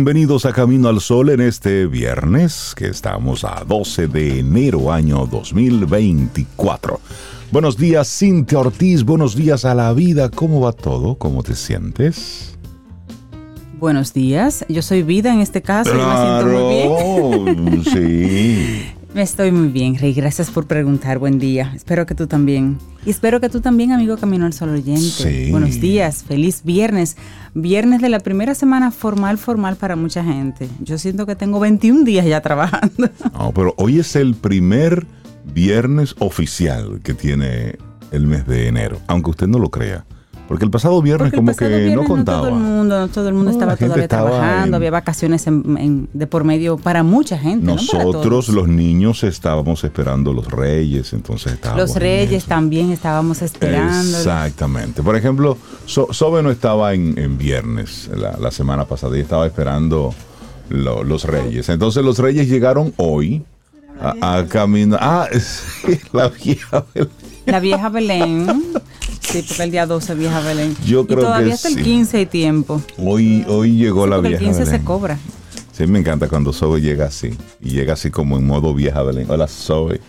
[0.00, 5.26] Bienvenidos a Camino al Sol en este viernes, que estamos a 12 de enero año
[5.26, 6.98] 2024.
[7.52, 11.16] Buenos días Cintia Ortiz, buenos días a la vida, ¿cómo va todo?
[11.16, 12.56] ¿Cómo te sientes?
[13.78, 17.84] Buenos días, yo soy Vida en este caso, yo me siento muy bien.
[17.84, 18.92] sí.
[19.12, 21.72] Me estoy muy bien, Rey, gracias por preguntar, buen día.
[21.74, 22.78] Espero que tú también.
[23.04, 25.00] Y espero que tú también, amigo Camino al Sol oyente.
[25.00, 25.50] Sí.
[25.50, 27.16] Buenos días, feliz viernes.
[27.52, 30.68] Viernes de la primera semana formal, formal para mucha gente.
[30.80, 33.10] Yo siento que tengo 21 días ya trabajando.
[33.32, 35.06] No, pero hoy es el primer
[35.52, 37.78] viernes oficial que tiene
[38.12, 40.04] el mes de enero, aunque usted no lo crea.
[40.50, 42.38] Porque el pasado viernes el como pasado que viernes no contaba.
[42.40, 45.46] todo el mundo, no todo el mundo No, estaba todavía estaba trabajando, en- había vacaciones
[45.46, 47.64] en- en- de por medio para mucha gente.
[47.64, 54.18] no Nosotros los niños estábamos esperando los reyes, entonces estábamos Los reyes también estábamos esperando.
[54.18, 55.04] Exactamente.
[55.04, 55.56] Por ejemplo,
[55.86, 60.12] So- Sobe no estaba en, en viernes la, la semana pasada y estaba esperando
[60.68, 61.68] lo- los reyes.
[61.68, 63.44] Entonces los reyes llegaron hoy
[64.00, 64.98] a, a caminar.
[65.00, 66.84] Ah, sí, la vieja.
[66.92, 67.10] Belén.
[67.46, 68.46] La vieja Belén.
[69.30, 70.76] Sí, porque el día 12 vieja Belén.
[70.84, 71.78] Yo creo y todavía que hasta sí.
[71.78, 72.82] el 15 hay tiempo.
[72.98, 74.38] Hoy, hoy llegó la vieja.
[74.38, 75.18] el 15 se cobra.
[75.72, 77.30] Sí, me encanta cuando Zoe llega así.
[77.60, 79.26] Y llega así como en modo vieja Belén.
[79.30, 80.00] Hola, Zoe.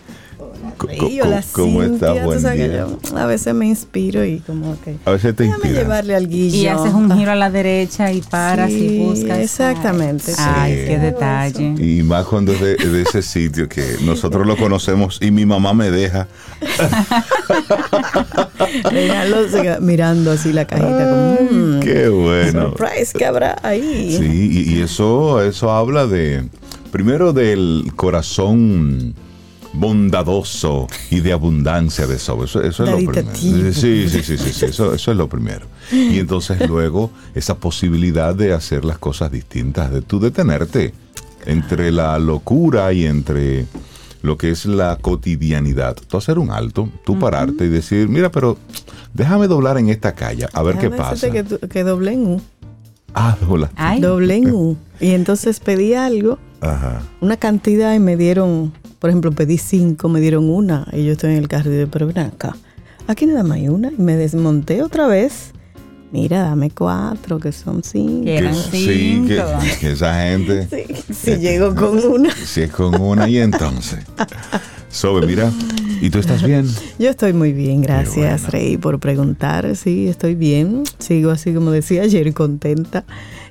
[1.00, 2.16] Y hola, ¿Cómo Cintia, estás?
[2.18, 2.86] tú Buen sabes que día.
[3.10, 5.82] yo a veces me inspiro y como que A veces te déjame inspira.
[5.82, 6.56] llevarle al guillo.
[6.56, 9.38] Y haces un giro a la derecha y paras y buscas.
[9.38, 10.88] exactamente, Ay, sí.
[10.88, 11.74] qué detalle.
[11.78, 15.72] Y más cuando es de, de ese sitio que nosotros lo conocemos y mi mamá
[15.74, 16.26] me deja.
[19.80, 22.70] Mirando así la cajita como mm, Qué bueno.
[22.70, 24.16] surprise que habrá ahí.
[24.18, 26.44] Sí, y, y eso, eso habla de,
[26.90, 29.14] primero del corazón
[29.72, 32.42] bondadoso y de abundancia de eso.
[32.44, 33.34] Eso, eso es lo primero.
[33.36, 35.66] Sí, sí, sí, sí, sí, eso, eso es lo primero.
[35.90, 40.92] Y entonces luego esa posibilidad de hacer las cosas distintas, de tú detenerte
[41.46, 43.66] entre la locura y entre
[44.22, 45.96] lo que es la cotidianidad.
[46.08, 48.56] Tú hacer un alto, tú pararte y decir, mira, pero
[49.12, 51.30] déjame doblar en esta calle, a ver qué pasa.
[51.30, 52.40] Que, que doblé en U.
[53.14, 53.70] Ah, dobla.
[53.76, 54.76] Ay, Doblé en U.
[55.00, 57.02] Y entonces pedí algo, Ajá.
[57.20, 58.72] una cantidad y me dieron,
[59.02, 60.86] por ejemplo, pedí cinco, me dieron una.
[60.92, 62.54] Y yo estoy en el carro y digo, pero ven acá.
[63.08, 63.90] Aquí nada más hay una.
[63.90, 65.50] Y me desmonté otra vez.
[66.12, 68.26] Mira, dame cuatro, que son cinco.
[68.26, 69.44] Que eran sí, que, cinco.
[69.80, 70.68] que esa gente,
[71.10, 72.30] Sí, si llego con una.
[72.32, 74.04] si es con una y entonces.
[74.88, 75.50] Sobe, mira,
[76.00, 76.68] ¿y tú estás bien?
[77.00, 78.50] Yo estoy muy bien, gracias bueno.
[78.52, 79.74] Rey por preguntar.
[79.74, 80.84] Sí, estoy bien.
[81.00, 83.02] Sigo así como decía ayer, contenta.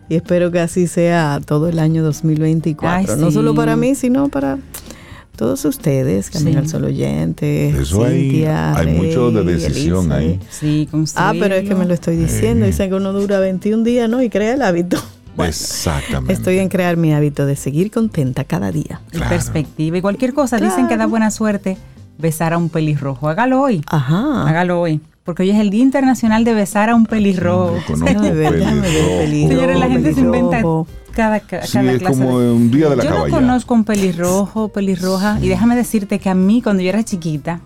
[0.08, 3.14] Y espero que así sea todo el año 2024.
[3.16, 3.34] Ay, No sí.
[3.34, 4.58] solo para mí, sino para
[5.36, 6.57] todos ustedes, Camino Sí.
[6.57, 10.39] al Sol Oyente, Eso hay- Cintia, hay mucho de decisión ahí.
[10.50, 12.66] Sí, Ah, pero es que me lo estoy diciendo.
[12.66, 12.68] Eh.
[12.69, 14.22] Dicen que uno dura 21 días, ¿no?
[14.22, 14.98] Y crea el hábito.
[15.38, 16.33] Exactamente.
[16.33, 19.01] Estoy en crear mi hábito de seguir contenta cada día.
[19.12, 19.30] Y Claro.
[19.30, 19.98] perspectiva.
[19.98, 21.10] Y cualquier cosa, dicen que da Claro.
[21.10, 21.77] buena suerte
[22.18, 23.30] besar a un pelirrojo.
[23.30, 23.81] Hágalo hoy.
[23.88, 24.48] Ajá.
[24.48, 25.00] Hágalo hoy.
[25.24, 27.78] Porque hoy es el Día Internacional de besar a un pelirrojo.
[27.88, 28.84] Yo pelirrojo.
[29.48, 30.64] Señores, la gente se inventa
[31.14, 33.84] cada, Sí, cada es clase como de- un día de la Yo no conozco un
[33.84, 35.38] pelirrojo, pelirroja.
[35.42, 37.62] Y déjame decirte que a mí, cuando yo era chiquita,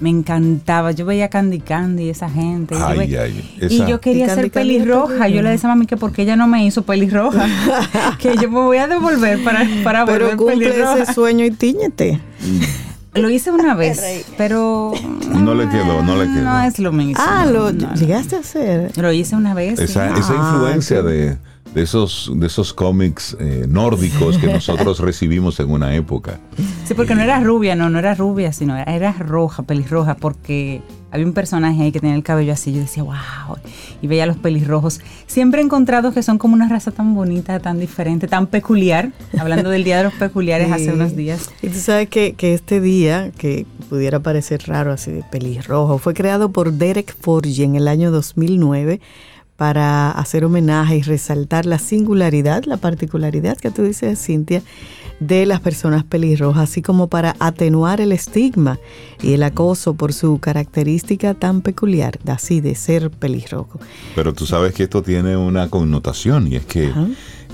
[0.00, 0.90] Me encantaba.
[0.90, 2.74] Yo veía Candy Candy, esa gente.
[2.74, 5.28] yo Ay, ve- ay, Y yo quería Y Candy ser Candy pelirroja.
[5.28, 7.46] Yo le decía a mami que porque ella no me hizo pelirroja.
[8.18, 11.02] que yo me voy a devolver para, para Pero volver cumple pelirroja.
[11.04, 12.18] ese sueño y tíñete.
[13.14, 14.92] Lo hice una vez, pero...
[15.28, 16.44] No le quedó, no le quedó.
[16.44, 17.22] No es lo mismo.
[17.24, 17.94] Ah, lo no, no.
[17.94, 18.96] llegaste a hacer.
[18.96, 19.78] Lo hice una vez.
[19.78, 21.36] esa Ah, influencia de,
[21.74, 26.38] de esos, de esos cómics eh, nórdicos que nosotros recibimos en una época.
[26.84, 30.82] Sí, porque no era rubia, no, no era rubia, sino era, era roja, pelirroja, porque
[31.10, 32.72] había un personaje ahí que tenía el cabello así.
[32.72, 33.14] Yo decía, wow,
[34.02, 35.00] y veía los pelirrojos.
[35.26, 39.12] Siempre he encontrado que son como una raza tan bonita, tan diferente, tan peculiar.
[39.38, 40.90] Hablando del Día de los Peculiares hace Sí.
[40.90, 41.50] unos días.
[41.62, 46.12] Y tú sabes que, que este día, que pudiera parecer raro así de pelirrojo, fue
[46.14, 49.00] creado por Derek Forge en el año 2009
[49.62, 54.60] para hacer homenaje y resaltar la singularidad, la particularidad que tú dices, Cintia,
[55.20, 58.80] de las personas pelirrojas, así como para atenuar el estigma
[59.22, 63.78] y el acoso por su característica tan peculiar, así de ser pelirrojo.
[64.16, 66.90] Pero tú sabes que esto tiene una connotación y es que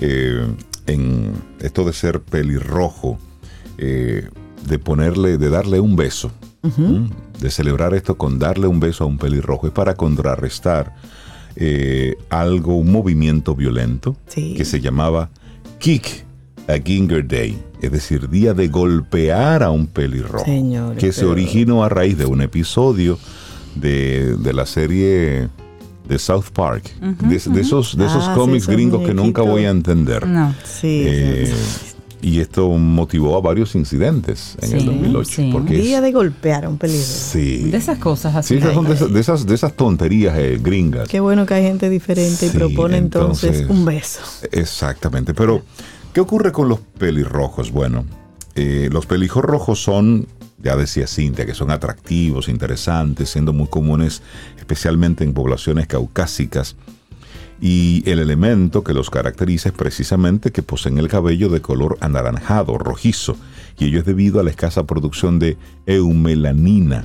[0.01, 0.47] eh,
[0.87, 3.19] en esto de ser pelirrojo,
[3.77, 4.31] eh,
[4.67, 6.33] de ponerle, de darle un beso,
[7.39, 10.95] de celebrar esto con darle un beso a un pelirrojo, es para contrarrestar
[11.61, 14.55] eh, algo, un movimiento violento Sí.
[14.57, 15.29] que se llamaba
[15.81, 16.25] Kick
[16.69, 21.83] a Ginger Day, es decir, día de golpear a un pelirrojo, Señores, que se originó
[21.83, 23.19] a raíz de un episodio
[23.75, 25.49] de, de la serie
[26.09, 29.65] de South Park, de, de esos, de esos Ah, sí, cómics gringos que nunca voy
[29.65, 30.27] a entender.
[30.27, 30.55] No.
[30.65, 31.03] Sí.
[31.07, 31.53] Eh,
[32.21, 35.31] y esto motivó a varios incidentes en el Sí, 2008.
[35.31, 35.51] sí.
[35.53, 37.05] Porque es- Día de golpear a un pelirrojo.
[37.07, 37.65] sí.
[37.71, 38.57] De esas cosas Sí, así.
[38.57, 41.09] esas son de esas, de esas, de esas tonterías eh, gringas.
[41.09, 44.21] Qué bueno que hay gente diferente y Sí, propone entonces, entonces- un beso.
[44.53, 45.33] Exactamente.
[45.35, 45.63] Pero,
[46.13, 47.71] ¿qué ocurre con los pelirrojos?
[47.71, 48.05] Bueno,
[48.57, 50.27] eh, los pelirrojos son,
[50.61, 54.23] ya decía Cintia, que son atractivos, interesantes, siendo muy comunes,
[54.59, 56.75] especialmente en poblaciones caucásicas.
[57.61, 62.79] Y el elemento que los caracteriza es precisamente que poseen el cabello de color anaranjado,
[62.79, 63.37] rojizo,
[63.79, 65.57] y ello es debido a la escasa producción de
[65.87, 67.05] eumelanina,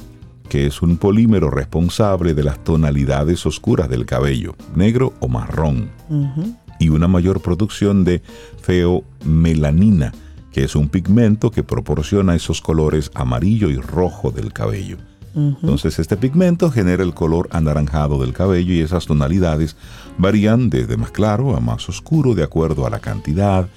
[0.49, 5.89] que es un polímero responsable de las tonalidades oscuras del cabello, negro o marrón
[6.79, 8.21] y una mayor producción de
[8.61, 10.13] feomelanina,
[10.51, 14.97] que es un pigmento que proporciona esos colores amarillo y rojo del cabello.
[15.35, 19.75] Entonces este pigmento genera el color anaranjado del cabello y esas tonalidades
[20.17, 23.67] varían desde más claro a más oscuro de acuerdo a la cantidad,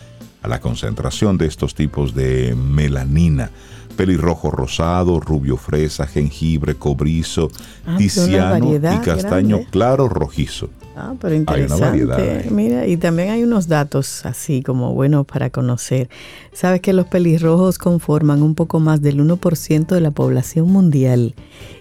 [0.42, 3.50] a la concentración de estos tipos de melanina.
[3.96, 7.50] Pelirrojo rosado, rubio fresa, jengibre, cobrizo,
[7.86, 9.70] Ah, tiziano una y castaño grande.
[9.70, 10.68] claro rojizo.
[10.94, 12.04] Ah, pero Hay una interesante.
[12.04, 12.44] variedad.
[12.50, 16.08] Mira, y también hay unos datos así como buenos para conocer.
[16.52, 21.34] Sabes que los pelirrojos conforman un poco más del 1% de la población mundial.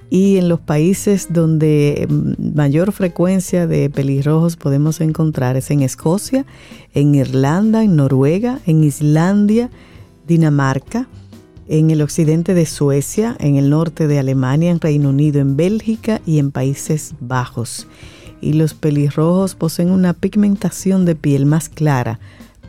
[0.09, 6.45] Y en los países donde mm, mayor frecuencia de pelirrojos podemos encontrar es en Escocia,
[6.93, 9.69] en Irlanda, en Noruega, en Islandia,
[10.27, 11.07] Dinamarca,
[11.67, 16.21] en el occidente de Suecia, en el norte de Alemania, en Reino Unido, en Bélgica
[16.25, 17.87] y en Países Bajos.
[18.41, 22.19] Y los pelirrojos poseen una pigmentación de piel más clara,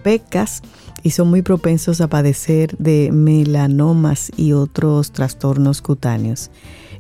[0.03, 0.63] pecas
[1.03, 6.51] y son muy propensos a padecer de melanomas y otros trastornos cutáneos.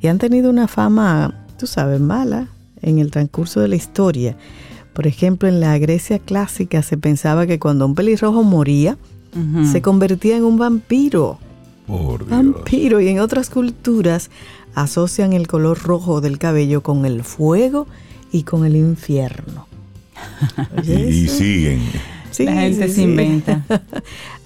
[0.00, 2.48] Y han tenido una fama, tú sabes, mala
[2.82, 4.37] en el transcurso de la historia.
[4.93, 8.96] Por ejemplo, en la Grecia clásica se pensaba que cuando un pelirrojo moría,
[9.70, 11.38] se convertía en un vampiro.
[11.86, 12.31] Por Dios.
[12.31, 13.03] Vampiro.
[13.03, 14.31] Y en otras culturas
[14.74, 17.86] asocian el color rojo del cabello con el fuego
[18.32, 19.67] y con el infierno.
[20.82, 21.81] Y, siguen.
[22.31, 23.03] Sí, La gente sí, se sí.
[23.03, 23.65] inventa.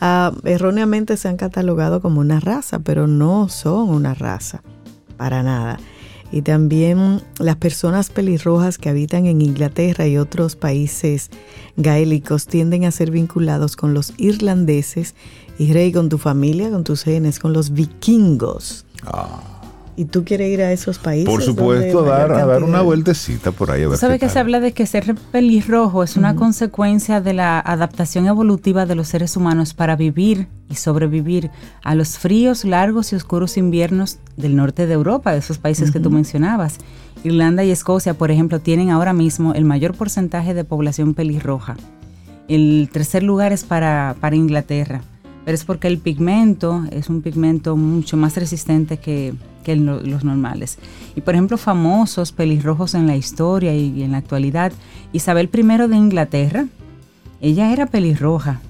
[0.02, 4.62] Ah, erróneamente se han catalogado como una raza, pero no son una raza,
[5.20, 5.78] para nada.
[6.32, 11.28] Y también las personas pelirrojas que habitan en Inglaterra y otros países
[11.76, 15.14] gaélicos tienden a ser vinculados con los irlandeses
[15.58, 18.86] y rey con tu familia, con tus genes, con los vikingos.
[20.00, 21.28] ¿Y tú quieres ir a esos países?
[21.28, 24.26] Por supuesto, a dar, a dar una vueltecita por ahí a ver ¿Sabe qué que
[24.28, 24.32] tal.
[24.32, 29.08] se habla de que ser pelirrojo es una consecuencia de la adaptación evolutiva de los
[29.08, 31.50] seres humanos para vivir y sobrevivir
[31.84, 36.00] a los fríos, largos y oscuros inviernos del norte de Europa, de esos países que
[36.00, 36.78] tú mencionabas?
[37.22, 41.76] Irlanda y Escocia, por ejemplo, tienen ahora mismo el mayor porcentaje de población pelirroja.
[42.48, 45.02] El tercer lugar es para, para Inglaterra,
[45.44, 49.34] pero es porque el pigmento es un pigmento mucho más resistente que,
[49.66, 50.78] los normales.
[51.14, 54.72] Y por ejemplo, famosos pelirrojos en la historia y, y en la actualidad,
[55.12, 56.66] Isabel I de Inglaterra,
[57.40, 58.60] ella era pelirroja,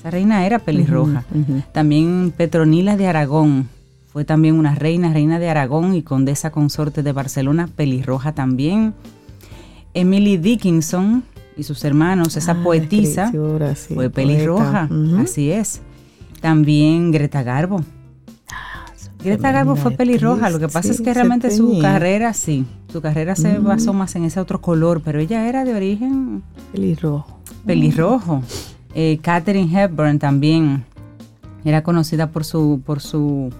[0.00, 1.24] esa reina era pelirroja.
[1.72, 3.68] También Petronila de Aragón
[4.12, 8.94] Fue también una reina, reina de Aragón y condesa consorte de Barcelona, pelirroja también.
[9.94, 11.22] Emily Dickinson
[11.56, 13.30] y sus hermanos, esa Ah, poetisa,
[13.76, 15.82] sí, fue pelirroja, así es.
[16.40, 17.82] También Greta Garbo.
[19.22, 23.02] Greta Garbo fue pelirroja, lo que pasa sí, es que realmente su carrera sí, su
[23.02, 26.42] carrera se basó más en ese otro color, pero ella era de origen
[26.72, 27.38] Pelirrojo.
[27.66, 28.42] pelirrojo.
[28.94, 30.84] Eh, Katherine Hepburn también
[31.66, 33.50] era conocida por su, por su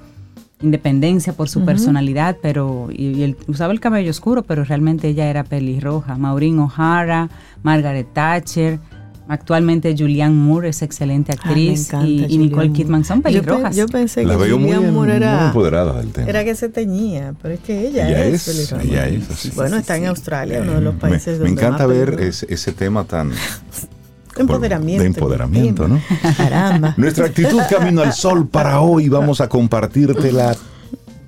[0.62, 5.28] independencia, por su personalidad, pero y, y el- usaba el cabello oscuro, pero realmente ella
[5.28, 6.16] era pelirroja.
[6.16, 7.28] Maureen O'Hara,
[7.62, 8.78] Margaret Thatcher,
[9.32, 12.72] actualmente Julianne Moore es excelente Ah, me actriz encanta y, y Nicole.
[12.72, 13.76] Kidman son Yo pe- pelirrojas.
[13.76, 16.28] Yo, pensé La que veo muy, Julianne Moore muy era, empoderada del tema.
[16.28, 18.82] era que se teñía, pero es que ella, Ella es, es, pelirroja.
[19.04, 19.50] ella es así.
[19.54, 22.46] Bueno, está en Australia, uno de los países me, me donde encanta más ver ese,
[22.52, 23.30] ese tema tan
[24.36, 25.02] empoderamiento.
[25.02, 26.00] de empoderamiento, ¿no?
[26.36, 26.94] Caramba.
[26.96, 30.56] Nuestra actitud camino al sol para hoy vamos a compartírtela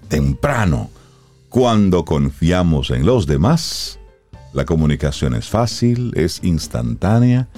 [0.08, 0.90] temprano.
[1.48, 3.98] Cuando confiamos en los demás,
[4.54, 7.48] la comunicación es fácil, es instantánea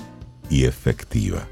[0.51, 1.47] y efectiva.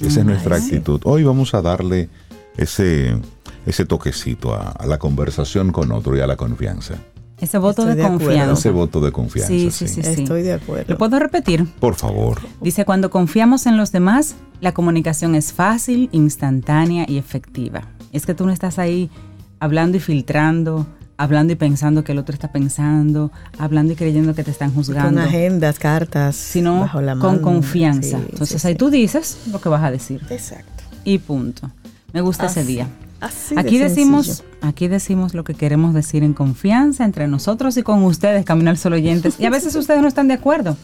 [0.00, 1.00] Esa es nuestra actitud.
[1.04, 2.08] Hoy vamos a darle
[2.56, 3.16] ese,
[3.64, 6.96] ese toquecito a, a la conversación con otro y a la confianza.
[7.38, 8.52] Ese voto Estoy de, confianza.
[8.52, 9.48] Ese voto de confianza.
[9.48, 10.22] Sí, sí, sí, sí.
[10.22, 10.86] Estoy de acuerdo.
[10.88, 11.66] ¿Lo puedo repetir?
[11.80, 12.38] Por favor.
[12.62, 17.82] Dice, cuando confiamos en los demás, la comunicación es fácil, instantánea y efectiva.
[18.12, 19.10] Es que tú no estás ahí
[19.60, 20.86] hablando y filtrando,
[21.18, 24.76] hablando y pensando que el otro está pensando, hablando y creyendo que te están Con
[24.84, 27.42] juzgando, agendas, cartas, sino bajo la con manga.
[27.42, 28.18] confianza.
[28.18, 28.78] Sí, Entonces sí, ahí sí.
[28.78, 30.84] tú dices lo que vas a decir Exacto.
[31.04, 31.70] y punto.
[32.12, 32.88] Me gusta ese día.
[33.20, 34.48] así de Aquí decimos, sencillo.
[34.62, 38.96] aquí decimos lo que queremos decir en confianza entre nosotros y con ustedes, Caminar Solo
[38.96, 39.36] Oyentes.
[39.38, 40.76] Y a veces ustedes no están de acuerdo,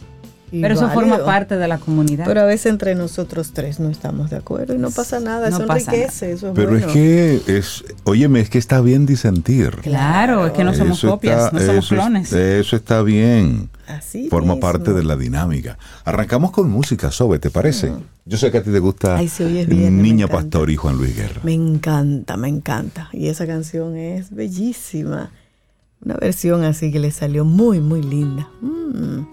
[0.61, 2.25] Pero eso forma parte de la comunidad.
[2.27, 5.57] Pero a veces entre nosotros tres no estamos de acuerdo y no pasa nada, No
[5.57, 6.87] eso pasa enriquece, eso es Pero bueno.
[6.87, 9.71] es que es, óyeme, es que está bien disentir.
[9.83, 12.33] Claro, es que no somos Eso copias, está- no somos eso es- clones.
[12.33, 13.71] eso está bien.
[13.89, 14.61] Así Forma mismo.
[14.61, 15.77] parte de la dinámica.
[16.05, 17.93] Arrancamos con música, Sobe, ¿te parece?
[18.25, 20.29] Yo sé que a ti te gusta Ay, sí, Niña.
[20.29, 21.41] Pastor y Juan Luis Guerra.
[21.43, 23.09] Me encanta, me encanta.
[23.13, 25.31] Y esa canción es bellísima.
[26.05, 28.49] Una versión así que le salió muy, muy linda.
[28.61, 29.27] Mm.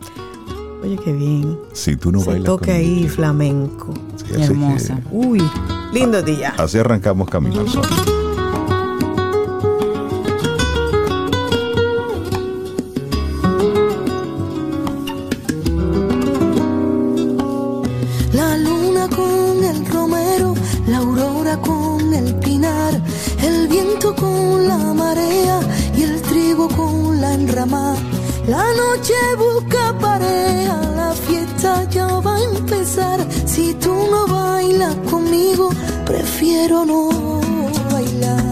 [0.81, 1.59] Oye, qué bien.
[1.73, 3.93] Si tú no Se bailas toca ahí flamenco.
[4.15, 4.99] Sí, así que- Hermosa.
[5.11, 5.41] Uy,
[5.93, 6.53] lindo día.
[6.57, 7.85] así arrancamos Camino al Sol.
[18.33, 20.53] La luna con el romero,
[20.87, 22.93] la aurora con el pinar,
[23.43, 25.59] el viento con la marea
[25.97, 27.97] y el trigo con la enramada.
[28.49, 33.19] La noche busca pareja, la fiesta ya va a empezar.
[33.45, 35.69] Si tú no bailas conmigo,
[36.03, 37.09] prefiero no
[37.91, 38.43] bailar.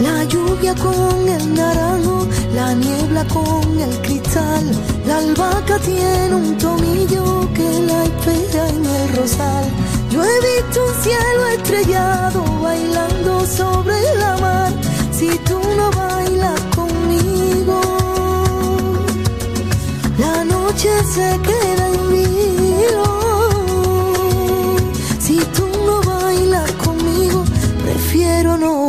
[0.00, 4.64] La lluvia con el naranjo, la niebla con el cristal.
[5.06, 9.64] La albahaca tiene un tomillo que la espera en el rosal.
[10.10, 14.72] Yo he visto un cielo estrellado bailando sobre la mar.
[15.12, 17.80] Si tú no bailas conmigo,
[20.18, 23.04] la noche se queda en vilo.
[25.18, 27.44] Si tú no bailas conmigo,
[27.84, 28.86] prefiero no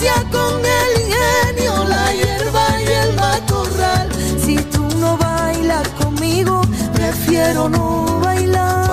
[0.00, 4.08] Con el ingenio, la hierba y el matorral.
[4.42, 6.62] Si tú no bailas conmigo,
[6.94, 8.88] prefiero no bailar.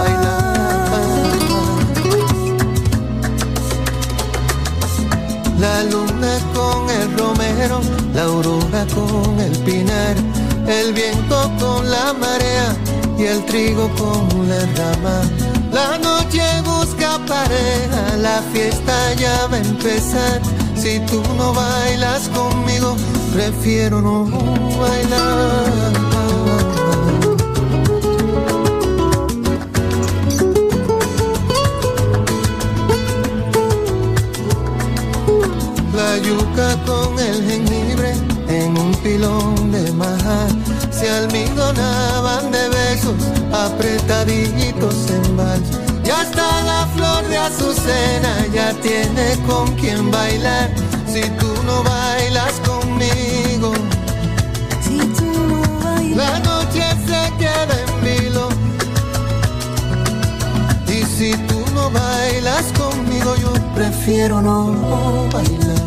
[5.57, 7.79] La luna con el romero,
[8.13, 10.15] la aurora con el pinar,
[10.67, 12.75] el viento con la marea
[13.17, 15.21] y el trigo con la rama.
[15.71, 20.56] La noche busca pareja, la fiesta ya va a empezar.
[20.87, 22.95] Si tú no bailas conmigo,
[23.33, 24.23] prefiero no
[24.79, 25.91] bailar.
[35.93, 38.13] La yuca con el jengibre
[38.47, 40.47] en un pilón de majar
[40.89, 43.15] se almidonaban de besos
[43.51, 45.76] apretaditos en vals.
[46.27, 50.69] Hasta la flor de azucena ya tiene con quien bailar.
[51.07, 53.71] Si tú no bailas conmigo,
[54.81, 58.49] Si tú no bailas, la noche se queda en vilo.
[60.89, 65.77] Y si tú no bailas conmigo, yo prefiero no bailar.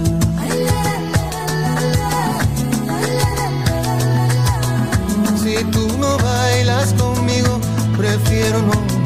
[5.42, 7.61] Si tú no bailas conmigo,
[7.99, 9.00] prefiero no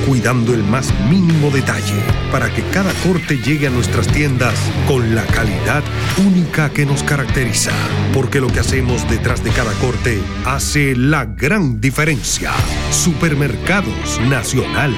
[0.07, 4.55] cuidando el más mínimo detalle para que cada corte llegue a nuestras tiendas
[4.87, 5.83] con la calidad
[6.25, 7.71] única que nos caracteriza.
[8.13, 12.51] Porque lo que hacemos detrás de cada corte hace la gran diferencia.
[12.91, 14.95] Supermercados Nacional.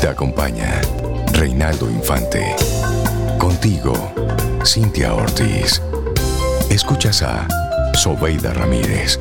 [0.00, 0.80] Te acompaña
[1.32, 2.54] Reinaldo Infante.
[3.38, 4.12] Contigo,
[4.64, 5.82] Cintia Ortiz.
[6.70, 7.46] Escuchas a
[7.94, 9.18] Sobeida Ramírez.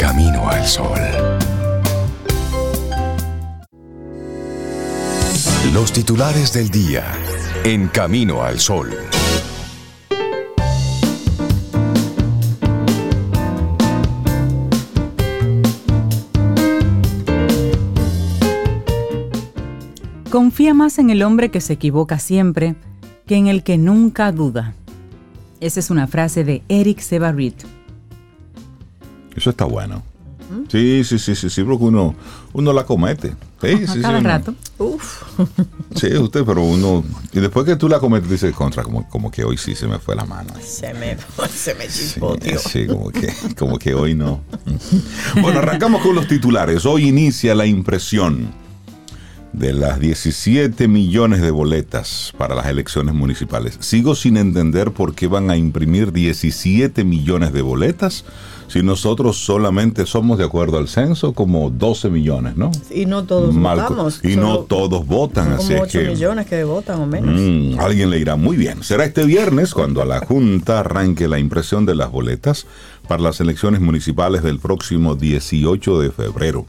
[0.00, 0.98] Camino al sol.
[5.74, 7.04] Los titulares del día
[7.64, 8.88] en Camino al sol.
[20.30, 22.74] Confía más en el hombre que se equivoca siempre
[23.26, 24.72] que en el que nunca duda.
[25.60, 27.79] Esa es una frase de Eric Sebarit.
[29.36, 30.02] Eso está bueno.
[30.68, 32.12] Sí, sí, sí, sí, sí, porque uno,
[32.54, 33.34] uno la comete.
[33.62, 34.54] Sí, sí, sí, cada uno- rato.
[34.78, 35.22] Uf.
[35.94, 37.04] Sí, usted, pero uno.
[37.32, 39.98] Y después que tú la cometes, dices contra, como, como que hoy sí se me
[39.98, 40.52] fue la mano.
[40.60, 41.16] Se me,
[41.52, 42.58] se me Sí, chispó, tío.
[42.58, 44.40] sí, como que, como que hoy no.
[45.40, 46.84] Bueno, arrancamos con los titulares.
[46.86, 48.52] Hoy inicia la impresión
[49.52, 53.76] de las 17 millones de boletas para las elecciones municipales.
[53.80, 58.24] Sigo sin entender por qué van a imprimir 17 millones de boletas
[58.70, 62.70] si nosotros solamente somos, de acuerdo al censo, como 12 millones, ¿no?
[62.94, 64.20] Y no todos Mal- votamos.
[64.24, 66.08] y no todos votan, así como es 8 que...
[66.10, 67.34] millones que votan o menos.
[67.36, 68.84] Mm, alguien le irá muy bien.
[68.84, 72.66] Será este viernes cuando a la Junta arranque la impresión de las boletas
[73.08, 76.64] para las elecciones municipales del próximo 18 de febrero.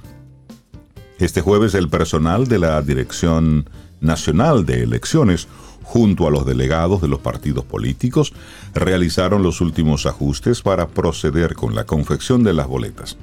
[1.19, 5.47] Este jueves el personal de la Dirección Nacional de Elecciones,
[5.91, 8.31] junto a los delegados de los partidos políticos,
[8.73, 13.17] realizaron los últimos ajustes para proceder con la confección de las boletas.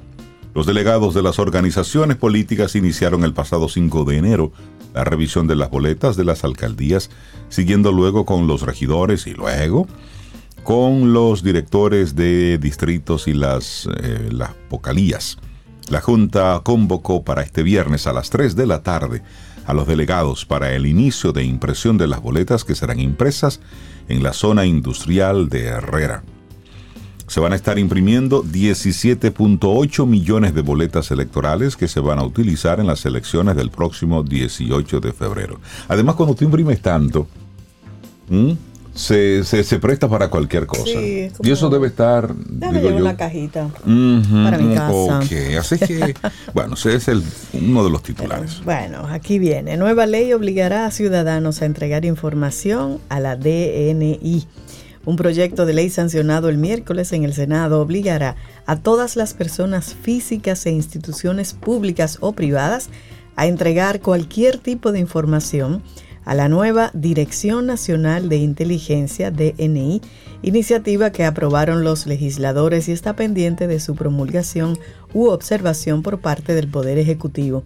[0.54, 4.52] Los delegados de las organizaciones políticas iniciaron el pasado 5 de enero
[4.92, 7.09] la revisión de las boletas de las alcaldías,
[7.48, 9.87] siguiendo luego con los regidores y luego
[10.62, 15.38] con los directores de distritos y las, eh, las vocalías.
[15.88, 19.22] La Junta convocó para este viernes a las 3 de la tarde
[19.68, 23.61] a los delegados para el inicio de impresión de las boletas que serán impresas
[24.09, 26.24] en la zona industrial de Herrera.
[27.26, 32.81] Se van a estar imprimiendo 17.8 millones de boletas electorales que se van a utilizar
[32.81, 35.61] en las elecciones del próximo 18 de febrero.
[35.87, 37.28] Además, cuando tú imprimes tanto.
[38.98, 40.84] Se, se- se presta para cualquier cosa.
[40.84, 43.68] Sí, como- y eso debe estar, digo llevar yo, una cajita.
[43.78, 45.18] Para mi casa.
[45.61, 46.14] Así que,
[46.54, 48.61] bueno, ese es el, uno de los titulares.
[48.64, 49.76] Bueno, aquí viene.
[49.76, 54.46] Nueva ley obligará a ciudadanos a entregar información a la DNI.
[55.04, 59.94] Un proyecto de ley sancionado el miércoles en el Senado obligará a todas las personas
[59.94, 62.90] físicas e instituciones públicas o privadas
[63.37, 65.82] a entregar cualquier tipo de información
[66.28, 70.02] a la nueva Dirección Nacional de Inteligencia, DNI,
[70.42, 74.78] iniciativa que aprobaron los legisladores y está pendiente de su promulgación
[75.14, 77.62] u observación por parte del Poder Ejecutivo.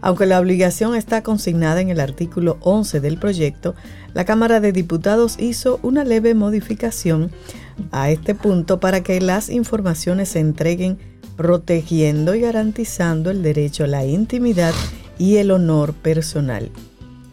[0.00, 3.76] Aunque la obligación está consignada en el artículo 11 del proyecto,
[4.12, 7.30] la Cámara de Diputados hizo una leve modificación
[7.92, 10.98] a este punto para que las informaciones se entreguen
[11.36, 14.74] protegiendo y garantizando el derecho a la intimidad
[15.16, 16.72] y el honor personal.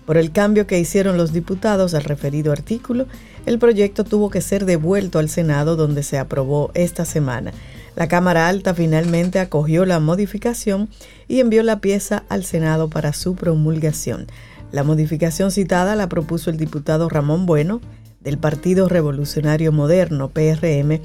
[0.07, 3.07] Por el cambio que hicieron los diputados al referido artículo,
[3.45, 7.51] el proyecto tuvo que ser devuelto al Senado donde se aprobó esta semana.
[7.93, 10.87] La Cámara Alta finalmente acogió la modificación
[11.27, 14.27] y envió la pieza al Senado para su promulgación.
[14.71, 17.81] La modificación citada la propuso el diputado Ramón Bueno
[18.21, 21.01] del Partido Revolucionario Moderno, PRM,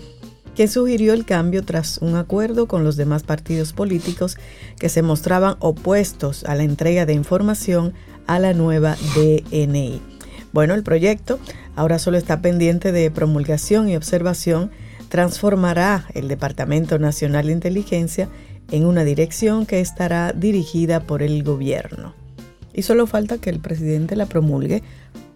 [0.54, 4.36] que sugirió el cambio tras un acuerdo con los demás partidos políticos
[4.78, 7.94] que se mostraban opuestos a la entrega de información
[8.26, 10.00] a la nueva DNI.
[10.52, 11.38] Bueno, el proyecto
[11.76, 14.70] ahora solo está pendiente de promulgación y observación,
[15.08, 18.28] transformará el Departamento Nacional de Inteligencia
[18.70, 22.14] en una dirección que estará dirigida por el gobierno.
[22.74, 24.82] Y solo falta que el presidente la promulgue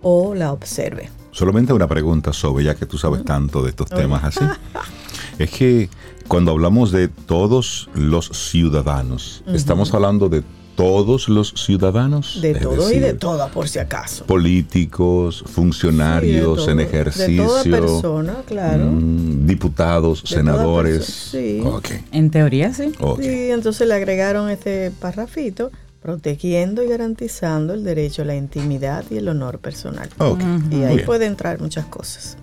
[0.03, 1.11] o la observe.
[1.33, 4.41] Solamente una pregunta sobre, ya que tú sabes tanto de estos temas así.
[5.39, 5.89] Es que
[6.29, 10.43] cuando hablamos de todos los ciudadanos, estamos hablando de
[10.77, 12.39] todos los ciudadanos.
[12.43, 14.27] De Es todo y de decir, toda, por si acaso.
[14.27, 16.87] Políticos, funcionarios Sí, de en todo.
[16.89, 17.43] ejercicio.
[17.43, 18.85] De toda persona, claro.
[18.87, 20.99] mm, diputados, De senadores.
[20.99, 21.61] persona, sí.
[21.65, 22.93] Ok, En teoría, sí.
[23.01, 23.21] ok.
[23.23, 25.71] Y entonces le agregaron este parrafito,
[26.03, 30.09] protegiendo y garantizando el derecho a la intimidad y el honor personal.
[30.19, 30.41] ok.
[30.71, 31.07] Y Muy ahí bien.
[31.07, 32.37] puede entrar muchas cosas.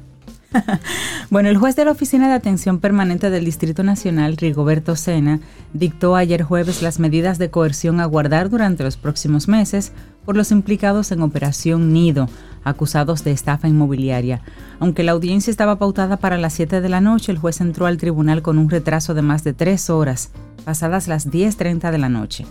[1.29, 5.39] Bueno, el juez de la Oficina de Atención Permanente del Distrito Nacional, Rigoberto Sena,
[5.73, 9.91] dictó ayer jueves las medidas de coerción a guardar durante los próximos meses
[10.25, 12.29] por los implicados en Operación Nido,
[12.63, 14.41] acusados de estafa inmobiliaria.
[14.79, 17.97] Aunque la audiencia estaba pautada para las 7 de la noche, el juez entró al
[17.97, 20.31] tribunal con un retraso de más de tres horas,
[20.63, 22.45] pasadas las 10.30 de la noche.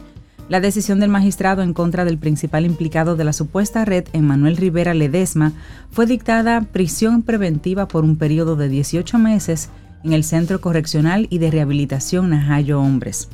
[0.49, 4.93] La decisión del magistrado en contra del principal implicado de la supuesta red, Emanuel Rivera
[4.93, 5.53] Ledesma,
[5.91, 9.71] fue dictada prisión preventiva por un periodo de 18 meses
[10.05, 13.29] en el Centro Correccional y de Rehabilitación Najayo Hombres.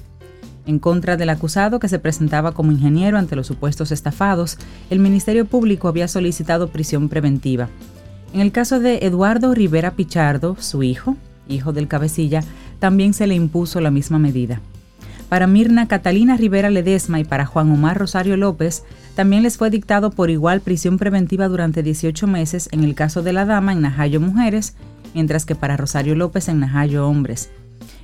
[0.66, 4.58] En contra del acusado que se presentaba como ingeniero ante los supuestos estafados,
[4.90, 7.70] el Ministerio Público había solicitado prisión preventiva.
[8.34, 11.16] En el caso de Eduardo Rivera Pichardo, su hijo,
[11.48, 12.44] hijo del cabecilla,
[12.78, 14.60] también se le impuso la misma medida.
[15.28, 20.10] Para Mirna Catalina Rivera Ledesma y para Juan Omar Rosario López, también les fue dictado
[20.10, 24.20] por igual prisión preventiva durante 18 meses en el caso de la dama en Najayo
[24.20, 24.74] Mujeres,
[25.14, 27.50] mientras que para Rosario López en Najayo Hombres.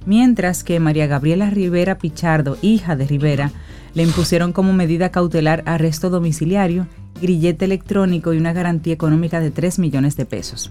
[0.07, 3.53] Mientras que María Gabriela Rivera Pichardo, hija de Rivera,
[3.95, 6.89] le impusieron como medida cautelar arresto domiciliario,
[7.23, 10.71] grillete electrónico y una garantía económica de 3 millones de pesos.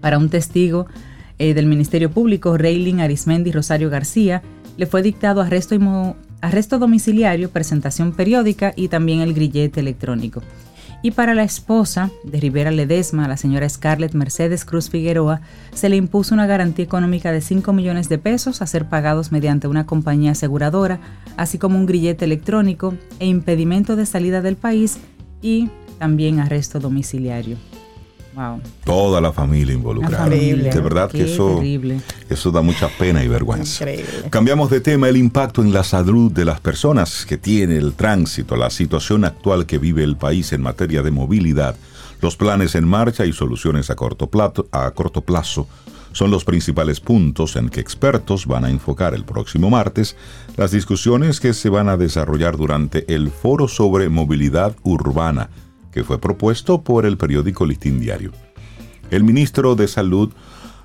[0.00, 0.86] Para un testigo
[1.38, 4.42] eh, del Ministerio Público, Reylin Arismendi Rosario García,
[4.76, 5.76] le fue dictado arresto,
[6.40, 10.42] arresto domiciliario, presentación periódica y también el grillete electrónico.
[11.02, 15.40] Y para la esposa de Rivera Ledesma, la señora Scarlett Mercedes Cruz Figueroa,
[15.72, 19.66] se le impuso una garantía económica de 5 millones de pesos a ser pagados mediante
[19.66, 21.00] una compañía aseguradora,
[21.38, 24.98] así como un grillete electrónico e impedimento de salida del país
[25.40, 27.56] y también arresto domiciliario.
[28.34, 28.60] Wow.
[28.84, 30.18] Toda la familia involucrada.
[30.24, 30.72] familia.
[30.72, 32.00] De verdad que eso, terrible.
[32.28, 33.82] eso da mucha pena y vergüenza.
[33.84, 34.30] Increíble.
[34.30, 38.56] Cambiamos de tema, el impacto en la salud de las personas que tiene el tránsito,
[38.56, 41.74] la situación actual que vive el país en materia de movilidad,
[42.20, 45.66] los planes en marcha y soluciones a corto, plato- a corto plazo
[46.12, 50.16] son los principales puntos en que expertos van a enfocar el próximo martes
[50.56, 55.50] las discusiones que se van a desarrollar durante el Foro sobre Movilidad Urbana,
[55.92, 58.32] que fue propuesto por el periódico Listín Diario.
[59.10, 60.30] El ministro de Salud,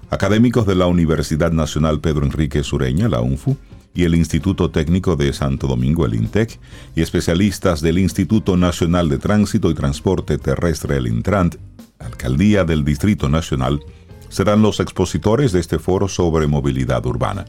[0.10, 3.58] académicos de la Universidad Nacional Pedro Enrique Sureña, la UNFU,
[3.94, 6.60] y el Instituto Técnico de Santo Domingo, el INTEC,
[6.96, 11.56] y especialistas del Instituto Nacional de Tránsito y Transporte Terrestre, el Intrant,
[11.98, 13.80] Alcaldía del Distrito Nacional,
[14.28, 17.46] serán los expositores de este foro sobre movilidad urbana.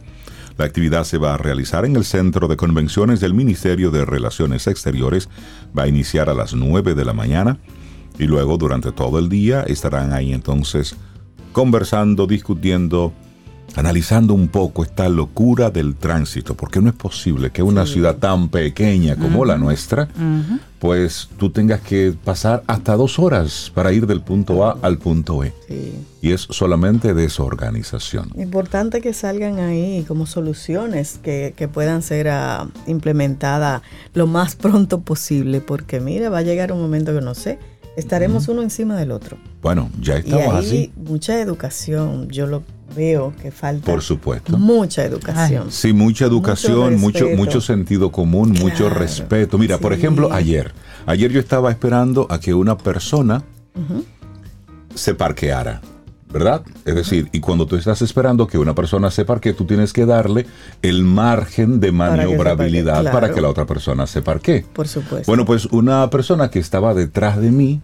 [0.58, 4.66] La actividad se va a realizar en el Centro de Convenciones del Ministerio de Relaciones
[4.66, 5.28] Exteriores.
[5.76, 7.58] Va a iniciar a las 9 de la mañana
[8.18, 10.96] y luego durante todo el día estarán ahí entonces
[11.52, 13.12] conversando, discutiendo,
[13.76, 18.48] analizando un poco esta locura del tránsito, porque no es posible que una ciudad tan
[18.48, 20.08] pequeña como la nuestra
[20.78, 25.42] pues tú tengas que pasar hasta dos horas para ir del punto A al punto
[25.42, 25.52] E.
[25.68, 25.94] Sí.
[26.20, 28.30] Y es solamente desorganización.
[28.36, 35.00] Importante que salgan ahí como soluciones que, que puedan ser ah, implementadas lo más pronto
[35.00, 37.58] posible, porque mira, va a llegar un momento que no sé,
[37.96, 39.38] estaremos uno encima del otro.
[39.62, 40.92] Bueno, ya Y estamos ahí así.
[40.96, 42.62] mucha educación, yo lo
[42.96, 43.84] veo que falta.
[43.84, 44.56] Por supuesto.
[44.58, 45.70] Mucha educación.
[45.70, 49.58] Sí, mucha educación, mucho, mucho sentido común, mucho respeto.
[49.58, 50.72] Mira, por ejemplo, ayer.
[51.06, 53.44] Ayer yo estaba esperando a que una persona
[54.94, 55.80] se parqueara,
[56.32, 56.62] ¿verdad?
[56.84, 60.06] Es decir, y cuando tú estás esperando que una persona se parquee, tú tienes que
[60.06, 60.46] darle
[60.82, 64.64] el margen de Para que se maniobrabilidad para que la otra persona se parquee.
[64.72, 65.26] Por supuesto.
[65.26, 67.80] Bueno, pues una persona que estaba detrás de mí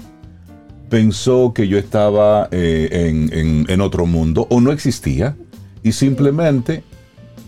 [0.97, 5.35] pensó que yo estaba eh, en, en- en otro mundo o no existía
[5.83, 6.85] y simplemente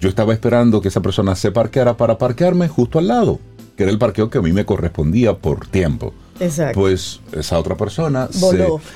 [0.01, 3.39] yo estaba esperando que esa persona se parqueara para parquearme justo al lado,
[3.77, 6.15] que era el parqueo que a mí me correspondía por tiempo.
[6.41, 6.81] Exacto.
[6.81, 8.29] Pues esa otra persona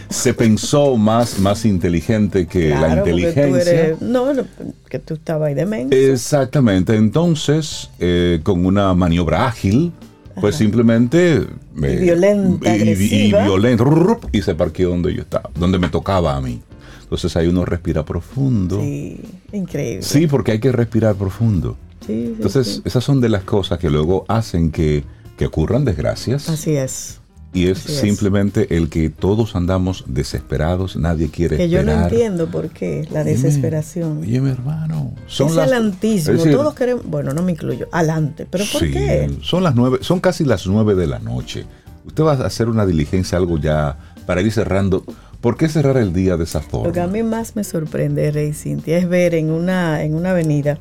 [0.08, 3.72] se, pensó más, más inteligente que la porque tú inteligencia.
[3.72, 4.44] eres- no, no,
[4.88, 6.10] que tú estabas ahí de mente.
[6.10, 9.92] Exactamente, entonces eh, con una maniobra ágil,
[10.40, 11.46] pues simplemente...
[11.76, 13.44] Y violenta, y- y- y agresiva.
[13.44, 13.84] violenta,
[14.32, 16.60] y se parqueó donde yo estaba, donde me tocaba a mí.
[17.02, 18.80] Entonces ahí uno respira profundo.
[18.80, 19.20] Sí,
[19.50, 20.28] Sí, increíble.
[20.28, 21.76] porque hay que respirar profundo.
[22.06, 22.82] Sí, sí, Entonces sí.
[22.84, 25.04] esas son de las cosas que luego hacen que,
[25.36, 26.48] que ocurran desgracias.
[26.48, 27.20] Así es.
[27.58, 32.12] Y es simplemente el que todos andamos desesperados, nadie quiere Que yo no esperar.
[32.12, 34.18] entiendo por qué la desesperación.
[34.22, 35.12] Oye, mi hermano.
[35.26, 39.30] Son las- es decir, todos queremos, bueno, no me incluyo, alante, pero ¿por Sí, qué?
[39.42, 41.64] son las nueve, son casi las nueve de la noche.
[42.06, 45.04] Usted va a hacer una diligencia, algo ya para ir cerrando.
[45.40, 47.06] ¿Por qué cerrar el día de esa Lo que a forma?
[47.06, 50.78] mí más me sorprende, Rey Cintia, es ver en una, en una avenida,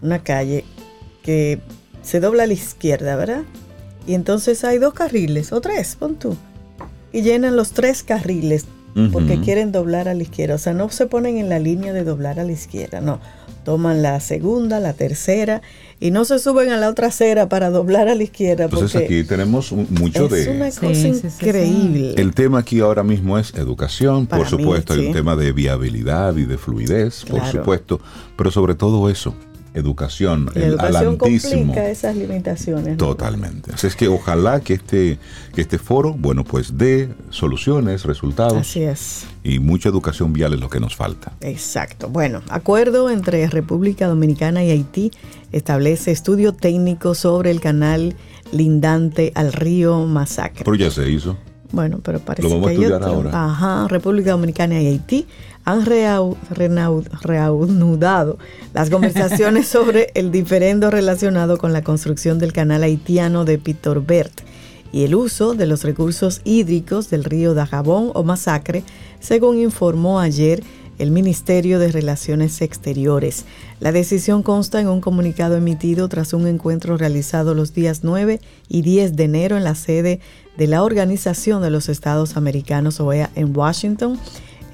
[0.00, 0.64] una calle,
[1.22, 1.60] que
[2.02, 3.42] se dobla a la izquierda, ¿verdad?
[4.08, 6.36] Y entonces hay dos carriles, o tres, pon tú.
[7.12, 8.64] Y llenan los tres carriles
[9.12, 10.56] porque quieren doblar a la izquierda.
[10.56, 13.20] O sea, no se ponen en la línea de doblar a la izquierda, no.
[13.64, 15.62] Toman la segunda, la tercera
[16.00, 18.64] y no se suben a la otra acera para doblar a la izquierda.
[18.64, 20.48] Entonces porque aquí tenemos un- mucho es de...
[20.56, 21.44] una Sí, cosa sí, sí, sí.
[21.46, 22.14] increíble.
[22.16, 25.18] El tema aquí ahora mismo es educación, Para por supuesto, mí, hay un sí.
[25.18, 28.00] tema de viabilidad y de fluidez, por supuesto,
[28.36, 29.34] pero sobre todo eso,
[29.74, 32.90] educación, la el educación complica esas limitaciones.
[32.90, 32.96] ¿no?
[32.96, 33.72] Totalmente.
[33.72, 35.18] Así es que ojalá que este,
[35.54, 39.26] que este foro, bueno, pues dé soluciones, resultados Así es.
[39.44, 41.32] y mucha educación vial es lo que nos falta.
[41.40, 42.08] Exacto.
[42.08, 45.10] Bueno, acuerdo entre República Dominicana y Haití
[45.52, 48.16] establece estudio técnico sobre el canal
[48.52, 50.64] lindante al río Masacre.
[50.64, 51.36] Pero ya se hizo.
[51.70, 53.14] Bueno, pero parece Lo vamos que a hay estudiar otro.
[53.30, 53.44] ahora.
[53.44, 55.26] Ajá, República Dominicana y Haití
[55.68, 55.84] han
[57.20, 58.38] reanudado
[58.72, 64.32] las conversaciones sobre el diferendo relacionado con la construcción del canal haitiano de Pitorbert
[64.92, 68.82] y el uso de los recursos hídricos del río Dajabón o Masacre,
[69.20, 70.62] según informó ayer
[70.98, 73.44] el Ministerio de Relaciones Exteriores.
[73.78, 78.80] La decisión consta en un comunicado emitido tras un encuentro realizado los días 9 y
[78.80, 80.20] 10 de enero en la sede
[80.56, 84.18] de la Organización de los Estados Americanos OEA en Washington,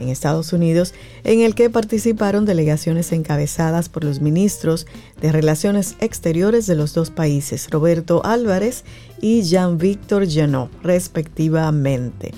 [0.00, 4.86] en Estados Unidos, en el que participaron delegaciones encabezadas por los ministros
[5.20, 8.84] de Relaciones Exteriores de los dos países, Roberto Álvarez
[9.20, 12.32] y Jean-Victor Janot, respectivamente.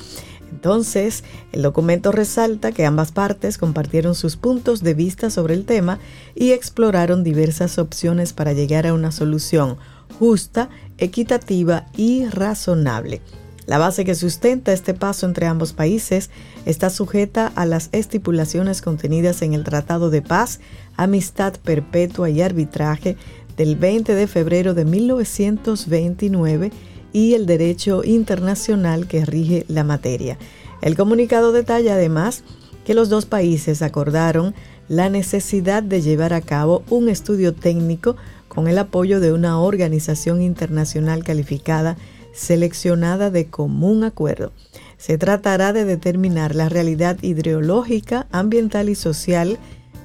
[0.51, 5.99] Entonces, el documento resalta que ambas partes compartieron sus puntos de vista sobre el tema
[6.35, 9.77] y exploraron diversas opciones para llegar a una solución
[10.19, 13.21] justa, equitativa y razonable.
[13.67, 16.31] La base que sustenta este paso entre ambos países
[16.67, 20.61] está sujeta a las estipulaciones contenidas en el Tratado de Paz,
[20.97, 23.17] Amistad Perpetua y Arbitraje
[23.57, 26.71] del 20 de febrero de 1929
[27.13, 30.39] y el derecho internacional que rige la materia.
[30.81, 32.45] El comunicado detalla además
[32.85, 34.55] que los dos países acordaron
[34.89, 40.41] la necesidad de llevar a cabo un estudio técnico con el apoyo de una organización
[40.41, 41.97] internacional calificada
[42.37, 44.53] seleccionada de común acuerdo.
[44.99, 49.59] Se tratará de determinar la realidad hidrológica, ambiental y social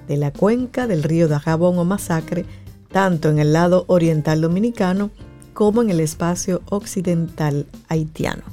[0.07, 2.45] de la cuenca del río Dajabón o Masacre,
[2.91, 5.11] tanto en el lado oriental dominicano
[5.53, 8.43] como en el espacio occidental haitiano.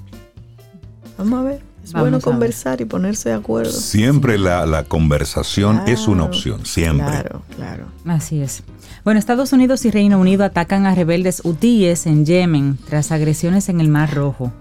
[1.16, 3.72] Vamos a ver, es Vamos bueno conversar y ponerse de acuerdo.
[3.72, 7.06] Siempre la, la conversación es una opción, siempre.
[7.06, 7.86] Claro, claro.
[8.04, 8.62] Así es.
[9.04, 13.80] Bueno, Estados Unidos y Reino Unido atacan a rebeldes hutíes en Yemen tras agresiones en
[13.80, 14.52] el Mar Rojo.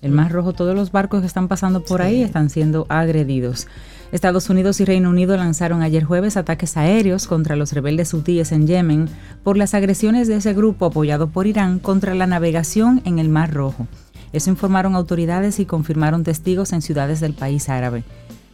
[0.00, 3.68] El Mar Rojo, todos los barcos que están pasando por ahí están siendo agredidos.
[4.10, 8.66] Estados Unidos y Reino Unido lanzaron ayer jueves ataques aéreos contra los rebeldes hutíes en
[8.66, 9.08] Yemen
[9.44, 13.54] por las agresiones de ese grupo apoyado por Irán contra la navegación en el Mar
[13.54, 13.86] Rojo.
[14.32, 18.04] Eso informaron autoridades y confirmaron testigos en ciudades del país árabe.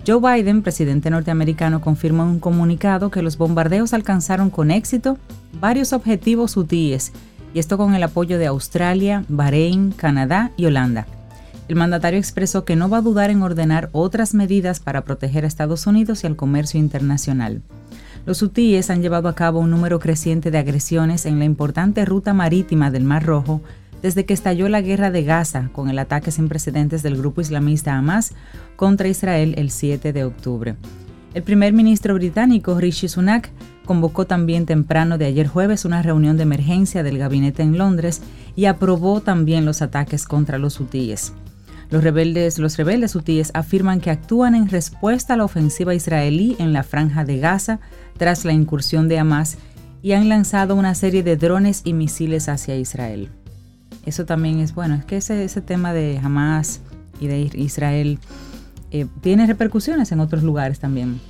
[0.07, 5.19] Joe Biden, presidente norteamericano, confirmó en un comunicado que los bombardeos alcanzaron con éxito
[5.61, 7.13] varios objetivos hutíes,
[7.55, 11.07] y esto con el apoyo de Australia, Bahrein, Canadá y Holanda.
[11.69, 15.49] El mandatario expresó que no va a dudar en ordenar otras medidas para proteger a
[15.49, 17.61] Estados Unidos y al comercio internacional.
[18.25, 22.33] Los hutíes han llevado a cabo un número creciente de agresiones en la importante ruta
[22.33, 23.61] marítima del Mar Rojo
[24.03, 27.97] desde que estalló la guerra de Gaza con el ataque sin precedentes del grupo islamista
[27.97, 28.33] Hamas
[28.77, 30.77] contra Israel el 7 de octubre.
[31.35, 33.51] El primer ministro británico Rishi Sunak
[33.85, 38.23] convocó también temprano de ayer jueves una reunión de emergencia del gabinete en Londres
[38.57, 41.33] y aprobó también los ataques contra los hutíes.
[41.91, 46.73] Los rebeldes, los rebeldes hutíes afirman que actúan en respuesta a la ofensiva israelí en
[46.73, 47.81] la franja de Gaza
[48.19, 49.57] tras la incursión de Hamas
[50.03, 53.31] y han lanzado una serie de drones y misiles hacia Israel.
[54.07, 56.81] Eso también es bueno, es que ese, ese tema de Hamas
[57.21, 58.19] y de Israel
[58.91, 61.21] eh, tiene repercusiones en otros lugares también.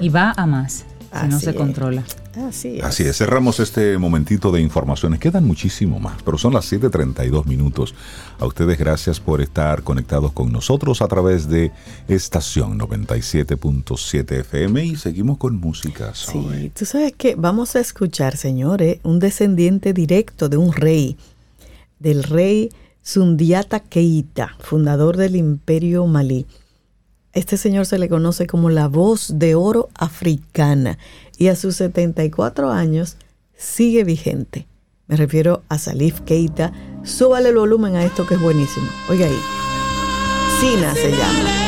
[0.00, 0.84] Y va a más
[1.20, 2.02] si no se controla.
[2.48, 2.84] Así es.
[2.84, 5.20] Así es, cerramos este momentito de informaciones.
[5.20, 7.94] Quedan muchísimo más, pero son las 7.32 minutos.
[8.40, 11.70] A ustedes gracias por estar conectados con nosotros a través de
[12.08, 16.12] estación 97.7 FM y seguimos con música.
[16.14, 21.16] Sí, tú sabes que vamos a escuchar, señores, un descendiente directo de un rey,
[22.04, 22.70] del rey
[23.02, 26.46] Sundiata Keita, fundador del imperio malí.
[27.32, 30.98] Este señor se le conoce como la voz de oro africana
[31.36, 33.16] y a sus 74 años
[33.56, 34.68] sigue vigente.
[35.06, 36.72] Me refiero a Salif Keita.
[37.02, 38.86] Súbale el volumen a esto que es buenísimo.
[39.10, 39.40] Oiga ahí.
[40.60, 41.63] Sina se llama.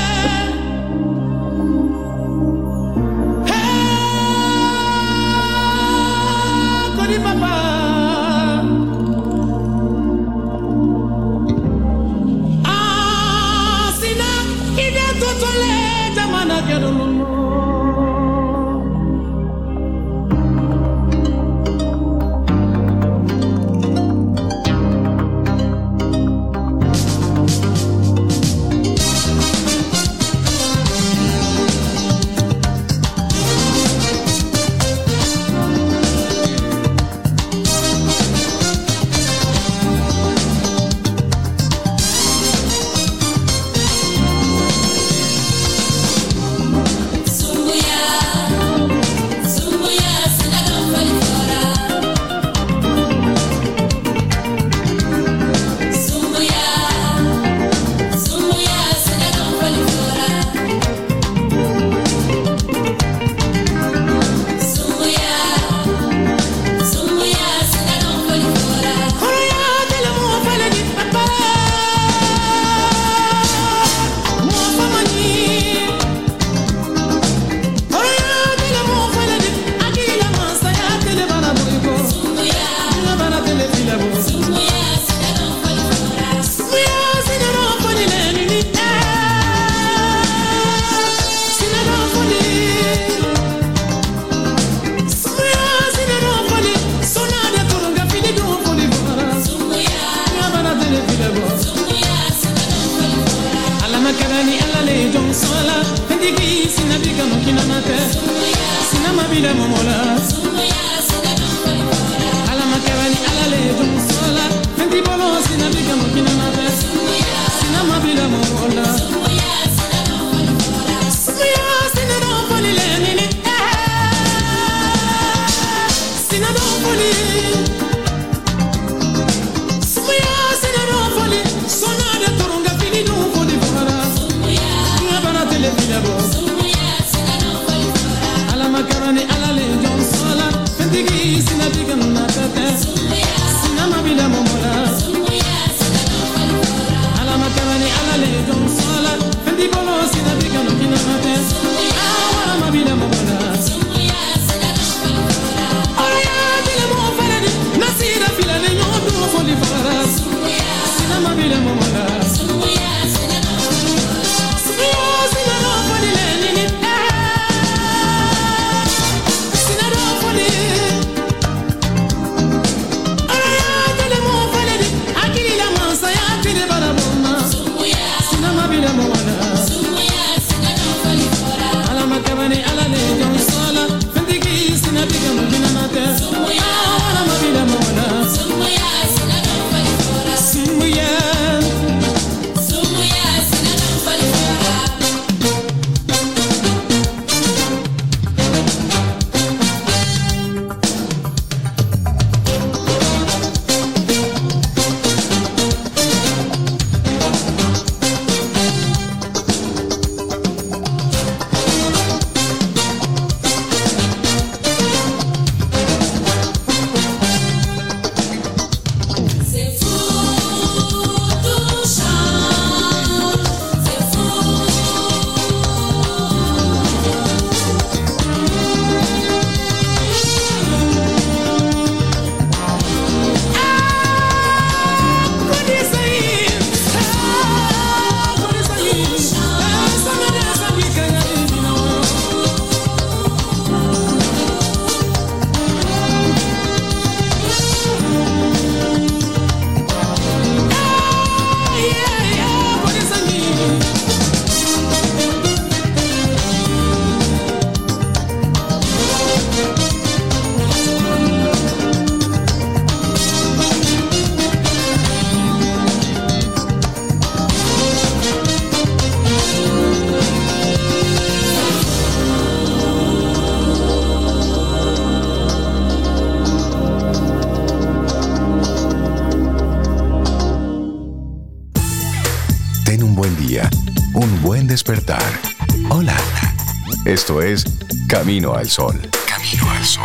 [288.36, 289.00] Camino al Sol.
[289.26, 290.04] Camino al Sol.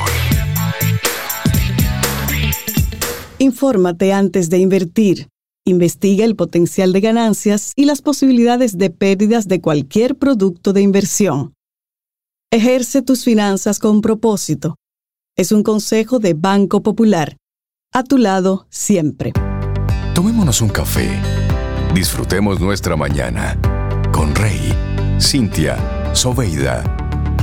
[3.40, 5.28] Infórmate antes de invertir.
[5.66, 11.56] Investiga el potencial de ganancias y las posibilidades de pérdidas de cualquier producto de inversión.
[12.54, 14.78] Ejerce tus finanzas con propósito.
[15.36, 17.36] Es un consejo de Banco Popular.
[17.92, 19.34] A tu lado siempre.
[20.16, 21.20] Tomémonos un café.
[21.94, 23.60] Disfrutemos nuestra mañana
[24.14, 24.74] con Rey,
[25.20, 27.01] Cintia, Soveida,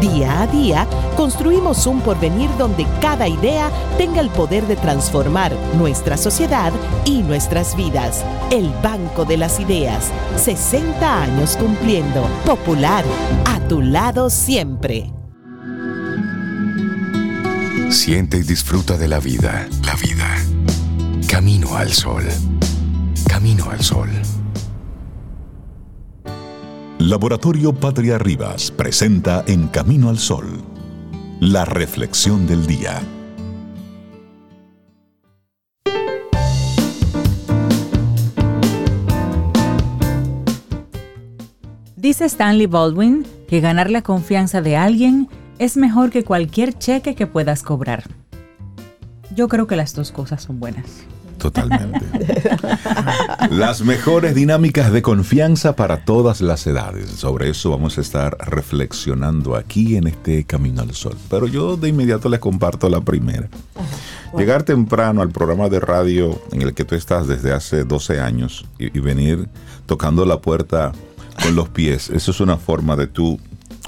[0.00, 0.86] Día a día,
[1.16, 6.70] construimos un porvenir donde cada idea tenga el poder de transformar nuestra sociedad
[7.06, 8.22] y nuestras vidas.
[8.50, 12.28] El Banco de las Ideas, 60 años cumpliendo.
[12.44, 13.04] Popular,
[13.46, 15.10] a tu lado siempre.
[17.90, 19.66] Siente y disfruta de la vida.
[19.82, 20.36] La vida.
[21.26, 22.24] Camino al sol.
[23.26, 24.10] Camino al sol.
[26.98, 30.46] Laboratorio Patria Rivas presenta En Camino al Sol,
[31.40, 33.02] la reflexión del día.
[41.96, 45.28] Dice Stanley Baldwin que ganar la confianza de alguien
[45.58, 48.04] es mejor que cualquier cheque que puedas cobrar.
[49.34, 51.06] Yo creo que las dos cosas son buenas.
[51.50, 52.04] Totalmente.
[53.50, 57.08] las mejores dinámicas de confianza para todas las edades.
[57.10, 61.16] Sobre eso vamos a estar reflexionando aquí en este Camino al Sol.
[61.30, 63.48] Pero yo de inmediato les comparto la primera.
[64.36, 68.66] Llegar temprano al programa de radio en el que tú estás desde hace 12 años
[68.78, 69.48] y, venir
[69.86, 70.90] tocando la puerta
[71.42, 73.38] con los pies, eso es una forma de tú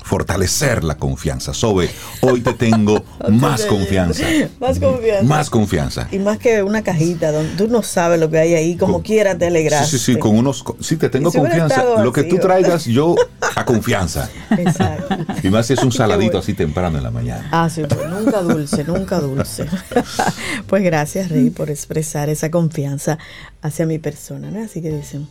[0.09, 1.53] fortalecer la confianza.
[1.53, 1.91] Sobe,
[2.23, 4.25] hoy te tengo más confianza.
[4.59, 5.23] Más confianza.
[5.25, 6.09] Más confianza.
[6.11, 9.37] Y más que una cajita donde tú no sabes lo que hay ahí, como quieras
[9.37, 9.87] te alegras.
[9.89, 10.65] Sí, sí, sí, con unos.
[10.81, 12.03] Sí, te tengo si confianza.
[12.03, 13.17] Lo que tú traigas, yo
[13.55, 14.31] a confianza.
[14.51, 15.17] Exacto.
[15.43, 16.41] Y más si es un saladito bueno.
[16.41, 17.49] así temprano en la mañana.
[17.53, 19.67] Ah, sí, pues nunca dulce, nunca dulce.
[20.67, 23.19] pues gracias, Rey, por expresar esa confianza
[23.63, 24.65] hacia mi persona, ¿no?
[24.65, 25.29] Así que dicen,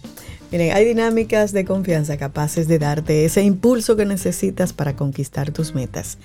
[0.52, 5.74] miren, hay dinámicas de confianza capaces de darte ese impulso que necesitas para conquistar tus
[5.74, 6.18] metas.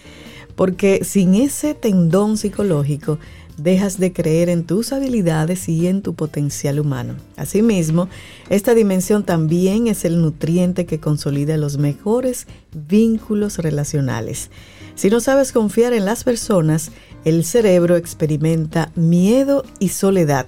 [0.57, 3.19] Porque sin ese tendón psicológico,
[3.57, 7.15] dejas de creer en tus habilidades y en tu potencial humano.
[7.37, 8.09] Asimismo,
[8.51, 14.51] esta dimensión también es el nutriente que consolida los mejores vínculos relacionales.
[14.95, 16.91] Si no sabes confiar en las personas,
[17.25, 20.47] el cerebro experimenta miedo y soledad.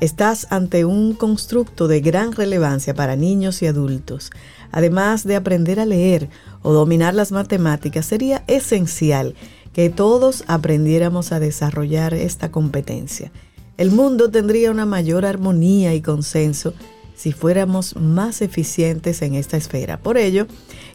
[0.00, 4.30] Estás ante un constructo de gran relevancia para niños y adultos.
[4.72, 6.28] Además de aprender a leer
[6.62, 9.34] o dominar las matemáticas, sería esencial
[9.72, 13.32] que todos aprendiéramos a desarrollar esta competencia.
[13.78, 16.74] El mundo tendría una mayor armonía y consenso
[17.14, 19.98] si fuéramos más eficientes en esta esfera.
[19.98, 20.46] Por ello,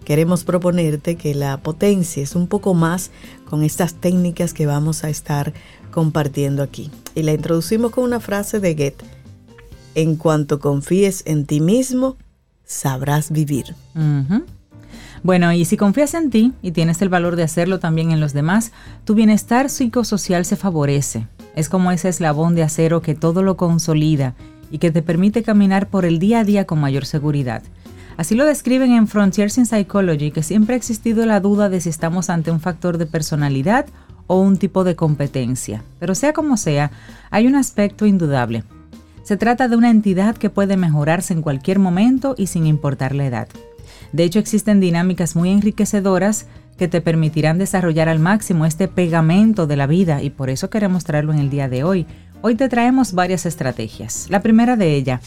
[0.04, 3.12] queremos proponerte que la potencies un poco más
[3.50, 5.54] con estas técnicas que vamos a estar
[5.98, 6.92] compartiendo aquí.
[7.16, 9.04] Y la introducimos con una frase de Goethe.
[9.96, 12.18] En cuanto confíes en ti mismo,
[12.66, 13.74] sabrás vivir.
[15.24, 18.34] Bueno, y si confías en ti y tienes el valor de hacerlo también en los
[18.34, 18.74] demás,
[19.06, 21.26] tu bienestar psicosocial se favorece.
[21.56, 24.36] Es como ese eslabón de acero que todo lo consolida
[24.70, 27.64] y que te permite caminar por el día a día con mayor seguridad.
[28.18, 31.90] Así lo describen en Frontiers in Psychology, que siempre ha existido la duda de si
[31.90, 33.88] estamos ante un factor de personalidad
[34.28, 35.84] o un tipo de competencia.
[36.00, 36.92] Pero sea como sea,
[37.32, 38.64] hay un aspecto indudable.
[39.24, 43.26] Se trata de una entidad que puede mejorarse en cualquier momento y sin importar la
[43.26, 43.48] edad.
[44.14, 46.46] De hecho, existen dinámicas muy enriquecedoras
[46.78, 51.04] que te permitirán desarrollar al máximo este pegamento de la vida y por eso queremos
[51.04, 52.06] traerlo en el día de hoy.
[52.42, 54.28] Hoy te traemos varias estrategias.
[54.30, 55.22] La primera de ellas,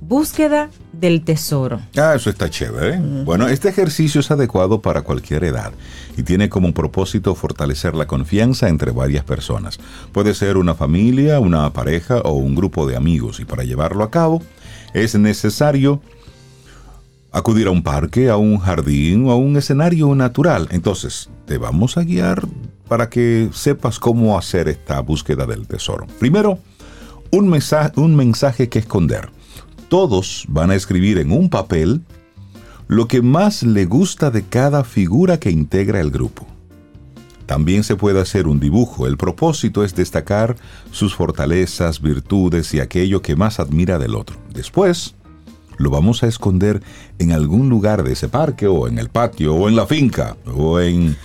[0.00, 1.80] búsqueda del tesoro.
[1.96, 2.94] Ah, eso está chévere.
[2.94, 3.00] ¿eh?
[3.24, 5.72] Bueno, este ejercicio es adecuado para cualquier edad
[6.16, 9.78] y tiene como propósito fortalecer la confianza entre varias personas.
[10.12, 14.10] Puede ser una familia, una pareja o un grupo de amigos y para llevarlo a
[14.10, 14.42] cabo
[14.94, 16.00] es necesario
[17.32, 20.68] acudir a un parque, a un jardín o a un escenario natural.
[20.70, 22.46] Entonces, te vamos a guiar
[22.88, 26.06] para que sepas cómo hacer esta búsqueda del tesoro.
[26.18, 26.58] Primero,
[27.30, 29.28] un mensaje, un mensaje que esconder.
[29.88, 32.02] Todos van a escribir en un papel
[32.88, 36.46] lo que más le gusta de cada figura que integra el grupo.
[37.46, 39.06] También se puede hacer un dibujo.
[39.06, 40.56] El propósito es destacar
[40.90, 44.36] sus fortalezas, virtudes y aquello que más admira del otro.
[44.52, 45.14] Después,
[45.78, 46.82] lo vamos a esconder
[47.18, 50.80] en algún lugar de ese parque o en el patio o en la finca o
[50.80, 51.16] en,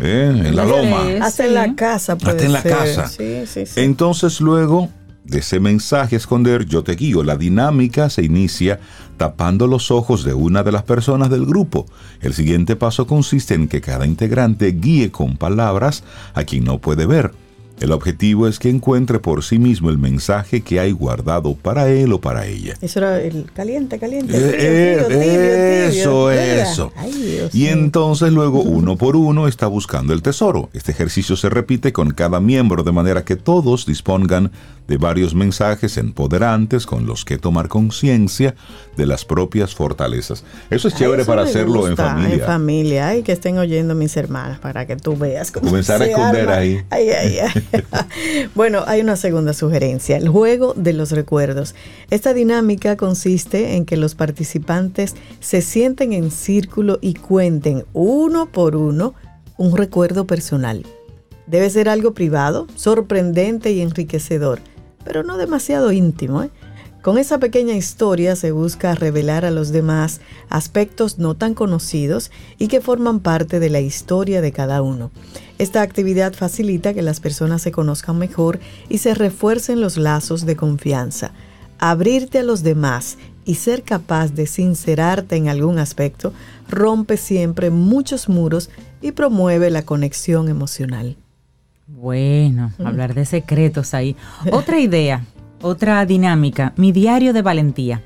[0.00, 1.02] eh, en la loma.
[1.20, 2.72] Hasta en la casa puede Hasta en la ser.
[2.72, 3.08] casa.
[3.08, 3.80] Sí, sí, sí.
[3.80, 4.88] Entonces luego
[5.26, 7.22] de ese mensaje a esconder, yo te guío.
[7.22, 8.80] La dinámica se inicia
[9.16, 11.86] tapando los ojos de una de las personas del grupo.
[12.20, 16.04] El siguiente paso consiste en que cada integrante guíe con palabras
[16.34, 17.32] a quien no puede ver.
[17.80, 22.10] El objetivo es que encuentre por sí mismo el mensaje que hay guardado para él
[22.12, 22.74] o para ella.
[22.80, 24.34] Eso era el caliente, caliente.
[24.34, 26.92] Eh, eh, eso, eso.
[26.96, 30.70] Ay, Y entonces luego uno por uno está buscando el tesoro.
[30.72, 34.52] Este ejercicio se repite con cada miembro de manera que todos dispongan
[34.88, 38.54] de varios mensajes empoderantes con los que tomar conciencia
[38.96, 40.44] de las propias fortalezas.
[40.70, 42.34] Eso es Ay, chévere eso para hacerlo en familia.
[42.34, 43.08] En familia.
[43.08, 46.56] Ay, que estén oyendo mis hermanas para que tú veas cómo Comenzar a esconder arma.
[46.56, 46.82] ahí.
[46.90, 48.48] Ay, ay, ay.
[48.54, 51.74] bueno, hay una segunda sugerencia, el juego de los recuerdos.
[52.10, 58.76] Esta dinámica consiste en que los participantes se sienten en círculo y cuenten uno por
[58.76, 59.14] uno
[59.56, 60.84] un recuerdo personal.
[61.46, 64.60] Debe ser algo privado, sorprendente y enriquecedor,
[65.06, 66.42] pero no demasiado íntimo.
[66.42, 66.50] ¿eh?
[67.00, 72.66] Con esa pequeña historia se busca revelar a los demás aspectos no tan conocidos y
[72.66, 75.12] que forman parte de la historia de cada uno.
[75.58, 80.56] Esta actividad facilita que las personas se conozcan mejor y se refuercen los lazos de
[80.56, 81.30] confianza.
[81.78, 86.32] Abrirte a los demás y ser capaz de sincerarte en algún aspecto
[86.68, 91.16] rompe siempre muchos muros y promueve la conexión emocional.
[91.88, 94.16] Bueno, hablar de secretos ahí.
[94.50, 95.24] Otra idea,
[95.62, 98.02] otra dinámica, mi diario de valentía.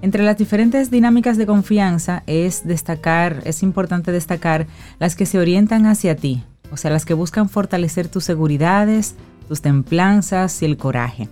[0.00, 4.66] Entre las diferentes dinámicas de confianza es destacar, es importante destacar
[4.98, 6.42] las que se orientan hacia ti,
[6.72, 9.16] o sea, las que buscan fortalecer tus seguridades,
[9.48, 11.28] tus templanzas y el coraje.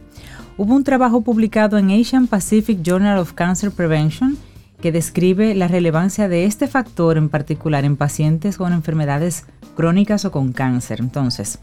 [0.58, 4.36] Hubo un trabajo publicado en Asian Pacific Journal of Cancer Prevention
[4.82, 10.30] que describe la relevancia de este factor en particular en pacientes con enfermedades crónicas o
[10.30, 11.00] con cáncer.
[11.00, 11.60] Entonces,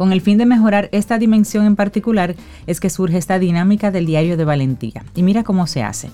[0.00, 2.34] con el fin de mejorar esta dimensión en particular
[2.66, 5.04] es que surge esta dinámica del diario de valentía.
[5.14, 6.08] Y mira cómo se hace.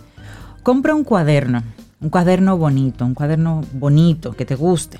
[0.64, 1.62] Compra un cuaderno,
[2.00, 4.98] un cuaderno bonito, un cuaderno bonito que te guste.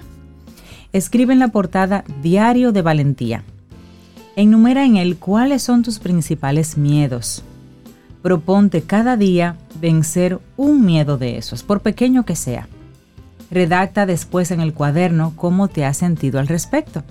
[0.93, 3.43] Escribe en la portada Diario de Valentía.
[4.37, 7.43] Enumera en él cuáles son tus principales miedos.
[8.23, 12.69] Proponte cada día vencer un miedo de esos, por pequeño que sea.
[13.51, 17.03] Redacta después en el cuaderno cómo te has sentido al respecto.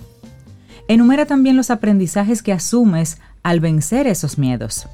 [0.88, 4.86] Enumera también los aprendizajes que asumes al vencer esos miedos.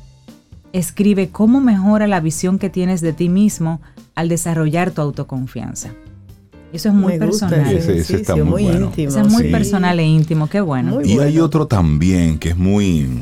[0.72, 3.80] Escribe cómo mejora la visión que tienes de ti mismo
[4.14, 5.90] al desarrollar tu autoconfianza.
[6.72, 7.70] Eso es muy Me personal.
[7.70, 8.86] ese Ese- está muy bueno.
[8.86, 9.08] íntimo.
[9.10, 9.50] Eso es muy Sí.
[9.50, 10.92] personal e íntimo, qué bueno.
[10.92, 13.20] Muy Y hay otro también que es muy,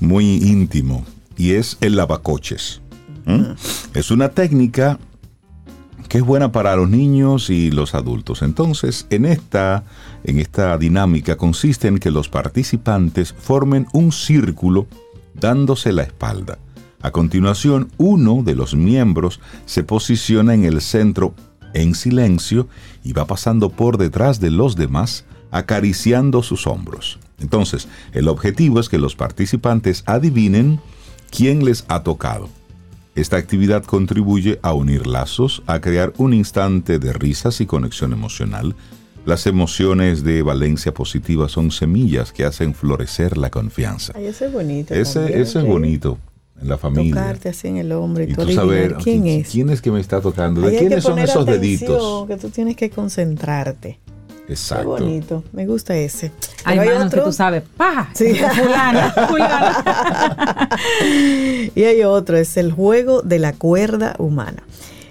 [0.00, 1.04] muy íntimo
[1.36, 2.80] y es el lavacoches.
[3.26, 3.52] ¿Mm?
[3.94, 4.98] Es una técnica
[6.14, 8.42] que es buena para los niños y los adultos.
[8.42, 9.82] Entonces, en esta,
[10.22, 14.86] en esta dinámica consiste en que los participantes formen un círculo
[15.34, 16.58] dándose la espalda.
[17.02, 21.34] A continuación, uno de los miembros se posiciona en el centro
[21.72, 22.68] en silencio
[23.02, 27.18] y va pasando por detrás de los demás acariciando sus hombros.
[27.40, 30.78] Entonces, el objetivo es que los participantes adivinen
[31.32, 32.48] quién les ha tocado.
[33.14, 38.74] Esta actividad contribuye a unir lazos, a crear un instante de risas y conexión emocional.
[39.24, 44.12] Las emociones de valencia positiva son semillas que hacen florecer la confianza.
[44.16, 44.92] Ay, ese es bonito.
[44.94, 46.18] Ese, también, ese es bonito
[46.60, 47.14] en la familia.
[47.14, 49.48] Tocarte así en el hombro y, Y tú saber quién ¿qui- es.
[49.50, 52.26] quién es que me está tocando, de Ahí quiénes son esos atención, deditos.
[52.26, 53.98] Que tú tienes que concentrarte.
[54.46, 54.88] Qué Exacto.
[54.90, 55.42] bonito.
[55.52, 56.30] Me gusta ese.
[56.64, 58.10] Hay Pero manos que tú sabes, ¡pa!
[58.14, 58.34] Sí.
[58.34, 60.68] Fulana, fulana.
[61.74, 64.62] y hay otro, es el juego de la cuerda humana.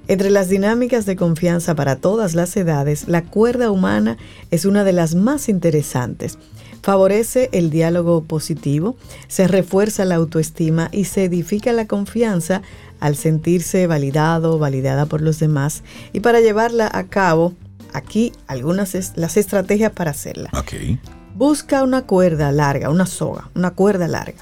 [0.08, 4.18] Entre las dinámicas de confianza para todas las edades, la cuerda humana
[4.52, 6.38] es una de las más interesantes.
[6.82, 8.98] Favorece el diálogo positivo,
[9.30, 12.62] se refuerza la autoestima y se edifica la confianza
[13.00, 15.84] al sentirse validado, validada por los demás.
[16.12, 17.54] Y para llevarla a cabo,
[17.94, 20.50] aquí algunas es- las estrategias para hacerla.
[21.36, 24.40] Busca una cuerda larga, una soga, una cuerda larga.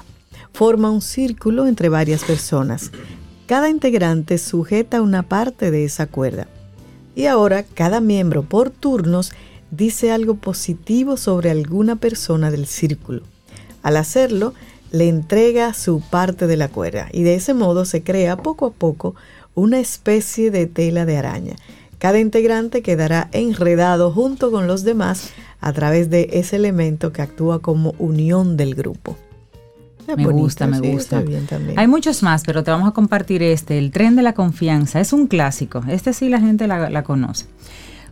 [0.52, 2.90] Forma un círculo entre varias personas.
[3.46, 6.46] Cada integrante sujeta una parte de esa cuerda.
[7.14, 9.32] Y ahora cada miembro por turnos
[9.70, 13.22] dice algo positivo sobre alguna persona del círculo.
[13.82, 14.52] Al hacerlo,
[14.90, 18.70] le entrega su parte de la cuerda y de ese modo se crea poco a
[18.72, 19.14] poco
[19.54, 21.56] una especie de tela de araña.
[22.02, 25.30] Cada integrante quedará enredado junto con los demás
[25.60, 29.16] a través de ese elemento que actúa como unión del grupo.
[30.08, 31.20] Me bonito, gusta, me sí, gusta.
[31.20, 31.78] está bien también.
[31.78, 34.98] Hay muchos más, pero te vamos a compartir este, el tren de la confianza.
[34.98, 35.84] Es un clásico.
[35.86, 37.46] Este sí la gente la, la conoce.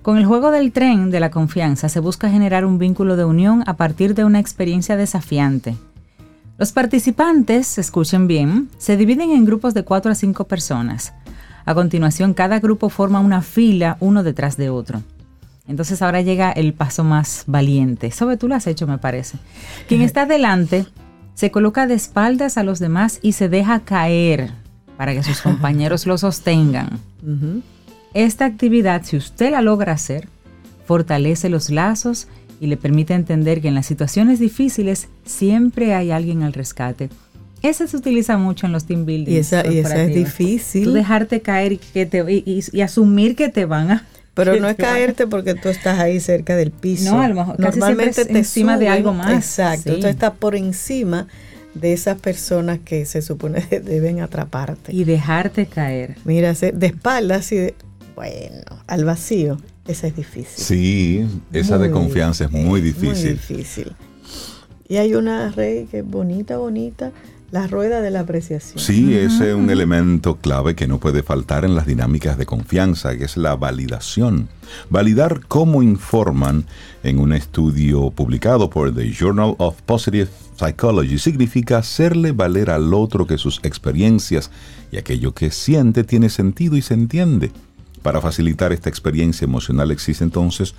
[0.03, 3.65] Con el juego del tren de la confianza se busca generar un vínculo de unión
[3.67, 5.75] a partir de una experiencia desafiante.
[6.59, 11.13] Los participantes, escuchen bien, se dividen en grupos de 4 a 5 personas.
[11.65, 15.03] A continuación, cada grupo forma una fila uno detrás de otro.
[15.67, 18.11] Entonces ahora llega el paso más valiente.
[18.11, 19.39] Sobre tú lo has hecho, me parece.
[19.87, 20.87] Quien está delante
[21.35, 24.51] se coloca de espaldas a los demás y se deja caer
[24.97, 26.99] para que sus compañeros lo sostengan.
[28.15, 30.29] Esta actividad, si usted la logra hacer,
[30.87, 32.27] fortalece los lazos
[32.61, 37.11] y le permite entender que en las situaciones difíciles siempre hay alguien al rescate.
[37.63, 39.33] Ese se utiliza mucho en los team building.
[39.33, 40.85] Y esa- y esa es difícil.
[40.85, 44.07] Tú dejarte caer y, que te, y, y- y asumir que te van a...
[44.35, 47.15] Pero no es caerte porque tú estás ahí cerca del piso.
[47.15, 49.33] No, a lo mejor casi Normalmente es te encima de algo más.
[49.33, 49.95] Exacto.
[49.95, 50.01] Sí.
[50.01, 51.27] Tú estás por encima
[51.75, 54.95] de esas personas que se supone que deben atraparte.
[54.95, 56.17] Y dejarte caer.
[56.25, 57.75] Mira, de espaldas y de,
[58.15, 59.59] bueno, al vacío.
[59.87, 60.65] Esa es difícil.
[60.65, 63.09] Sí, esa de Muy confianza es muy difícil.
[63.09, 63.93] Muy difícil.
[64.89, 67.11] Y hay una rey que es bonita, bonita,
[67.51, 68.79] la rueda de la apreciación.
[68.79, 73.17] Sí, ese es un elemento clave que no puede faltar en las dinámicas de confianza,
[73.17, 74.49] que es la validación.
[74.89, 76.65] Validar cómo informan
[77.03, 83.27] en un estudio publicado por The Journal of Positive Psychology significa hacerle valer al otro
[83.27, 84.51] que sus experiencias
[84.93, 87.51] y aquello que siente tiene sentido y se entiende.
[88.03, 90.75] Para facilitar esta experiencia emocional existe entonces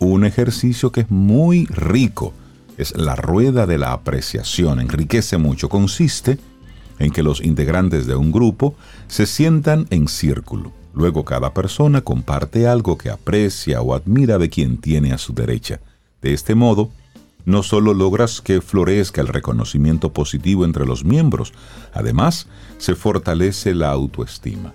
[0.00, 2.32] un ejercicio que es muy rico.
[2.78, 4.80] Es la rueda de la apreciación.
[4.80, 5.68] Enriquece mucho.
[5.68, 6.38] Consiste
[6.98, 8.74] en que los integrantes de un grupo
[9.08, 10.72] se sientan en círculo.
[10.94, 15.80] Luego cada persona comparte algo que aprecia o admira de quien tiene a su derecha.
[16.22, 16.90] De este modo,
[17.44, 21.52] no solo logras que florezca el reconocimiento positivo entre los miembros,
[21.92, 22.46] además
[22.78, 24.72] se fortalece la autoestima.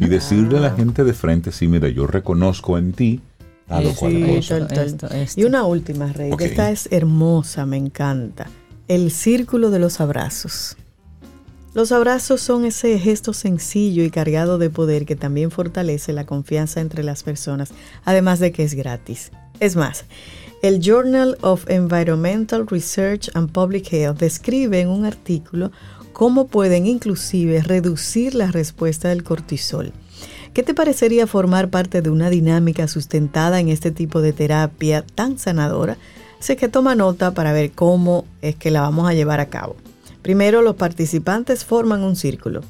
[0.00, 3.20] Y decirle a la gente de frente, sí, mira, yo reconozco en ti
[3.68, 4.58] a lo cual Sí, cosa.
[4.58, 4.86] tal, tal.
[4.86, 5.40] esto, esto.
[5.40, 6.32] Y una última, Rey.
[6.38, 8.48] Esta es hermosa, me encanta.
[8.88, 10.76] El círculo de los abrazos.
[11.74, 16.80] Los abrazos son ese gesto sencillo y cargado de poder que también fortalece la confianza
[16.80, 17.70] entre las personas,
[18.04, 19.30] además de que es gratis.
[19.60, 20.04] Es más,
[20.62, 25.70] el Journal of Environmental Research and Public Health describe en un artículo
[26.12, 29.92] cómo pueden inclusive reducir la respuesta del cortisol.
[30.58, 35.38] ¿Qué te parecería formar parte de una dinámica sustentada en este tipo de terapia tan
[35.38, 35.96] sanadora?
[36.40, 39.76] Así que toma nota para ver cómo es que la vamos a llevar a cabo.
[40.20, 42.62] Primero, los participantes forman un círculo.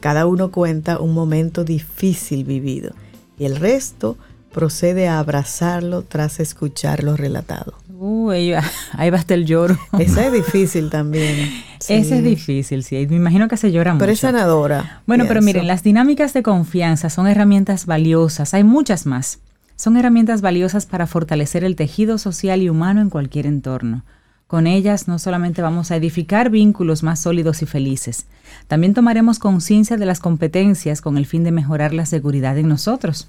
[0.00, 2.92] Cada uno cuenta un momento difícil vivido
[3.38, 4.18] y el resto
[4.52, 7.72] procede a abrazarlo tras escucharlo relatado.
[8.02, 9.78] Uh, ahí va- ahí va hasta el lloro.
[9.98, 11.50] Esa es difícil también.
[11.80, 11.92] Sí.
[11.94, 13.06] Ese es difícil, sí.
[13.10, 14.00] Me imagino que se llora mucho.
[14.00, 15.02] Pero es sanadora.
[15.06, 15.44] Bueno, pero pienso.
[15.46, 18.54] miren, las dinámicas de confianza son herramientas valiosas.
[18.54, 19.40] Hay muchas más.
[19.76, 24.02] Son herramientas valiosas para fortalecer el tejido social y humano en cualquier entorno.
[24.46, 28.26] Con ellas no solamente vamos a edificar vínculos más sólidos y felices,
[28.66, 33.28] también tomaremos conciencia de las competencias con el fin de mejorar la seguridad en nosotros.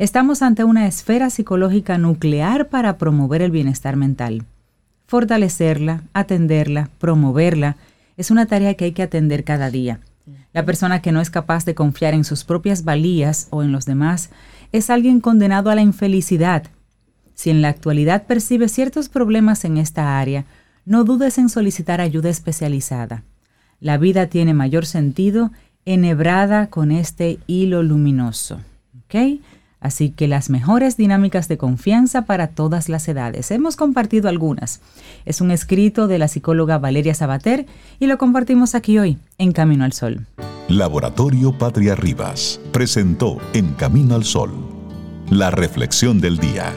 [0.00, 4.46] Estamos ante una esfera psicológica nuclear para promover el bienestar mental.
[5.06, 7.76] Fortalecerla, atenderla, promoverla,
[8.16, 10.00] es una tarea que hay que atender cada día.
[10.54, 13.84] La persona que no es capaz de confiar en sus propias valías o en los
[13.84, 14.30] demás
[14.72, 16.62] es alguien condenado a la infelicidad.
[17.34, 20.46] Si en la actualidad percibe ciertos problemas en esta área,
[20.86, 23.22] no dudes en solicitar ayuda especializada.
[23.80, 25.50] La vida tiene mayor sentido
[25.84, 28.62] enhebrada con este hilo luminoso.
[29.04, 29.40] ¿Ok?
[29.80, 33.50] Así que las mejores dinámicas de confianza para todas las edades.
[33.50, 34.80] Hemos compartido algunas.
[35.24, 37.64] Es un escrito de la psicóloga Valeria Sabater
[37.98, 40.26] y lo compartimos aquí hoy, en Camino al Sol.
[40.68, 44.52] Laboratorio Patria Rivas presentó En Camino al Sol,
[45.30, 46.74] la reflexión del día.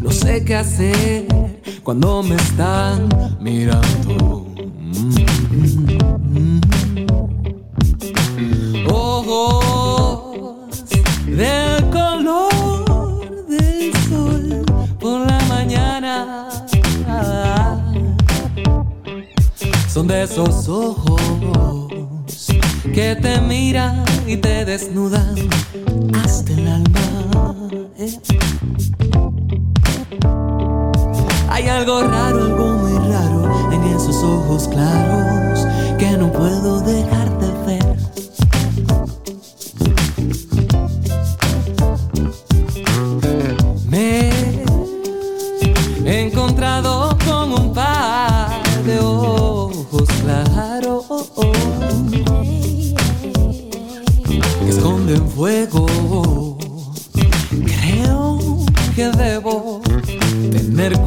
[0.00, 1.28] no sé qué hacer
[1.84, 3.08] cuando me están
[3.38, 4.46] mirando.
[8.88, 9.75] Ojos
[11.36, 14.64] del color del sol
[14.98, 16.48] por la mañana.
[19.88, 21.88] Son de esos ojos
[22.94, 25.34] que te miran y te desnudan
[26.24, 27.54] hasta el alma.
[27.98, 28.18] Eh.
[31.50, 35.66] Hay algo raro, algo muy raro en esos ojos claros
[35.98, 36.95] que no puedo dejar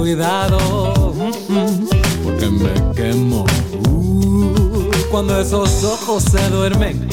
[0.10, 1.14] cuidado
[2.24, 3.46] porque me quemo.
[3.90, 7.08] Uh, cuando esos ojos se duermen,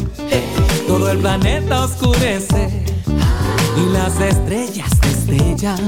[0.87, 2.85] todo el planeta oscurece
[3.77, 5.79] y las estrellas destellan.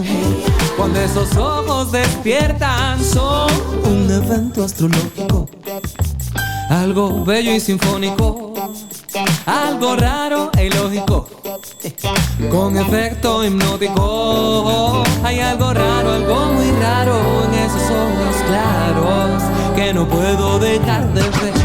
[0.76, 3.50] Cuando esos ojos despiertan, son
[3.84, 5.48] un evento astrológico,
[6.68, 8.52] algo bello y sinfónico,
[9.46, 11.26] algo raro e ilógico.
[12.46, 19.42] Con efecto hipnótico Hay algo raro, algo muy raro En esos ojos claros
[19.74, 21.57] Que no puedo dejar de ver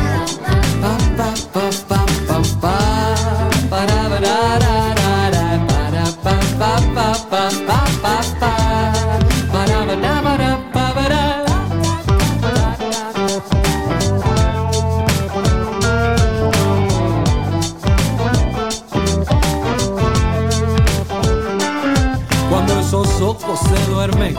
[23.93, 24.35] duermen,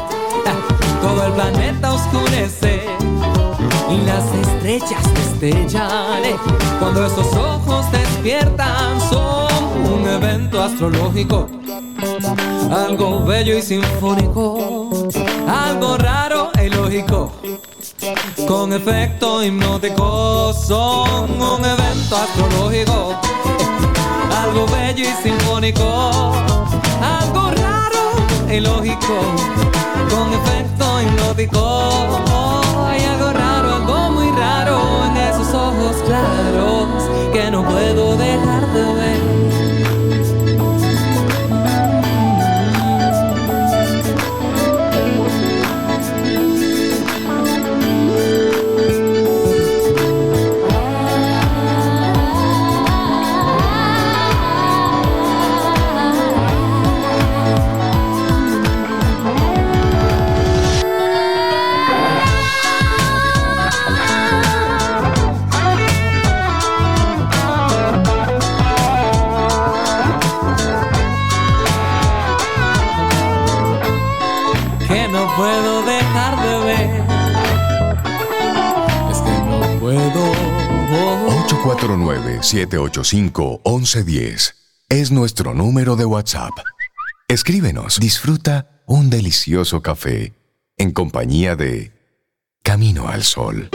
[1.00, 2.82] todo el planeta oscurece
[3.90, 6.24] y las estrellas destellan.
[6.24, 6.36] eh.
[6.80, 11.48] Cuando esos ojos despiertan, son un evento astrológico,
[12.70, 14.90] algo bello y sinfónico,
[15.48, 17.32] algo raro e ilógico.
[18.48, 23.14] Con efecto hipnótico son un evento astrológico,
[24.42, 26.32] algo bello y sinfónico,
[27.00, 27.73] algo raro
[28.48, 29.16] e ilógico,
[30.10, 32.63] con efecto hipnótico.
[82.24, 84.54] 849-785-1110
[84.88, 86.52] es nuestro número de WhatsApp.
[87.28, 90.32] Escríbenos, disfruta un delicioso café
[90.76, 91.92] en compañía de
[92.62, 93.68] Camino al Sol.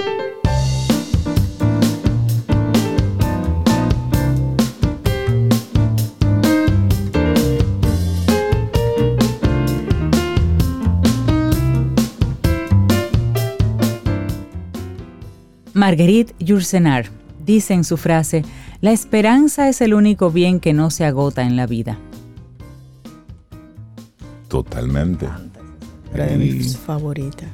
[15.74, 17.19] Marguerite Yourcenar
[17.50, 18.44] dice en su frase,
[18.80, 21.98] la esperanza es el único bien que no se agota en la vida.
[24.48, 25.28] Totalmente.
[26.14, 27.50] De mis favoritas.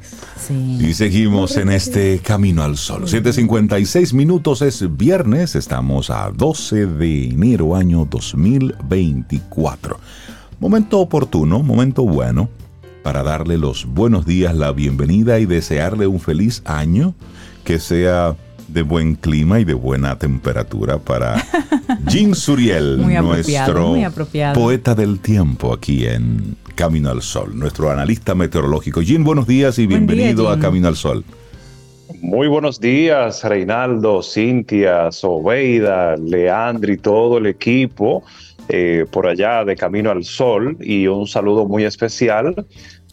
[0.49, 3.03] Y seguimos en este Camino al Sol.
[3.03, 9.97] 7.56 minutos es viernes, estamos a 12 de enero año 2024.
[10.59, 12.49] Momento oportuno, momento bueno
[13.01, 17.13] para darle los buenos días, la bienvenida y desearle un feliz año
[17.63, 18.35] que sea
[18.67, 21.43] de buen clima y de buena temperatura para
[22.07, 24.05] Jean Suriel, Muy nuestro muy
[24.53, 29.01] poeta del tiempo aquí en Camino al Sol, nuestro analista meteorológico.
[29.01, 30.59] Jean, buenos días y Buen día, bienvenido a.
[30.59, 31.23] Camino al Sol.
[32.21, 38.23] Muy buenos días, Reinaldo, Cintia, Sobeida, Leandro y todo el equipo
[38.67, 42.65] eh, por allá de Camino al Sol y un saludo muy especial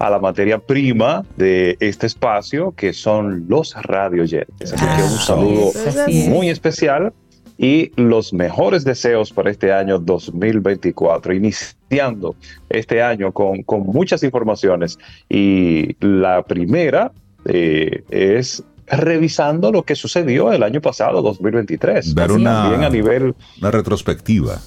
[0.02, 4.72] a la materia prima de este espacio que son los radioyentes.
[4.72, 6.28] Así que un saludo Así es.
[6.28, 7.12] muy especial
[7.56, 12.34] y los mejores deseos para este año 2024, iniciando
[12.68, 14.98] este año con, con muchas informaciones.
[15.28, 17.12] Y la primera
[17.44, 22.12] eh, es revisando lo que sucedió el año pasado, 2023.
[22.12, 24.58] Dar una, También a nivel una retrospectiva.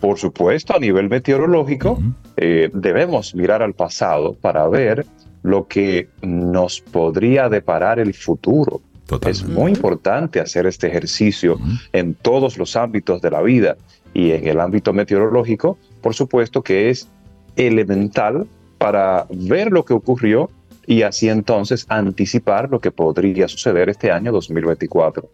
[0.00, 1.98] Por supuesto, a nivel meteorológico,
[2.36, 5.06] eh, debemos mirar al pasado para ver
[5.42, 8.80] lo que nos podría deparar el futuro.
[9.26, 11.58] Es muy importante hacer este ejercicio
[11.92, 13.76] en todos los ámbitos de la vida
[14.14, 17.08] y en el ámbito meteorológico, por supuesto que es
[17.56, 18.46] elemental
[18.78, 20.50] para ver lo que ocurrió
[20.86, 25.28] y así entonces anticipar lo que podría suceder este año 2024.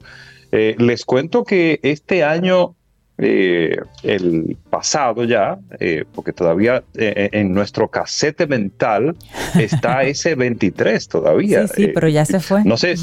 [0.53, 2.75] Eh, les cuento que este año
[3.19, 9.17] eh, el pasado ya, eh, porque todavía eh, en nuestro casete mental
[9.59, 11.67] está ese 23 todavía.
[11.69, 12.63] Sí, sí, pero ya se fue.
[12.65, 12.95] No sé,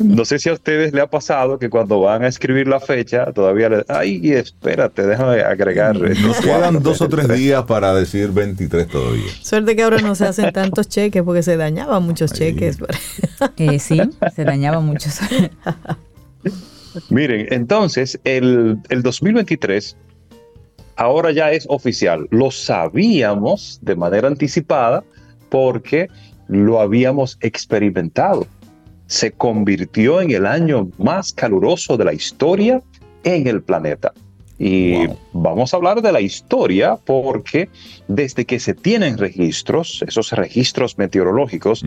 [0.00, 3.32] no sé si a ustedes le ha pasado que cuando van a escribir la fecha,
[3.32, 5.98] todavía le, ay, espérate, déjame agregar.
[5.98, 9.30] Nos quedan dos o tres días para decir 23 todavía.
[9.40, 12.78] Suerte que ahora no se hacen tantos cheques porque se dañaban muchos cheques.
[13.78, 14.00] sí,
[14.34, 15.20] se dañaban muchos.
[17.10, 19.96] Miren, entonces el, 2023
[20.96, 22.26] ahora ya es oficial.
[22.30, 25.04] Lo sabíamos de manera anticipada
[25.48, 26.08] porque
[26.48, 28.46] lo habíamos experimentado.
[29.06, 32.82] Se convirtió en el año más caluroso de la historia
[33.24, 34.12] en el planeta.
[34.58, 37.68] Y vamos a hablar de la historia porque
[38.06, 41.84] desde que se tienen registros, esos registros meteorológicos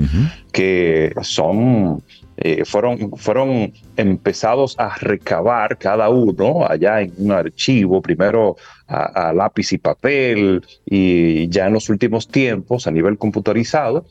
[0.52, 2.04] que son
[2.40, 8.58] eh, fueron, fueron empezados a recabar cada uno allá en un archivo, primero
[8.88, 14.06] a, lápiz y papel y ya en los últimos tiempos a nivel computarizado.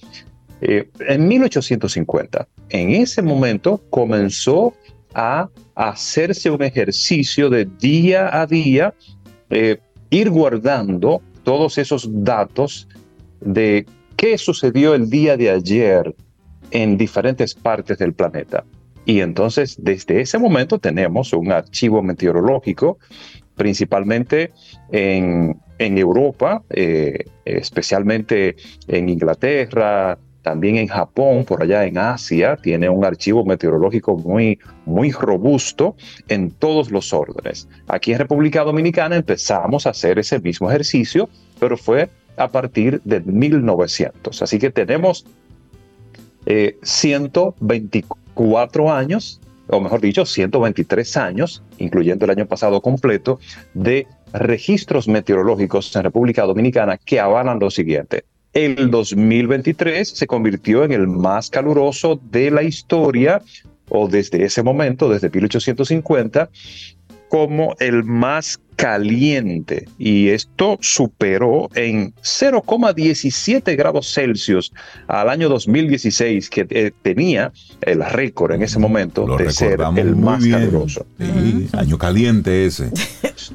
[0.61, 4.74] Eh, en 1850, en ese momento comenzó
[5.17, 8.93] a hacerse un ejercicio de día a día,
[9.49, 9.79] eh,
[10.11, 12.87] ir guardando todos esos datos
[13.41, 13.87] de
[14.17, 16.14] qué sucedió el día de ayer
[16.71, 18.64] en diferentes partes del planeta.
[19.07, 22.99] Y entonces, desde ese momento tenemos un archivo meteorológico,
[23.55, 24.53] principalmente
[24.93, 28.57] en, Europa, eh, especialmente
[28.89, 35.11] en Inglaterra, también en Japón, por allá en Asia, tiene un archivo meteorológico muy, muy
[35.11, 35.97] robusto
[36.28, 37.66] en todos los órdenes.
[37.88, 41.28] Aquí en República Dominicana empezamos a hacer ese mismo ejercicio,
[41.59, 44.40] pero fue a partir de 1900.
[44.40, 45.26] Así que tenemos
[46.80, 53.40] 124 eh, años, o mejor dicho, 123 años, incluyendo el año pasado completo,
[53.74, 58.26] de registros meteorológicos en República Dominicana que avalan lo siguiente.
[58.57, 63.42] El 2023 se convirtió en el más caluroso de la historia,
[63.90, 66.48] o desde ese momento, desde 1850,
[67.28, 74.72] como el más caliente y esto superó en 0,17 grados Celsius
[75.09, 80.47] al año 2016 que eh, tenía el récord en ese momento de ser el más
[80.47, 81.07] caluroso.
[81.72, 82.91] año caliente ese.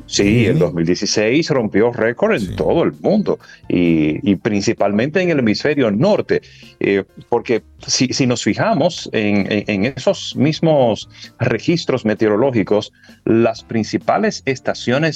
[0.06, 6.42] Sí, el 2016 rompió récord en todo el mundo y, principalmente en el hemisferio norte,
[6.80, 11.10] eh, porque si, nos fijamos en esos mismos
[11.40, 12.92] registros meteorológicos,
[13.26, 15.11] las principales estaciones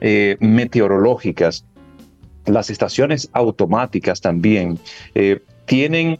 [0.00, 1.64] eh, meteorológicas,
[2.46, 4.78] las estaciones automáticas también
[5.14, 6.18] eh, tienen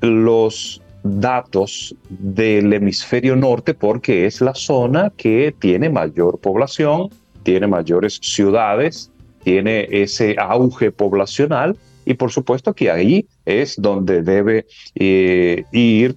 [0.00, 7.10] los datos del hemisferio norte porque es la zona que tiene mayor población,
[7.42, 9.10] tiene mayores ciudades,
[9.44, 16.16] tiene ese auge poblacional y por supuesto que ahí es donde debe eh, ir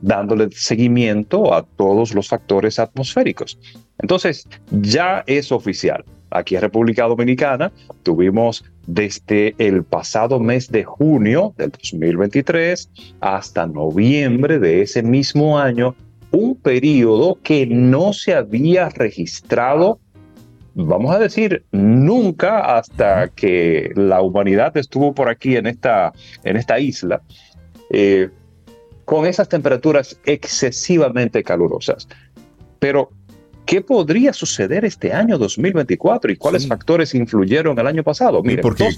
[0.00, 3.58] dándole seguimiento a todos los factores atmosféricos.
[4.02, 6.04] Entonces, ya es oficial.
[6.30, 7.72] Aquí en República Dominicana
[8.02, 12.90] tuvimos desde el pasado mes de junio del 2023
[13.20, 15.94] hasta noviembre de ese mismo año
[16.32, 20.00] un periodo que no se había registrado,
[20.74, 26.80] vamos a decir, nunca hasta que la humanidad estuvo por aquí en esta, en esta
[26.80, 27.20] isla,
[27.90, 28.30] eh,
[29.04, 32.08] con esas temperaturas excesivamente calurosas.
[32.78, 33.10] Pero
[33.64, 38.42] ¿Qué podría suceder este año 2024 y cuáles factores influyeron el año pasado?
[38.42, 38.88] Miren, porque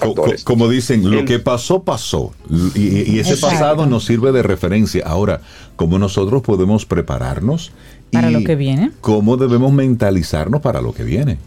[0.45, 2.33] como dicen, lo que pasó, pasó.
[2.75, 5.05] Y, ese pasado nos sirve de referencia.
[5.07, 5.41] Ahora,
[5.77, 7.73] ¿cómo nosotros podemos prepararnos?
[8.11, 8.91] Para lo que viene.
[9.01, 11.39] ¿Cómo debemos mentalizarnos para lo que viene?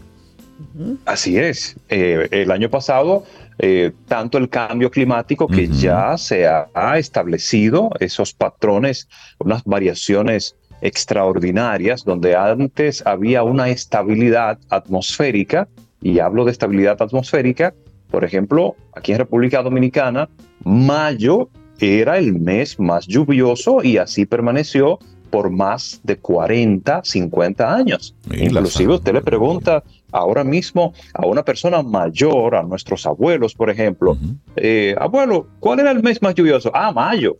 [1.04, 1.76] Así es.
[1.88, 3.24] Eh, el año pasado,
[3.58, 9.08] eh, tanto el cambio climático que ya se ha, ha, establecido, esos patrones,
[9.38, 15.68] unas variaciones extraordinarias, donde antes había una estabilidad atmosférica,
[16.00, 17.74] y hablo de estabilidad atmosférica,
[18.10, 20.28] por ejemplo, aquí en República Dominicana,
[20.64, 21.50] mayo
[21.80, 24.98] era el mes más lluvioso y así permaneció
[25.30, 28.14] por más de 40, 50 años.
[28.30, 34.16] Inclusive usted le pregunta ahora mismo a una persona mayor, a nuestros abuelos, por ejemplo,
[34.56, 36.70] eh, abuelo, ¿cuál era el mes más lluvioso?
[36.74, 37.36] Ah, mayo.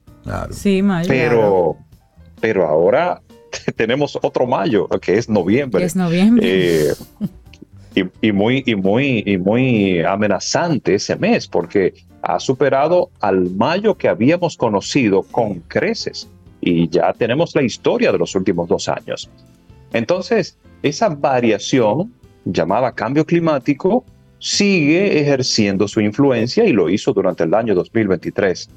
[0.51, 1.09] Sí, mayo.
[1.09, 1.77] Pero,
[2.41, 3.23] pero ahora
[3.73, 5.85] tenemos otro mayo, que es noviembre.
[5.85, 6.47] Es noviembre.
[6.47, 6.95] Eh,
[7.95, 13.97] y, y, muy, y, muy, y muy amenazante ese mes, porque ha superado al mayo
[13.97, 16.29] que habíamos conocido con creces.
[16.61, 19.31] Y ya tenemos la historia de los últimos dos años.
[19.93, 22.13] Entonces, esa variación
[22.45, 24.05] llamada cambio climático
[24.39, 28.69] sigue ejerciendo su influencia y lo hizo durante el año 2023.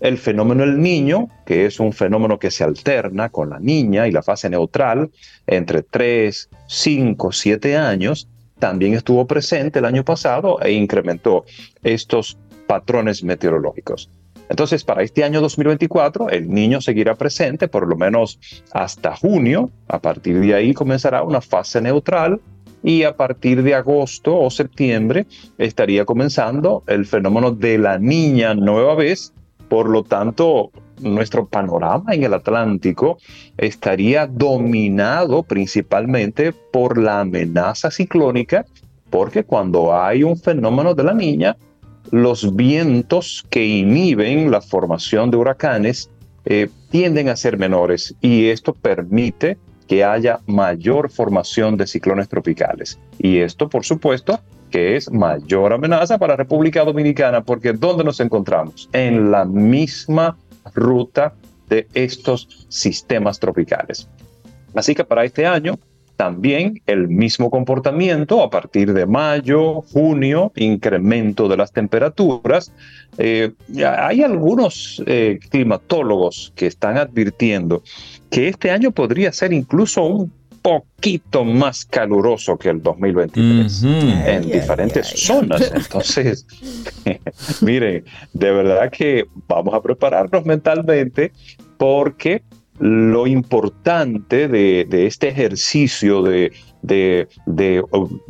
[0.00, 4.12] El fenómeno del niño, que es un fenómeno que se alterna con la niña y
[4.12, 5.10] la fase neutral
[5.46, 8.28] entre 3, 5, 7 años,
[8.58, 11.44] también estuvo presente el año pasado e incrementó
[11.82, 12.36] estos
[12.66, 14.10] patrones meteorológicos.
[14.48, 18.38] Entonces, para este año 2024, el niño seguirá presente por lo menos
[18.72, 19.70] hasta junio.
[19.88, 22.40] A partir de ahí comenzará una fase neutral
[22.82, 25.26] y a partir de agosto o septiembre
[25.56, 29.32] estaría comenzando el fenómeno de la niña nueva vez.
[29.68, 33.18] Por lo tanto, nuestro panorama en el Atlántico
[33.56, 38.64] estaría dominado principalmente por la amenaza ciclónica,
[39.10, 41.56] porque cuando hay un fenómeno de la niña,
[42.10, 46.10] los vientos que inhiben la formación de huracanes
[46.44, 49.56] eh, tienden a ser menores y esto permite
[49.86, 52.98] que haya mayor formación de ciclones tropicales.
[53.18, 54.40] Y esto, por supuesto,
[54.74, 58.88] que es mayor amenaza para República Dominicana, porque ¿dónde nos encontramos?
[58.92, 60.36] En la misma
[60.74, 61.32] ruta
[61.68, 64.08] de estos sistemas tropicales.
[64.74, 65.78] Así que para este año
[66.16, 72.72] también el mismo comportamiento a partir de mayo, junio, incremento de las temperaturas.
[73.16, 77.84] Eh, hay algunos eh, climatólogos que están advirtiendo
[78.28, 80.32] que este año podría ser incluso un
[80.64, 85.70] poquito más caluroso que el 2023 en diferentes zonas.
[85.74, 86.46] Entonces,
[87.60, 88.02] miren,
[88.32, 91.32] de verdad que vamos a prepararnos mentalmente
[91.76, 92.42] porque
[92.78, 96.50] lo importante de, este ejercicio de,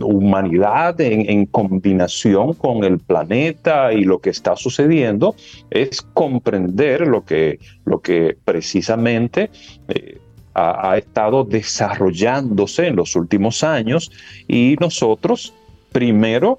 [0.01, 5.37] humanidad en, combinación con el planeta y lo que está sucediendo
[5.71, 9.51] es comprender lo que, lo que precisamente
[9.87, 10.19] eh,
[10.55, 14.11] ha, estado desarrollándose en los últimos años
[14.47, 15.53] y nosotros
[15.93, 16.59] primero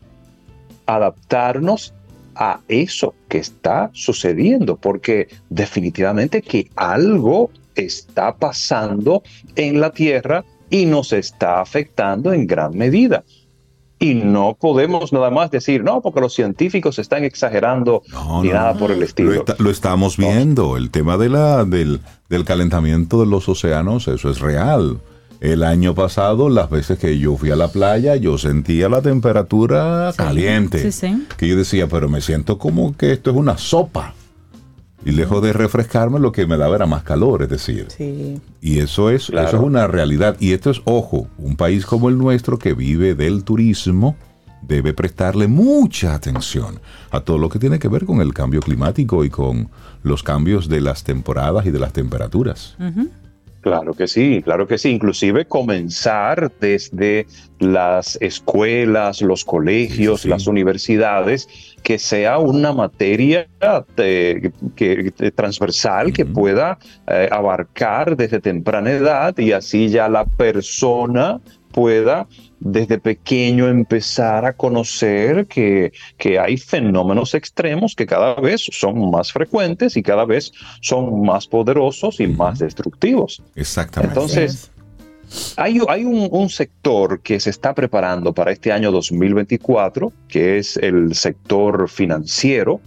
[0.86, 1.94] adaptarnos
[2.36, 9.24] a eso que está sucediendo, porque definitivamente que algo está pasando
[9.56, 13.24] en la Tierra y nos está afectando en gran medida.
[13.98, 18.04] Y no podemos nada más decir, no, porque los científicos están exagerando
[18.42, 19.46] ni nada por el estilo.
[19.58, 24.40] Lo, estamos viendo, el tema de la, del, del calentamiento de los océanos, eso es
[24.40, 25.00] real.
[25.40, 30.14] El año pasado, las veces que yo fui a la playa, yo sentía la temperatura
[30.16, 30.90] caliente.
[31.38, 34.14] Que yo decía, pero me siento como que esto es una sopa.
[35.06, 37.88] Y lejos de refrescarme, lo que me daba era más calor, es decir.
[37.96, 38.42] Sí.
[38.60, 40.36] Y eso es, eso es una realidad.
[40.40, 44.16] Y esto es, ojo, un país como el nuestro que vive del turismo
[44.68, 46.80] debe prestarle mucha atención
[47.12, 49.70] a todo lo que tiene que ver con el cambio climático y con
[50.02, 52.76] los cambios de las temporadas y de las temperaturas.
[53.66, 54.92] Claro que sí, claro que sí.
[54.92, 57.26] Inclusive comenzar desde
[57.58, 61.48] las escuelas, los colegios, las universidades,
[61.82, 63.48] que sea una materia
[63.96, 71.42] que, transversal que pueda eh, abarcar desde temprana edad y así ya la persona
[71.72, 72.28] pueda
[72.60, 79.32] desde pequeño empezar a conocer que, que, hay fenómenos extremos que cada vez son más
[79.32, 80.52] frecuentes y cada vez
[80.82, 83.42] son más poderosos y más destructivos.
[83.56, 84.14] Exactamente.
[84.14, 84.72] Entonces,
[85.58, 90.78] hay, hay un, un, sector que se está preparando para este año 2024, que es
[90.78, 92.80] el sector financiero,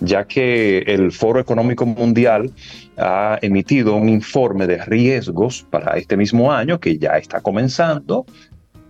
[0.00, 2.50] ya que el Foro Económico Mundial
[2.96, 8.26] ha emitido un informe de riesgos para este mismo año que ya está comenzando.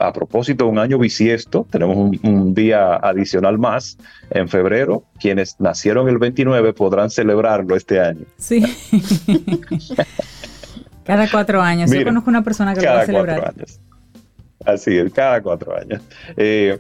[0.02, 3.98] A propósito, un año bisiesto, tenemos un, día adicional más
[4.30, 5.04] en febrero.
[5.20, 8.24] Quienes nacieron el 29 podrán celebrarlo este año.
[8.36, 8.62] Sí.
[11.04, 11.90] cada cuatro años.
[11.90, 13.40] Yo conozco una persona que lo va a celebrar.
[13.40, 13.80] Cuatro años.
[14.64, 16.02] Así es, cada cuatro años.
[16.36, 16.78] Eh,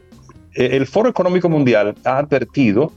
[0.54, 2.92] el Foro Económico Mundial ha advertido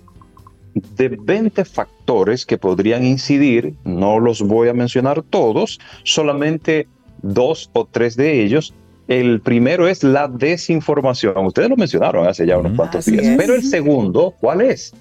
[0.73, 6.88] de 20 factores que podrían incidir, no los voy a mencionar todos, solamente
[7.21, 8.73] dos o tres de ellos.
[9.07, 11.45] El primero es la desinformación.
[11.45, 13.35] Ustedes lo mencionaron hace ya unos cuantos días.
[13.37, 14.93] Pero el segundo, ¿cuál es?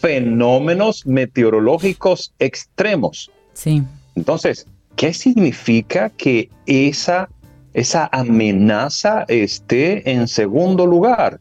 [0.00, 3.30] Fenómenos meteorológicos extremos.
[3.52, 3.82] Sí.
[4.14, 7.28] Entonces, ¿qué significa que esa,
[7.72, 11.40] esa amenaza esté en segundo lugar?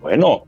[0.00, 0.44] Bueno,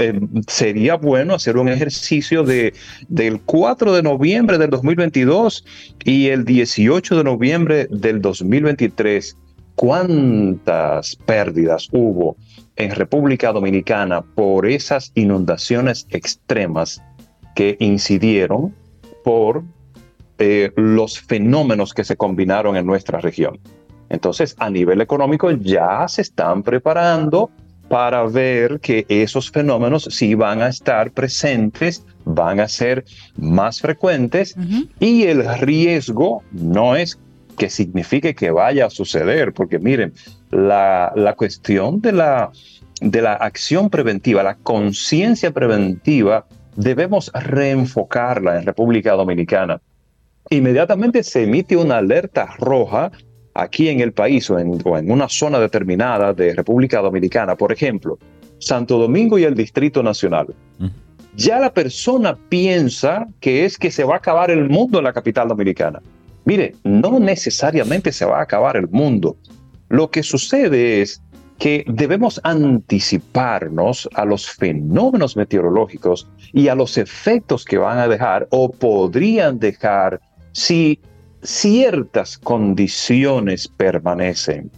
[0.00, 2.74] eh, sería bueno hacer un ejercicio de,
[3.08, 5.64] del 4 de noviembre del 2022
[6.04, 9.36] y el 18 de noviembre del 2023.
[9.76, 12.36] ¿Cuántas pérdidas hubo
[12.76, 17.02] en República Dominicana por esas inundaciones extremas
[17.54, 18.74] que incidieron
[19.24, 19.64] por
[20.38, 23.58] eh, los fenómenos que se combinaron en nuestra región?
[24.08, 27.50] Entonces, a nivel económico ya se están preparando
[27.88, 33.04] para ver que esos fenómenos sí van a estar presentes, van a ser
[33.36, 34.56] más frecuentes
[34.98, 37.18] y el riesgo no es
[37.56, 40.12] que signifique que vaya a suceder, porque miren,
[40.50, 42.50] la, la cuestión de la,
[43.00, 49.80] de la acción preventiva, la conciencia preventiva, debemos reenfocarla en República Dominicana.
[50.50, 53.10] Inmediatamente se emite una alerta roja
[53.54, 54.80] aquí en el país o en,
[55.10, 58.18] una zona determinada de República Dominicana, por ejemplo,
[58.58, 60.54] Santo Domingo y el Distrito Nacional,
[61.36, 65.12] ya la persona piensa que es que se va a acabar el mundo en la
[65.12, 66.00] capital dominicana.
[66.44, 69.36] Mire, no necesariamente se va a acabar el mundo.
[69.88, 71.22] Lo que sucede es
[71.58, 78.46] que debemos anticiparnos a los fenómenos meteorológicos y a los efectos que van a dejar
[78.50, 80.20] o podrían dejar
[80.52, 81.00] si
[81.44, 84.70] ciertas condiciones permanecen.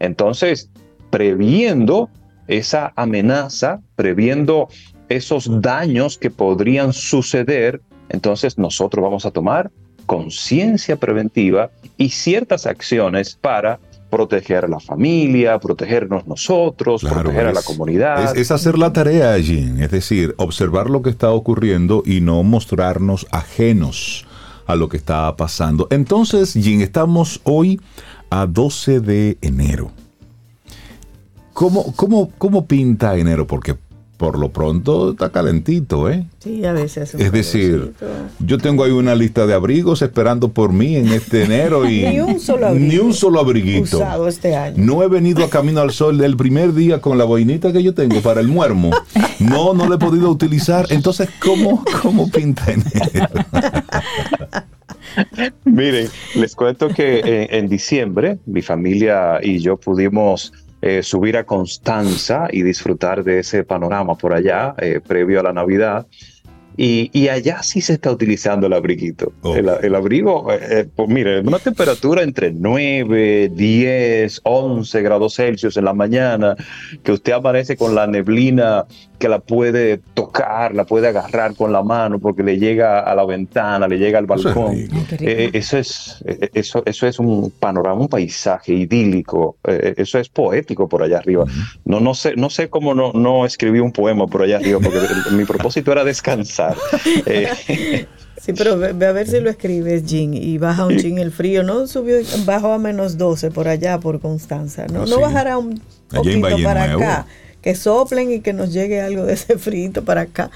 [0.00, 0.70] Entonces,
[1.10, 2.10] previendo
[2.48, 4.68] esa amenaza, previendo
[5.08, 9.70] esos daños que podrían suceder, entonces nosotros vamos a tomar
[10.06, 13.78] conciencia preventiva y ciertas acciones para
[14.08, 18.24] proteger a la familia, protegernos nosotros, proteger a la comunidad.
[18.24, 22.42] Es, es, hacer la tarea allí, es decir, observar lo que está ocurriendo y no
[22.42, 24.27] mostrarnos ajenos
[24.68, 25.88] a lo que está pasando.
[25.90, 27.80] Entonces, Jim, estamos hoy
[28.30, 29.90] a 12 de enero.
[31.54, 33.46] ¿Cómo, cómo, cómo pinta enero?
[33.46, 33.76] Porque
[34.18, 36.26] por lo pronto está calentito, ¿eh?
[36.40, 37.14] Sí, a veces.
[37.14, 37.94] Es decir,
[38.40, 42.20] yo tengo ahí una lista de abrigos esperando por mí en este enero y ni
[42.20, 43.98] un solo abrigo ni un solo abriguito.
[43.98, 44.74] Usado este año.
[44.76, 47.94] No he venido a Camino al Sol el primer día con la boinita que yo
[47.94, 48.90] tengo para el muermo.
[49.38, 50.86] No, no lo he podido utilizar.
[50.90, 53.28] Entonces, ¿cómo, cómo pinta enero?
[55.64, 61.44] Miren, les cuento que en, en diciembre mi familia y yo pudimos eh, subir a
[61.44, 66.06] Constanza y disfrutar de ese panorama por allá, eh, previo a la Navidad.
[66.80, 69.32] Y, allá sí se está utilizando el abriguito.
[69.42, 69.56] Oh.
[69.56, 75.92] El, abrigo, eh, pues mire, una temperatura entre 9, 10, 11 grados Celsius en la
[75.92, 76.54] mañana,
[77.02, 78.86] que usted amanece con la neblina
[79.18, 83.24] que la puede tocar, la puede agarrar con la mano porque le llega a la
[83.24, 84.88] ventana, le llega al balcón.
[85.20, 89.56] Eh, eso, es, eh, eso, eso es un panorama, un paisaje idílico.
[89.64, 91.44] Eh, eso es poético por allá arriba.
[91.84, 95.00] No, no sé, no sé cómo no, no escribí un poema por allá arriba porque
[95.32, 96.76] mi propósito era descansar.
[98.40, 101.64] Sí, pero ve, a ver si lo escribes, Jin, y baja un chin el frío.
[101.64, 104.86] No subió, bajó a menos 12 por allá, por Constanza.
[104.86, 107.26] No, no bajará un poquito para acá
[107.62, 110.50] que soplen y que nos llegue algo de ese frito para acá.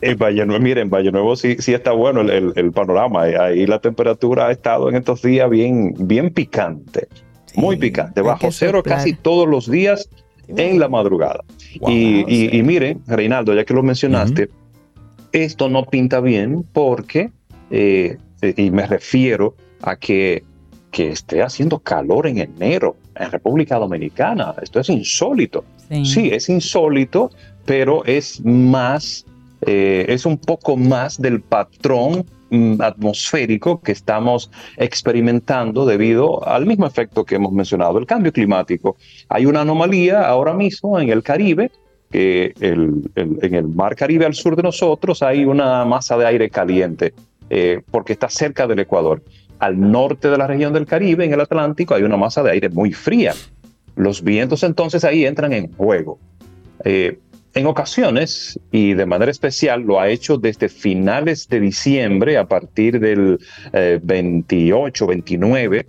[0.00, 3.22] En Valle Nuevo, miren, en Valle Nuevo sí, sí está bueno el, panorama.
[3.22, 7.08] Ahí la temperatura ha estado en estos días bien, bien picante,
[7.54, 10.08] muy picante, bajo cero casi todos los días
[10.46, 11.42] en la madrugada.
[11.86, 14.50] y, miren, Reinaldo, ya que lo mencionaste,
[15.32, 17.30] esto no pinta bien porque,
[17.70, 18.16] eh,
[18.56, 20.44] y me refiero a que,
[20.90, 24.54] que esté haciendo calor en enero en República Dominicana.
[24.62, 25.64] Esto es insólito.
[26.04, 27.30] Sí, es insólito,
[27.64, 29.24] pero es más,
[29.62, 36.86] eh, es un poco más del patrón mm, atmosférico que estamos experimentando debido al mismo
[36.86, 38.96] efecto que hemos mencionado, el cambio climático.
[39.28, 41.70] Hay una anomalía ahora mismo en el Caribe,
[42.10, 47.12] que en el mar Caribe al sur de nosotros hay una masa de aire caliente,
[47.50, 49.22] eh, porque está cerca del Ecuador.
[49.58, 52.68] Al norte de la región del Caribe, en el Atlántico, hay una masa de aire
[52.68, 53.34] muy fría.
[53.98, 56.20] Los vientos entonces ahí entran en juego.
[56.84, 57.18] Eh,
[57.54, 63.00] en ocasiones, y de manera especial, lo ha hecho desde finales de diciembre, a partir
[63.00, 63.40] del
[63.72, 65.86] 28, eh, 29,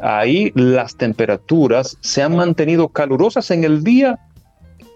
[0.00, 4.18] ahí las temperaturas se han mantenido calurosas en el día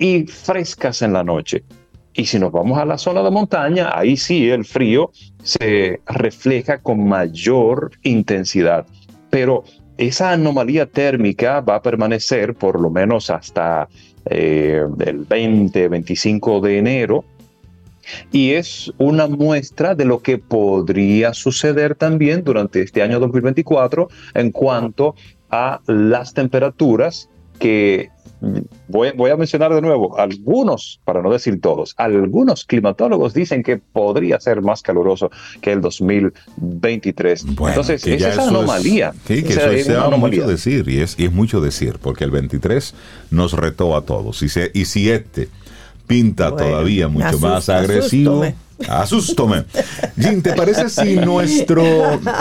[0.01, 1.63] y frescas en la noche.
[2.15, 5.13] Y si nos vamos a la zona de montaña, ahí sí el frío
[5.45, 8.87] se refleja con mayor intensidad.
[9.31, 9.63] Pero
[9.99, 13.89] esa anomalía térmica va a permanecer por lo menos hasta
[14.27, 17.25] eh, el 20, 25 de enero.
[18.31, 24.53] Y es una muestra de lo que podría suceder también durante este año 2024 en
[24.53, 25.17] cuanto
[25.51, 27.29] a las temperaturas
[27.59, 28.11] que
[28.89, 33.79] voy, voy, a mencionar de nuevo, algunos, para no decir todos, algunos climatólogos dicen que
[33.79, 37.45] podría ser más caluroso que el 2023.
[37.45, 39.13] Entonces, que esa es eso anomalía.
[39.27, 40.41] sí, que Esa eso es sea anomalía.
[40.41, 42.95] mucho decir, y es, y es mucho decir, porque el 23
[43.31, 44.43] nos retó a todos.
[44.43, 45.49] Y, se, y si este
[46.07, 48.45] pinta Bueno, todavía mucho más agresivo.
[48.89, 49.65] Asústome.
[50.21, 51.83] Jim, ¿te parece si nuestro,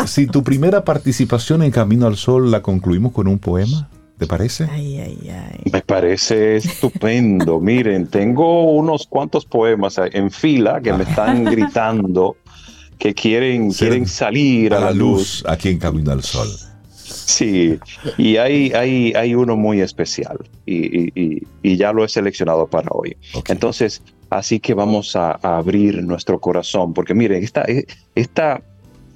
[0.05, 3.89] si tu primera participación en Camino al Sol la concluimos con un poema?
[4.17, 4.65] ¿Te parece?
[4.71, 5.71] Ay, ay, ay.
[5.71, 7.59] Me parece estupendo.
[7.61, 12.37] Miren, tengo unos cuantos poemas en fila que me están gritando
[12.97, 15.43] que quieren, quieren salir a la luz.
[15.47, 16.47] aquí en Camino al Sol.
[17.07, 17.77] Sí,
[18.17, 22.67] y hay, hay, hay uno muy especial y, y- y- y ya lo he seleccionado
[22.67, 23.17] para hoy.
[23.49, 27.65] Entonces, así que vamos a, a abrir nuestro corazón, porque miren, esta,
[28.15, 28.61] esta,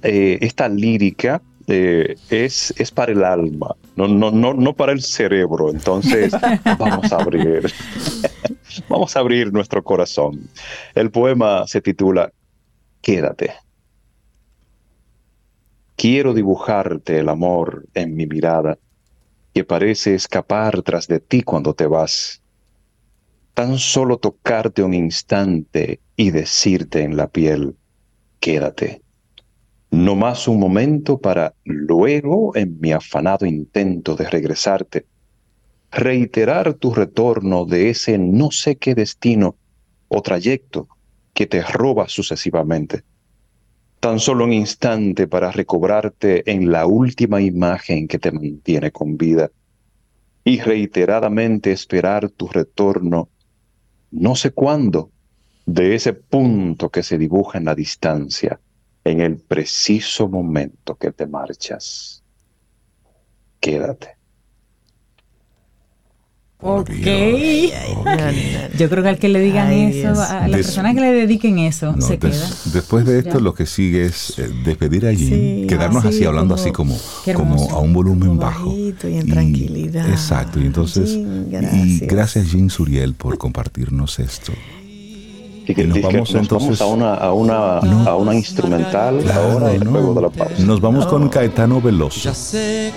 [0.02, 1.40] eh, esta lírica
[1.70, 5.70] eh, es, es para el alma, no, no, no, no para el cerebro.
[5.70, 6.32] Entonces,
[6.78, 7.72] vamos a abrir,
[8.88, 10.48] vamos a abrir nuestro corazón.
[10.94, 12.32] El poema se titula
[13.00, 13.54] Quédate.
[15.96, 18.78] Quiero dibujarte el amor en mi mirada,
[19.54, 22.42] que parece escapar tras de ti cuando te vas.
[23.54, 27.76] Tan solo tocarte un instante y decirte en la piel,
[28.40, 29.02] quédate.
[29.90, 35.06] No más un momento para luego, en mi afanado intento de regresarte,
[35.90, 39.56] reiterar tu retorno de ese no sé qué destino
[40.08, 40.88] o trayecto
[41.34, 43.02] que te roba sucesivamente.
[43.98, 49.50] Tan solo un instante para recobrarte en la última imagen que te mantiene con vida
[50.44, 53.28] y reiteradamente esperar tu retorno,
[54.12, 55.10] no sé cuándo,
[55.66, 58.58] de ese punto que se dibuja en la distancia,
[59.04, 62.22] en el preciso momento que te marchas.
[63.60, 64.16] Quédate.
[66.62, 66.90] Ok.
[68.76, 70.18] Yo creo que al que le digan Ay, eso, Dios.
[70.18, 72.72] a las personas que le dediquen eso, No, se des- queda.
[72.74, 73.40] después de esto, Ya.
[73.40, 76.62] lo que sigue es eh, despedir a Jim, Sí, quedarnos así así hablando como-
[76.96, 78.74] así como, como a un volumen bajo.
[78.76, 80.06] Y en tranquilidad.
[80.10, 82.00] Exacto, y entonces, Jim, y gracias.
[82.10, 84.52] gracias Jim Suriel por compartirnos esto.
[85.70, 87.78] Y que, nos vamos nos entonces- vamos a una, a una,
[88.10, 90.54] a una instrumental ahora y luego de la pausa.
[90.64, 92.30] Nos vamos con Caetano Veloso.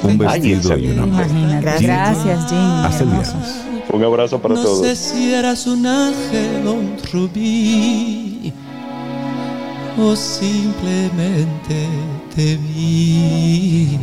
[0.03, 1.61] Un vestido y una Imagínate.
[1.61, 1.81] Gracias.
[2.25, 2.57] Gracias, Jim.
[2.59, 3.55] Hasta el viernes.
[3.91, 4.79] Un abrazo para no todos.
[4.87, 8.51] sé si eras un ángel o un rubí
[9.99, 11.87] o simplemente
[12.35, 13.99] te vi.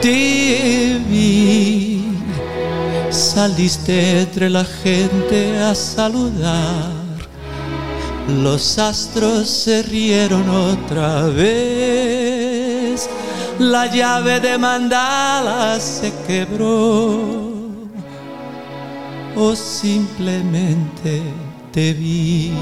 [0.00, 2.04] Te vi,
[3.10, 7.06] saliste entre la gente a saludar.
[8.28, 13.08] Los astros se rieron otra vez.
[13.58, 17.46] La llave de mandala se quebró.
[19.36, 21.22] O simplemente
[21.72, 22.52] te vi.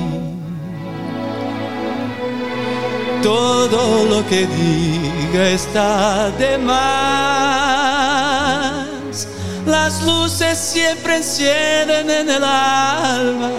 [3.25, 6.85] Todo lo que diga está de más.
[9.65, 13.51] Las luces siempre encienden en el alma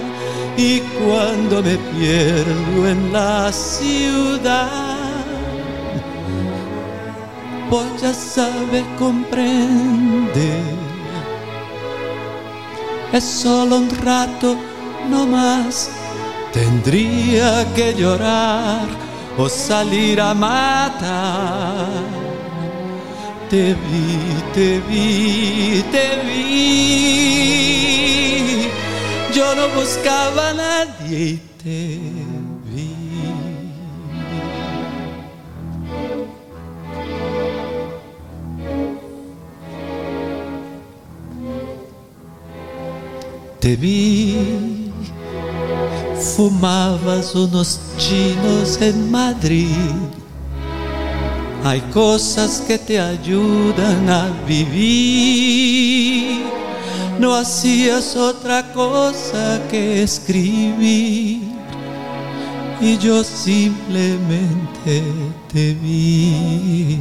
[0.56, 4.98] y cuando me pierdo en la ciudad,
[7.68, 10.76] pues ya sabe comprender.
[13.12, 14.58] Es solo un rato,
[15.10, 15.90] no más.
[16.54, 19.05] Tendría que llorar
[19.38, 21.88] o salir a matar.
[23.50, 26.36] Te vi, te vi, te vi.
[29.34, 32.00] Yo no buscaba a nadie y te
[32.66, 32.96] vi.
[43.60, 44.85] Te vi,
[46.20, 49.70] fumabas unos chinos en Madrid.
[51.64, 56.46] Hay cosas que te ayudan a vivir.
[57.20, 61.42] No hacías otra cosa que escribir.
[62.80, 65.04] Y yo simplemente
[65.52, 67.00] te vi.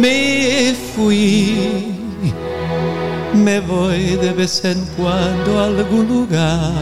[0.00, 1.94] Me fui,
[3.32, 6.72] me voy de vez en cuando a algún lugar.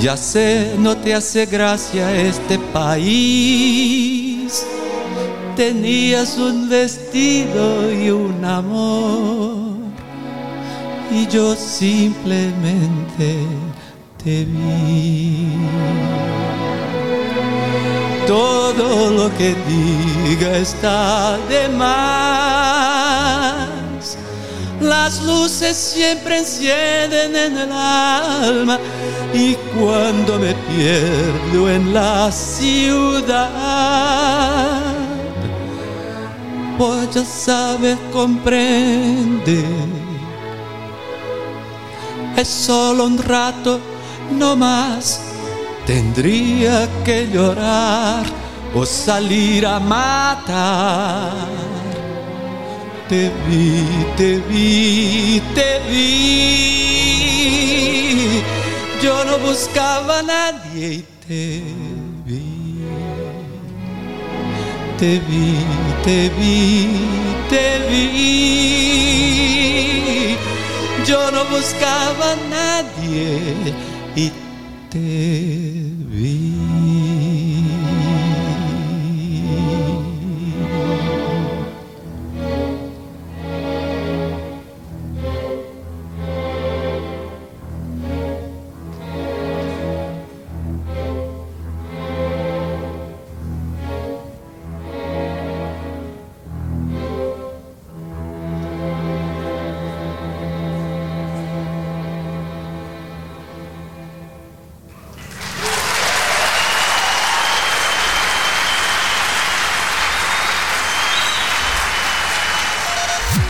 [0.00, 4.66] Ya sé, no te hace gracia este país.
[5.56, 9.74] Tenías un vestido y un amor.
[11.10, 13.36] y yo simplemente
[14.22, 15.46] te vi.
[18.26, 22.94] Todo lo que diga está de más.
[24.80, 28.78] Las luces siempre encienden en el alma
[29.32, 33.50] y cuando me pierdo en la ciudad,
[36.78, 39.64] pues ya sabes, comprende.
[42.36, 43.80] Es solo un rato,
[44.32, 45.33] no más.
[45.86, 48.24] Tendría que llorar
[48.74, 51.32] o salir a matar.
[53.06, 53.84] Te vi,
[54.16, 56.04] te vi, te vi.
[59.02, 61.62] Yo no buscaba a nadie y te
[62.24, 62.78] vi.
[64.98, 65.56] Te vi,
[66.02, 66.88] te vi,
[67.50, 69.04] te vi.
[71.06, 73.52] Yo no buscaba a nadie
[74.16, 74.43] y te
[74.94, 76.53] vi.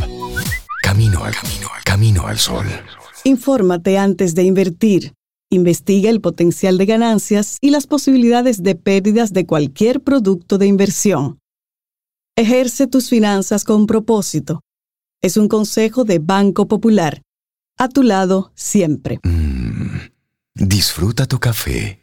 [0.84, 2.68] Camino al camino, al camino al sol.
[3.24, 5.16] Infórmate antes de invertir.
[5.50, 11.40] Investiga el potencial de ganancias y las posibilidades de pérdidas de cualquier producto de inversión.
[12.36, 14.62] Ejerce tus finanzas con propósito.
[15.24, 17.24] Es un consejo de Banco Popular.
[17.80, 19.20] A tu lado siempre.
[20.54, 22.03] Disfruta tu café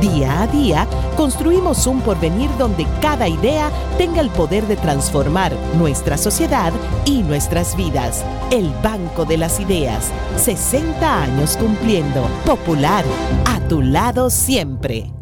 [0.00, 6.18] Día a día, construimos un porvenir donde cada idea tenga el poder de transformar nuestra
[6.18, 6.72] sociedad
[7.04, 8.24] y nuestras vidas.
[8.50, 12.28] El Banco de las Ideas, 60 años cumpliendo.
[12.44, 13.04] Popular,
[13.46, 15.12] a tu lado siempre.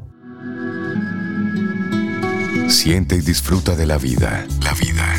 [2.69, 5.15] Siente y disfruta de la vida, la vida.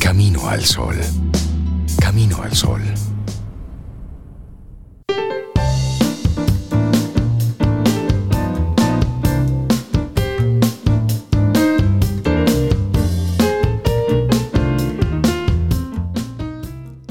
[0.00, 0.96] Camino al sol.
[2.00, 2.82] Camino al sol.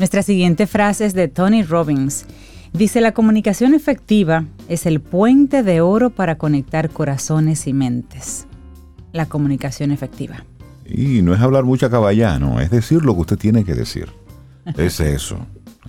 [0.06, 2.28] Nuestra siguiente frase es de Tony Robbins.
[2.74, 8.46] Dice, la comunicación efectiva es el puente de oro para conectar corazones y mentes.
[9.14, 10.46] La comunicación efectiva.
[10.86, 14.10] Y no es hablar mucha caballá, no, es decir lo que usted tiene que decir.
[14.78, 15.40] Es eso.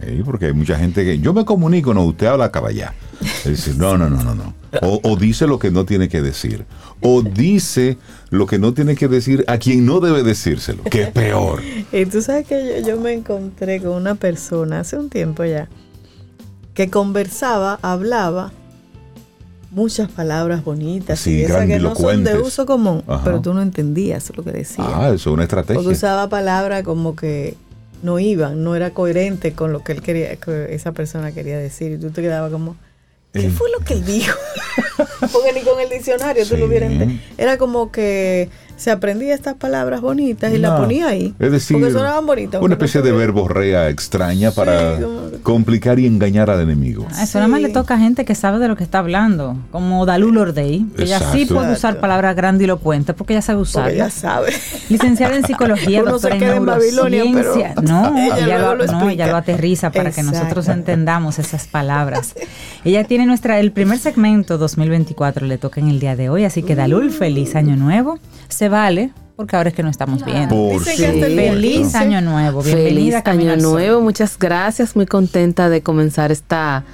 [0.01, 0.23] ¿Eh?
[0.25, 1.19] Porque hay mucha gente que.
[1.19, 2.95] Yo me comunico, no, usted habla caballá.
[3.21, 4.55] Es decir, no, no, no, no, no.
[4.83, 6.67] O, o dice lo que no tiene que decir.
[7.01, 7.99] O dice
[8.31, 11.63] lo que no tiene que decir a quien no debe decírselo, que es peor.
[11.93, 15.69] Y tú sabes que yo, yo me encontré con una persona hace un tiempo ya
[16.77, 18.53] que conversaba, hablaba
[19.71, 23.25] muchas palabras bonitas Sí, y esas que no son de uso común, Ajá.
[23.25, 24.85] pero tú no entendías lo que decía.
[24.87, 25.77] Ah, eso es una estrategia.
[25.77, 27.57] Porque usaba palabras como que
[28.03, 31.93] no iban, no era coherente con lo que él quería, que esa persona quería decir.
[31.93, 32.77] Y tú te quedabas como,
[33.33, 33.51] ¿qué Eh.
[33.51, 34.37] fue lo que él dijo?
[35.33, 37.21] Porque ni con el diccionario tú lo hubieras entendido.
[37.39, 40.79] Era como que se aprendía estas palabras bonitas y las No.
[40.81, 41.35] ponía ahí.
[41.39, 42.61] Es decir, porque sonaban bonitas.
[42.61, 47.07] una no especie de verborrea extraña para como- complicar y engañar al enemigo.
[47.15, 49.57] Ah, Eso nada más le toca a gente que sabe de lo que está hablando,
[49.71, 50.85] como Dalul Ordey.
[50.97, 51.55] que Ella sí Exacto.
[51.55, 52.01] puede usar Exacto.
[52.01, 53.87] palabras grandilocuentes porque ella sabe usarlas.
[53.93, 54.53] Porque ya sabe.
[54.89, 57.73] Licenciada en psicología, Uno doctora en queda en Babilonia, neurociencia.
[57.77, 59.13] pero no, ella ella, lo, lo no, explica.
[59.13, 62.35] ella lo aterriza para que nosotros entendamos esas palabras.
[62.85, 66.63] Ella tiene nuestra el primer segmento 2024 le toca en el día de hoy, así
[66.63, 68.19] que Dalul, feliz año nuevo.
[68.49, 70.49] Se vale porque ahora es que no estamos bien.
[70.49, 70.91] Por el
[71.25, 76.85] Feliz año nuevo, bienvenida Feliz año nuevo, muchas gracias, muy contenta de comenzar esta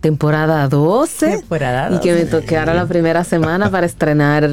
[0.00, 2.40] temporada 12 Temporada y que me 12.
[2.40, 4.50] toque ahora la primera semana para estrenar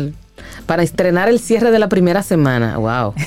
[0.65, 2.77] para estrenar el cierre de la primera semana.
[2.77, 3.13] Wow.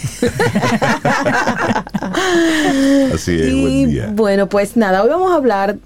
[3.15, 4.11] Así es, Y buen día.
[4.15, 5.77] bueno, pues nada, hoy vamos a hablar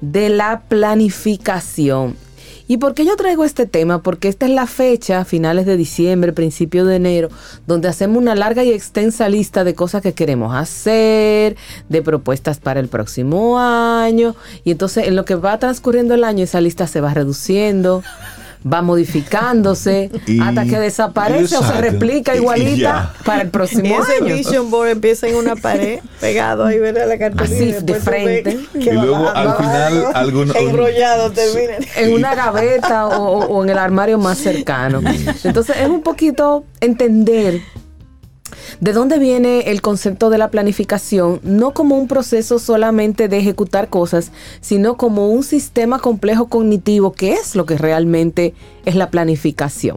[0.00, 2.16] de la planificación.
[2.68, 4.02] ¿Y por qué yo traigo este tema?
[4.02, 7.28] Porque esta es la fecha, finales de diciembre, principio de enero,
[7.66, 11.56] donde hacemos una larga y extensa lista de cosas que queremos hacer,
[11.88, 14.34] de propuestas para el próximo año.
[14.64, 18.02] Y entonces en lo que va transcurriendo el año, esa lista se va reduciendo
[18.70, 24.16] va modificándose Y- hasta que desaparece o se replica igualita para el próximo Y ese
[24.24, 24.34] año.
[24.34, 27.08] vision board empieza en una pared, pegado ahí, ¿verdad?
[27.08, 27.54] La cartulina.
[27.56, 28.58] Así, y de frente.
[28.74, 31.74] Y va luego, al final, algún- un- enrollado termina.
[31.96, 35.00] en una gaveta o en el armario más cercano.
[35.44, 37.60] Entonces es un poquito entender
[38.80, 43.88] de dónde viene el concepto de la planificación, no como un proceso solamente de ejecutar
[43.88, 49.96] cosas, sino como un sistema complejo cognitivo, que es lo que realmente es la planificación.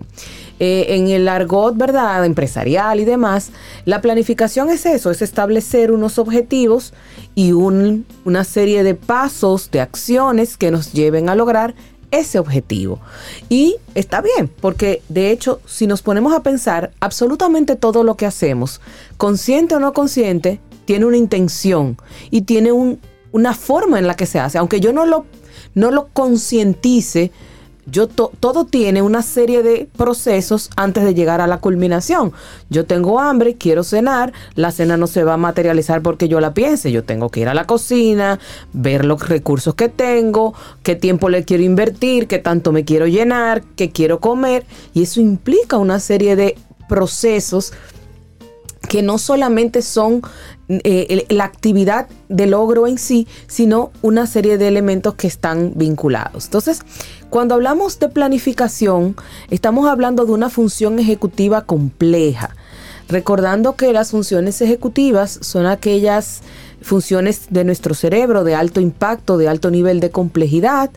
[0.58, 2.24] Eh, en el argot, ¿verdad?
[2.24, 3.52] Empresarial y demás,
[3.84, 6.94] la planificación es eso, es establecer unos objetivos
[7.36, 11.76] y un- una serie de pasos, de acciones que nos lleven a lograr
[12.12, 13.00] ese objetivo.
[13.50, 18.26] Y está bien, porque de hecho, si nos ponemos a pensar, absolutamente todo lo que
[18.26, 18.82] hacemos,
[19.18, 21.98] consciente o no consciente, tiene una intención
[22.32, 23.00] y tiene un-
[23.32, 24.58] una forma en la que se hace.
[24.58, 25.26] Aunque yo no lo,
[25.74, 27.32] no lo concientice,
[27.88, 32.34] yo to- todo tiene una serie de procesos antes de llegar a la culminación.
[32.70, 36.54] Yo tengo hambre, quiero cenar, la cena no se va a materializar porque yo la
[36.54, 36.92] piense.
[36.92, 38.40] Yo tengo que ir a la cocina,
[38.74, 40.54] ver los recursos que tengo,
[40.84, 44.66] qué tiempo le quiero invertir, qué tanto me quiero llenar, qué quiero comer.
[44.94, 46.58] Y eso implica una serie de
[46.90, 47.74] procesos
[48.90, 50.22] que no solamente son
[50.68, 56.46] eh, la actividad de logro en sí, sino una serie de elementos que están vinculados.
[56.46, 56.82] Entonces,
[57.36, 59.18] cuando hablamos de planificación,
[59.50, 62.56] estamos hablando de una función ejecutiva compleja.
[63.10, 66.44] Recordando que las funciones ejecutivas son aquellas
[66.82, 70.92] funciones de nuestro cerebro de alto impacto, de alto nivel de complejidad,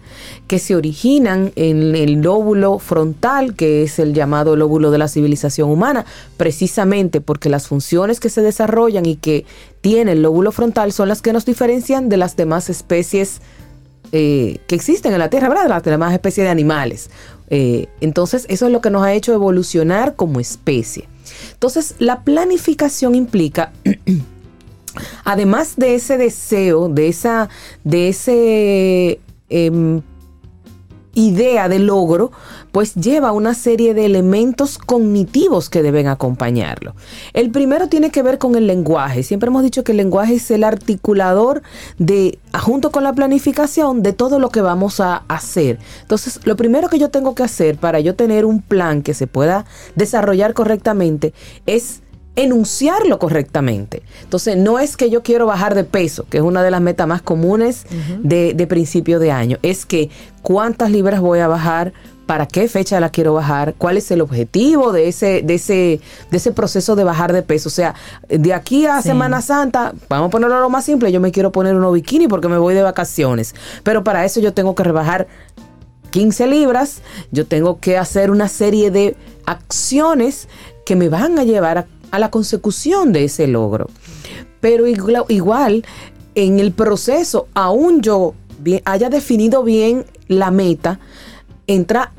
[0.47, 5.69] que se originan en el lóbulo frontal, que es el llamado lóbulo de la civilización
[5.69, 6.07] humana,
[6.37, 9.45] precisamente porque las funciones que se desarrollan y que
[9.81, 13.41] tiene el lóbulo frontal son las que nos diferencian de las demás especies
[14.13, 15.69] eh, que existen en la Tierra, ¿verdad?
[15.69, 17.11] Las demás especies de animales.
[17.51, 21.09] Eh, entonces, eso es lo que nos ha hecho evolucionar como especie.
[21.53, 23.73] Entonces, la planificación implica
[25.25, 27.49] además de ese deseo, de esa,
[27.85, 30.03] de ese em,
[31.15, 32.31] idea de logro,
[32.79, 36.95] pues lleva una serie de elementos cognitivos que deben acompañarlo.
[37.33, 39.25] El primero tiene que ver con el lenguaje.
[39.25, 41.63] Siempre hemos dicho que el lenguaje es el articulador
[41.99, 45.81] de, junto con la planificación, de todo lo que vamos a hacer.
[46.03, 49.27] Entonces, lo primero que yo tengo que hacer para yo tener un plan que se
[49.27, 49.65] pueda
[49.97, 51.35] desarrollar correctamente
[51.67, 52.03] es
[52.37, 54.05] enunciarlo correctamente.
[54.23, 57.09] Entonces, no es que yo quiero bajar de peso, que es una de las metas
[57.09, 57.87] más comunes
[58.23, 60.11] de, de principio de año, es que
[60.43, 61.93] cuántas libras voy a bajar,
[62.29, 66.01] para qué fecha la quiero bajar, cuál es el objetivo de ese, de ese,
[66.31, 67.71] de ese proceso de bajar de peso.
[67.71, 67.95] O sea,
[68.29, 69.09] de aquí a Sí.
[69.09, 72.49] Semana Santa, vamos a ponerlo lo más simple, yo me quiero poner unos bikini porque
[72.49, 73.55] me voy de vacaciones.
[73.83, 75.27] Pero para eso yo tengo que rebajar
[76.11, 77.01] 15 libras,
[77.31, 80.49] yo tengo que hacer una serie de acciones
[80.85, 83.89] que me van a llevar a, a la consecución de ese logro.
[84.61, 85.85] Pero igla- igual,
[86.35, 91.01] en el proceso, aún yo bien- haya definido bien la meta,
[91.69, 92.13] entra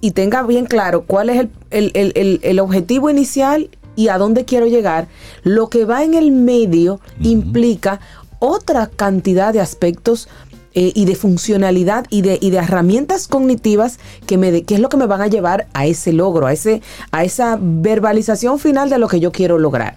[0.00, 4.18] y tenga bien claro cuál es el, el- el- el- el objetivo inicial y a
[4.18, 5.06] dónde quiero llegar,
[5.42, 8.00] lo que va en el medio implica
[8.38, 10.28] otra cantidad de aspectos
[10.76, 14.80] eh, y de funcionalidad y de, y de herramientas cognitivas que, me de- que es
[14.80, 18.90] lo que me van a llevar a ese logro, a, ese, a esa verbalización final
[18.90, 19.94] de lo que yo quiero lograr.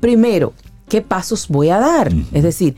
[0.00, 0.54] Primero,
[0.88, 2.10] ¿qué pasos voy a dar?
[2.32, 2.74] Es decir,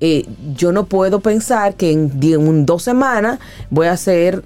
[0.00, 3.38] eh, yo no puedo pensar que en, en dos semanas
[3.70, 4.44] voy a hacer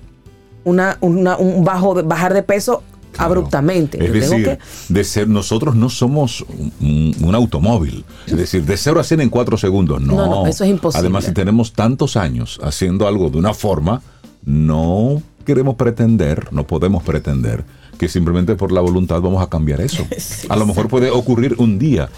[0.67, 2.83] una, una- un bajo de, bajar de peso
[3.19, 4.05] abruptamente.
[4.05, 4.59] Es decir,
[4.91, 6.45] de ser, nosotros no somos
[6.81, 8.05] un, un automóvil.
[8.27, 10.03] Es decir, de cero a 100 en cuatro segundos.
[10.03, 11.01] No, No, no, eso es imposible.
[11.01, 14.03] Además, si tenemos tantos años haciendo algo de una forma,
[14.45, 17.65] no queremos pretender, no podemos pretender
[17.99, 20.05] que simplemente por la voluntad vamos a cambiar eso.
[20.49, 22.11] a lo mejor puede ocurrir un día,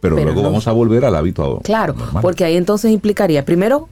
[0.00, 0.48] pero, Pero luego no.
[0.48, 1.60] vamos a volver al hábito.
[1.64, 2.22] Claro, normal.
[2.22, 3.88] porque ahí entonces implicaría, primero,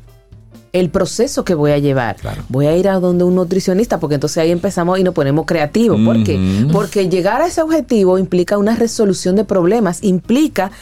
[0.75, 2.17] el proceso que voy a llevar.
[2.49, 6.01] Voy a ir a donde un nutricionista, porque entonces ahí empezamos y nos ponemos creativos.
[6.05, 6.67] ¿Por qué?
[6.73, 10.73] Porque llegar a ese objetivo implica una resolución de problemas, implica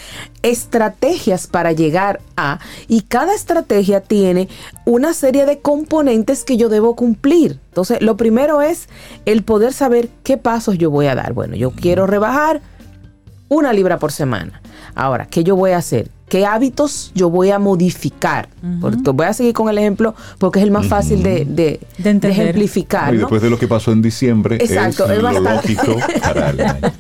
[0.43, 2.59] estrategias para llegar a,
[2.89, 4.49] y cada estrategia tiene
[4.87, 7.61] una serie de componentes que yo debo cumplir.
[7.69, 8.89] Entonces, lo primero es
[9.27, 11.35] el poder saber qué pasos yo voy a dar.
[11.35, 12.63] Bueno, yo quiero rebajar
[13.49, 14.63] una libra por semana.
[14.95, 16.11] Ahora, ¿qué yo voy a hacer?
[16.33, 18.49] Qué hábitos yo voy a modificar.
[18.63, 22.31] Voy a seguir con el ejemplo porque es el más fácil de, de- de entender.
[22.31, 23.13] ejemplificar.
[23.13, 23.25] y ¿no?
[23.25, 26.93] después de lo que pasó en diciembre, Exacto, es es lo lógico para el año.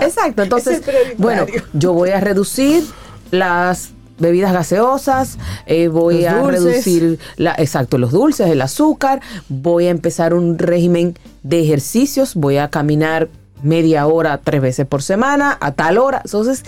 [0.00, 0.80] Exacto, entonces,
[1.18, 1.44] bueno,
[1.74, 2.82] yo voy a reducir
[3.30, 5.36] las bebidas gaseosas,
[5.66, 6.62] eh, voy Los a dulces.
[6.64, 12.56] reducir, la, exacto, los dulces, el azúcar, voy a empezar un régimen de ejercicios, voy
[12.56, 13.28] a caminar
[13.62, 16.22] media hora tres veces por semana a tal hora.
[16.24, 16.62] Entonces,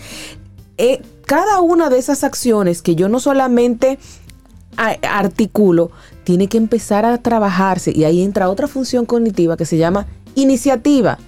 [0.77, 3.99] eh, cada una de esas acciones que yo no solamente
[4.77, 5.91] articulo,
[6.25, 11.19] tiene que empezar a trabajarse y ahí entra otra función cognitiva que se llama iniciativa.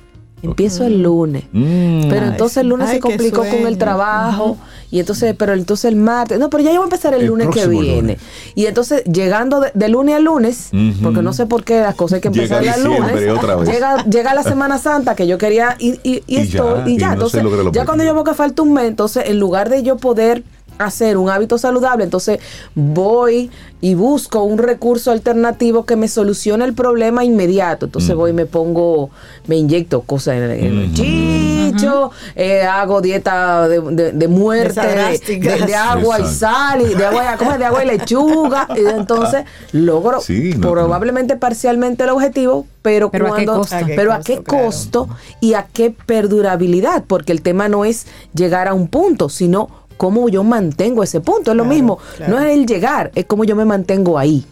[0.43, 1.45] Empiezo el lunes.
[1.53, 2.09] Mm.
[2.09, 4.57] Pero entonces el lunes Ay, se complicó con el trabajo
[4.91, 7.27] y entonces, pero entonces el martes, no, pero ya yo voy a empezar el, El
[7.29, 7.97] lunes que viene.
[8.01, 8.19] lunes.
[8.55, 10.71] Y entonces llegando de, de lunes a lunes,
[11.03, 13.69] porque no sé por qué las cosas hay que empezar el lunes, otra vez.
[13.69, 16.95] llega, llega la Semana Santa que yo quería y, y, y Y esto, ya, y
[16.95, 17.43] y ya, no entonces
[17.73, 20.45] ya cuando yo veo que falta un mes, entonces en lugar de yo poder
[20.79, 22.39] hacer un hábito saludable, entonces
[22.75, 23.51] voy
[23.81, 27.87] y busco un recurso alternativo que me solucione el problema inmediato.
[27.87, 29.11] Entonces voy y me pongo,
[29.47, 36.21] me inyecto cosas en el, chicho, eh, hago dieta de, de- de muerte, De agua
[36.21, 37.59] y sal, y de agua, ¿cómo es?
[37.59, 38.69] de agua y lechuga.
[38.77, 43.77] Y entonces logro Sí, no, probablemente parcialmente el objetivo, pero, Pero ¿a qué cuando, costo?
[43.77, 44.33] ¿A qué pero a costo?
[44.35, 44.65] qué Claro.
[44.65, 45.09] costo
[45.41, 50.29] y a qué perdurabilidad, porque el tema no es llegar a un punto, sino cómo
[50.29, 51.51] yo mantengo ese punto.
[51.51, 52.33] Es lo mismo, claro.
[52.35, 54.45] no es el llegar, es cómo yo me mantengo ahí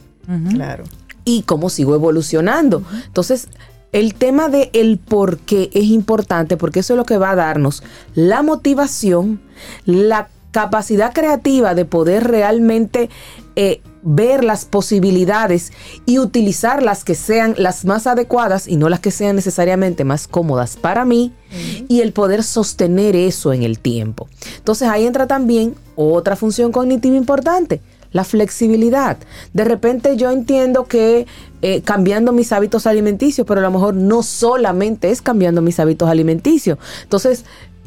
[0.51, 0.85] Claro.
[1.25, 2.83] y cómo sigo evolucionando.
[3.07, 3.49] Entonces,
[3.93, 7.35] el tema de el por qué es importante porque eso es lo que va a
[7.37, 7.83] darnos
[8.15, 9.41] la motivación,
[9.85, 13.11] la capacidad creativa de poder realmente
[13.57, 15.73] eh, ver las posibilidades
[16.07, 20.29] y utilizar las que sean las más adecuadas y no las que sean necesariamente más
[20.29, 21.33] cómodas para mí
[21.89, 24.29] y el poder sostener eso en el tiempo.
[24.57, 27.81] Entonces ahí entra también otra función cognitiva importante,
[28.13, 29.17] la flexibilidad.
[29.53, 31.27] De repente yo entiendo que
[31.63, 36.09] eh, cambiando mis hábitos alimenticios, pero a lo mejor no solamente es cambiando mis hábitos
[36.09, 36.79] alimenticios.
[37.05, 37.45] Entonces,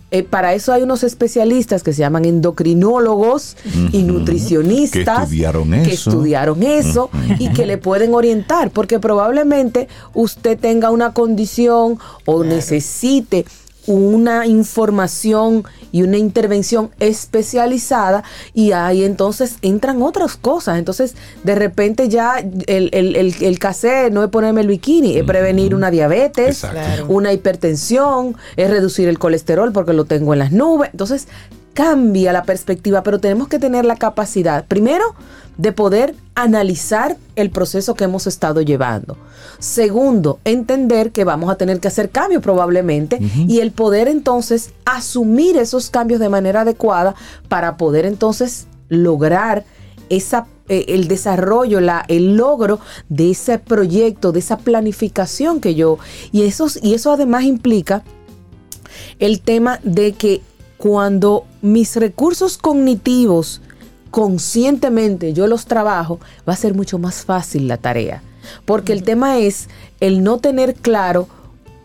[0.10, 3.58] eh, para eso hay unos especialistas que se llaman endocrinólogos
[3.92, 6.10] y nutricionistas Que estudiaron que eso.
[6.12, 7.10] estudiaron eso
[7.40, 13.46] y que le pueden orientar, porque probablemente usted tenga una condición o necesite
[13.88, 18.23] una información y una intervención especializada
[18.53, 20.77] y ahí entonces entran otras cosas.
[20.77, 25.23] Entonces, de repente ya el, el, el, el cassette no es ponerme el bikini, es
[25.23, 27.05] prevenir una diabetes, Exacto.
[27.07, 30.89] Una hipertensión, es reducir el colesterol porque lo tengo en las nubes.
[30.91, 31.27] Entonces,
[31.78, 35.14] cambia la perspectiva, pero tenemos que tener la capacidad, primero,
[35.58, 39.16] de poder analizar el proceso que hemos estado llevando.
[39.60, 45.56] Segundo, entender que vamos a tener que hacer cambios probablemente y el poder entonces asumir
[45.56, 47.14] esos cambios de manera adecuada
[47.48, 49.64] para poder entonces lograr
[50.10, 55.99] esa eh, el desarrollo, la, el logro de ese proyecto, de esa planificación que yo
[56.32, 58.04] y eso y eso además implica
[59.20, 60.41] el tema de que
[60.78, 63.62] cuando mis recursos cognitivos
[64.12, 68.24] conscientemente yo los trabajo, va a ser mucho más fácil la tarea.
[68.66, 69.68] Porque el tema es
[69.99, 71.28] el no tener claro,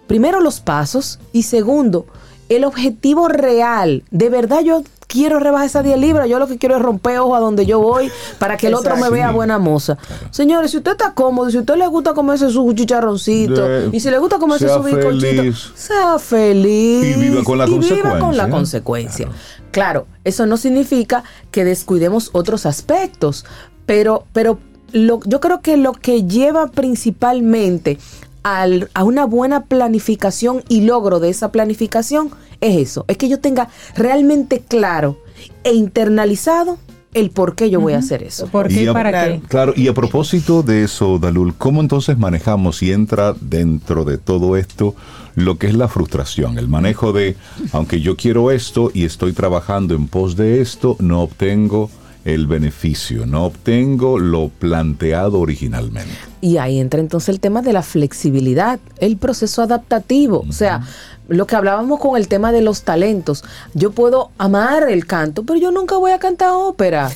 [0.07, 2.07] primero los pasos y segundo,
[2.49, 4.05] el objetivo real.
[4.11, 4.83] De verdad yo
[5.13, 7.79] quiero rebajar esa 10 libras, yo lo que quiero es romper ojo a donde yo
[7.81, 9.99] voy para que el otro me vea buena moza.
[10.31, 14.01] Señores, si usted está cómodo, si a usted le gusta comerse su chicharroncito De- y
[14.01, 15.43] si le gusta comerse su bizcochito,
[15.75, 19.29] sea feliz Y viva con la y viva con la consecuencia.
[19.71, 23.45] Claro, eso no significa que descuidemos otros aspectos,
[23.87, 24.59] pero, pero
[24.93, 27.99] lo- yo creo que lo que lleva principalmente
[28.43, 33.41] al- a una buena planificación y logro de esa planificación es eso, es que yo
[33.41, 35.19] tenga realmente claro
[35.65, 36.79] e internalizado
[37.15, 38.47] el por qué yo voy a hacer eso.
[38.47, 39.41] ¿Por qué Y a- para qué?
[39.49, 44.57] Claro, y a propósito de eso, Dalul, ¿cómo entonces manejamos y entra dentro de todo
[44.57, 44.95] esto
[45.35, 46.57] lo que es la frustración?
[46.59, 47.37] El manejo de,
[47.73, 51.91] aunque yo quiero esto y estoy trabajando en pos de esto, no obtengo
[52.25, 56.13] el beneficio, no obtengo lo planteado originalmente.
[56.41, 60.45] Y ahí entra entonces el tema de la flexibilidad, el proceso adaptativo.
[60.49, 60.83] O sea,
[61.29, 63.45] lo que hablábamos con el tema de los talentos.
[63.75, 67.11] Yo puedo amar el canto, pero yo nunca voy a cantar ópera.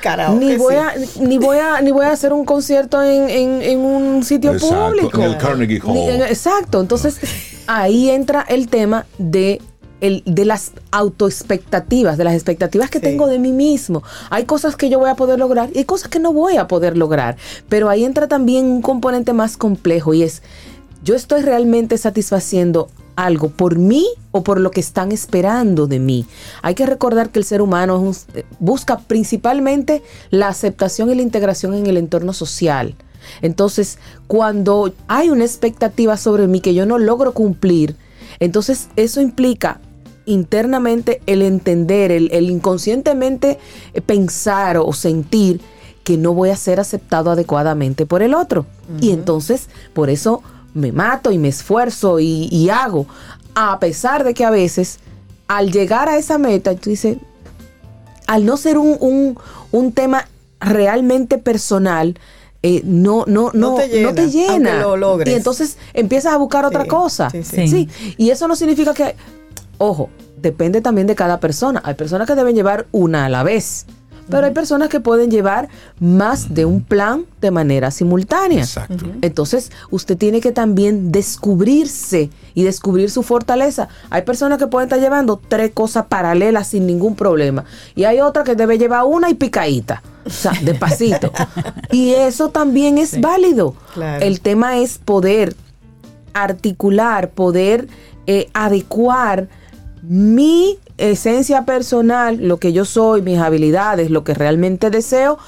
[0.00, 0.80] Karaoke, Ni voy, sí.
[1.20, 4.52] a, ni, voy a, ni voy a hacer un concierto en, en- en un sitio
[4.52, 5.18] Exacto, público.
[5.18, 5.92] en el Carnegie Hall.
[5.94, 6.80] Ni en- exacto.
[6.80, 7.18] Entonces,
[7.68, 9.60] ahí entra el tema de,
[10.02, 13.04] el, de las autoexpectativas, de las expectativas que Sí.
[13.04, 14.02] tengo de mí mismo.
[14.28, 16.68] Hay cosas que yo voy a poder lograr y hay cosas que no voy a
[16.68, 17.36] poder lograr.
[17.70, 20.42] Pero ahí entra también un componente más complejo y es,
[21.02, 26.26] yo estoy realmente satisfaciendo algo por mí o por lo que están esperando de mí.
[26.62, 31.22] Hay que recordar que el ser humano es un- busca principalmente la aceptación y la
[31.22, 32.94] integración en el entorno social.
[33.40, 37.96] Entonces, cuando hay una expectativa sobre mí que yo no logro cumplir,
[38.40, 39.80] entonces eso implica
[40.26, 43.58] internamente el entender, el, el inconscientemente
[43.94, 45.60] eh, pensar o sentir
[46.04, 48.66] que no voy a ser aceptado adecuadamente por el otro.
[49.00, 50.42] Y entonces, por eso
[50.74, 53.06] me mato y me esfuerzo y, y hago,
[53.54, 54.98] a pesar de que a veces,
[55.46, 57.18] al llegar a esa meta, tú dices,
[58.26, 59.38] al no ser un, un-
[59.70, 60.28] un tema
[60.60, 62.18] realmente personal,
[62.64, 64.80] eh, no, no, no, No te llena, no te llena.
[64.82, 65.32] lo logres.
[65.32, 67.30] Y entonces empiezas a buscar otra cosa.
[67.30, 67.68] sí, sí.
[67.68, 67.88] Sí.
[68.16, 69.14] Y eso no significa que,
[69.78, 71.80] ojo, depende también de cada persona.
[71.84, 73.86] Hay personas que deben llevar una a la vez.
[74.30, 75.68] Pero hay personas que pueden llevar
[75.98, 78.60] más de un plan de manera simultánea.
[78.60, 79.04] Exacto.
[79.20, 83.88] Entonces, usted tiene que también descubrirse y descubrir su fortaleza.
[84.10, 87.64] Hay personas que pueden estar llevando tres cosas paralelas sin ningún problema.
[87.94, 90.02] Y hay otra que debe llevar una y picadita.
[90.24, 91.32] O sea, despacito.
[91.90, 93.74] y eso también es válido.
[93.92, 94.24] Claro.
[94.24, 95.56] El tema es poder
[96.32, 97.88] articular, poder
[98.26, 99.48] eh, adecuar
[100.02, 105.38] mi esencia personal, lo que yo soy, mis habilidades, lo que realmente deseo,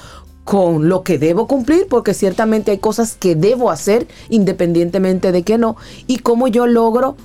[0.43, 5.57] con lo que debo cumplir, porque ciertamente hay cosas que debo hacer independientemente de que
[5.57, 5.75] no,
[6.07, 7.17] y cómo yo logro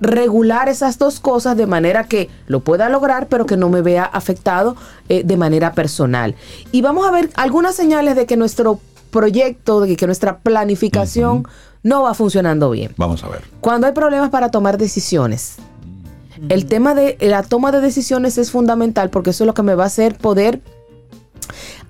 [0.00, 4.04] regular esas dos cosas de manera que lo pueda lograr, pero que no me vea
[4.04, 4.76] afectado
[5.08, 6.34] eh, de manera personal.
[6.72, 8.80] Y vamos a ver algunas señales de que nuestro
[9.10, 11.46] proyecto, de que nuestra planificación
[11.82, 12.92] no va funcionando bien.
[12.96, 13.42] Vamos a ver.
[13.60, 15.56] Cuando hay problemas para tomar decisiones.
[16.48, 19.74] El tema de la toma de decisiones es fundamental porque eso es lo que me
[19.74, 20.60] va a hacer poder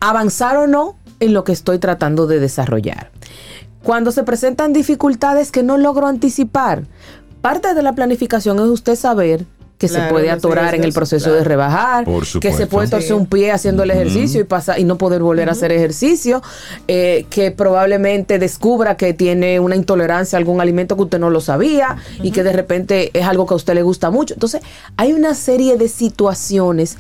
[0.00, 3.10] avanzar o no en lo que estoy tratando de desarrollar.
[3.82, 6.84] Cuando se presentan dificultades que no logro anticipar,
[7.40, 9.46] parte de la planificación es usted saber
[9.78, 11.38] que se puede atorar en el proceso claro.
[11.38, 13.12] de rebajar, Por que se puede torcer Sí.
[13.12, 16.42] un pie haciendo el ejercicio y pasa y no poder volver a hacer ejercicio,
[16.86, 21.40] eh, que probablemente descubra que tiene una intolerancia a algún alimento que usted no lo
[21.40, 24.34] sabía y que de repente es algo que a usted le gusta mucho.
[24.34, 24.62] Entonces,
[24.96, 26.96] hay una serie de situaciones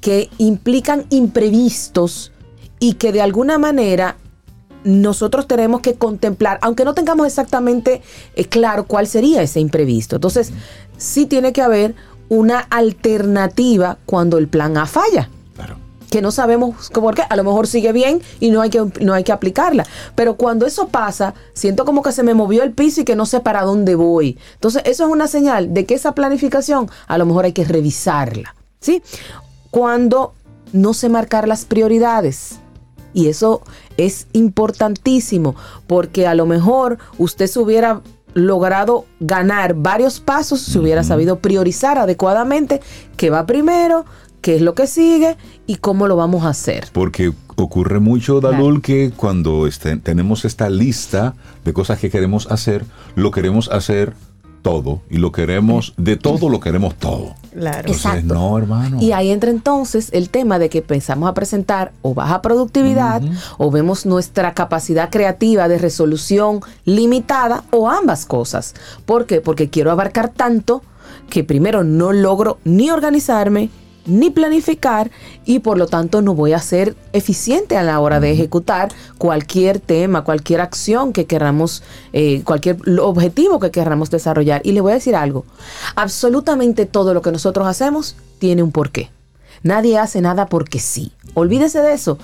[0.00, 2.32] que implican imprevistos
[2.78, 4.16] y que de alguna manera
[4.84, 8.02] nosotros tenemos que contemplar, aunque no tengamos exactamente
[8.34, 10.16] eh, claro cuál sería ese imprevisto.
[10.16, 10.50] Entonces,
[10.96, 11.94] sí tiene que haber
[12.32, 15.28] una alternativa cuando el plan A falla.
[16.08, 19.12] Que no sabemos por qué, a lo mejor sigue bien y no hay, que, no
[19.12, 19.86] hay que aplicarla.
[20.14, 23.26] Pero cuando eso pasa, siento como que se me movió el piso y que no
[23.26, 24.38] sé para dónde voy.
[24.54, 28.54] Entonces, eso es una señal de que esa planificación a lo mejor hay que revisarla.
[28.80, 29.02] ¿Sí?
[29.70, 30.32] Cuando
[30.72, 32.60] no sé marcar las prioridades.
[33.14, 33.60] Y eso
[33.98, 35.54] es importantísimo
[35.86, 38.00] porque a lo mejor usted se hubiera
[38.34, 42.80] logrado ganar varios pasos si hubiera sabido priorizar adecuadamente
[43.16, 44.04] qué va primero,
[44.40, 45.36] qué es lo que sigue
[45.66, 46.88] y cómo lo vamos a hacer.
[46.92, 51.34] Porque ocurre mucho, Dalul, que cuando este- tenemos esta lista
[51.64, 52.84] de cosas que queremos hacer,
[53.14, 54.14] lo queremos hacer
[54.62, 55.00] todo.
[55.10, 57.34] Y lo queremos, de todo lo queremos todo.
[57.52, 57.80] Claro.
[57.80, 58.34] Entonces, Exacto.
[58.34, 58.98] no, hermano.
[59.00, 63.22] Y ahí entra entonces el tema de que pensamos a presentar o baja productividad
[63.58, 68.74] o vemos nuestra capacidad creativa de resolución limitada o ambas cosas.
[69.04, 69.40] ¿Por qué?
[69.40, 70.82] Porque quiero abarcar tanto
[71.28, 73.70] que primero no logro ni organizarme
[74.06, 75.10] ni planificar
[75.44, 79.80] y por lo tanto no voy a ser eficiente a la hora de ejecutar cualquier
[79.80, 84.60] tema, cualquier acción que queramos, eh, cualquier objetivo que queramos desarrollar.
[84.64, 85.44] Y le voy a decir algo,
[85.94, 89.10] absolutamente todo lo que nosotros hacemos tiene un porqué.
[89.62, 91.12] Nadie hace nada porque sí.
[91.34, 92.18] Olvídese de eso.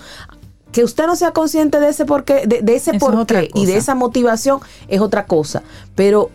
[0.72, 3.76] Que usted no sea consciente de ese porqué, de, de ese Eso porqué y de
[3.76, 5.62] esa motivación es otra cosa.
[5.94, 6.30] Pero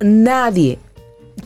[0.00, 0.78] nadie,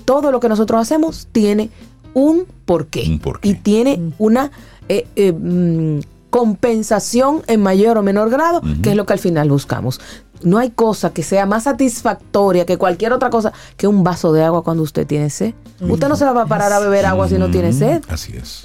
[0.04, 1.70] todo lo que nosotros hacemos tiene
[2.18, 3.18] un porqué.
[3.42, 4.50] Y tiene una
[4.88, 6.00] eh, eh, mm,
[6.30, 10.00] compensación en mayor o menor grado, que es lo que al final buscamos.
[10.42, 14.44] No hay cosa que sea más satisfactoria que cualquier otra cosa que un vaso de
[14.44, 15.54] agua cuando usted tiene sed.
[15.80, 18.02] Usted no se va a parar a beber agua si no tiene sed.
[18.08, 18.62] Así es.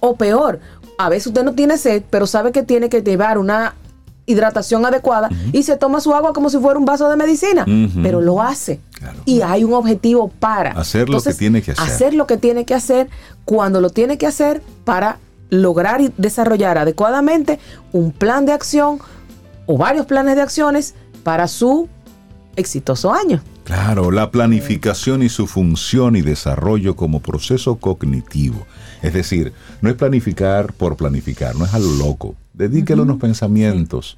[0.00, 0.60] O peor,
[0.98, 3.74] a veces usted no tiene sed, pero sabe que tiene que llevar una
[4.26, 7.66] hidratación adecuada y se toma su agua como si fuera un vaso de medicina,
[8.02, 8.80] pero lo hace.
[9.24, 11.84] Y hay un objetivo para Hacer lo que tiene que hacer.
[11.84, 13.08] Hacer lo que tiene que hacer
[13.44, 15.18] cuando lo tiene que hacer para
[15.50, 17.58] lograr y desarrollar adecuadamente
[17.92, 18.98] un plan de acción
[19.66, 21.88] o varios planes de acciones para su
[22.56, 23.42] exitoso año.
[23.64, 28.66] Claro, la planificación y su función y desarrollo como proceso cognitivo.
[29.00, 32.34] Es decir, no es planificar por planificar, no es a lo loco.
[32.54, 34.16] Dedíquele unos pensamientos.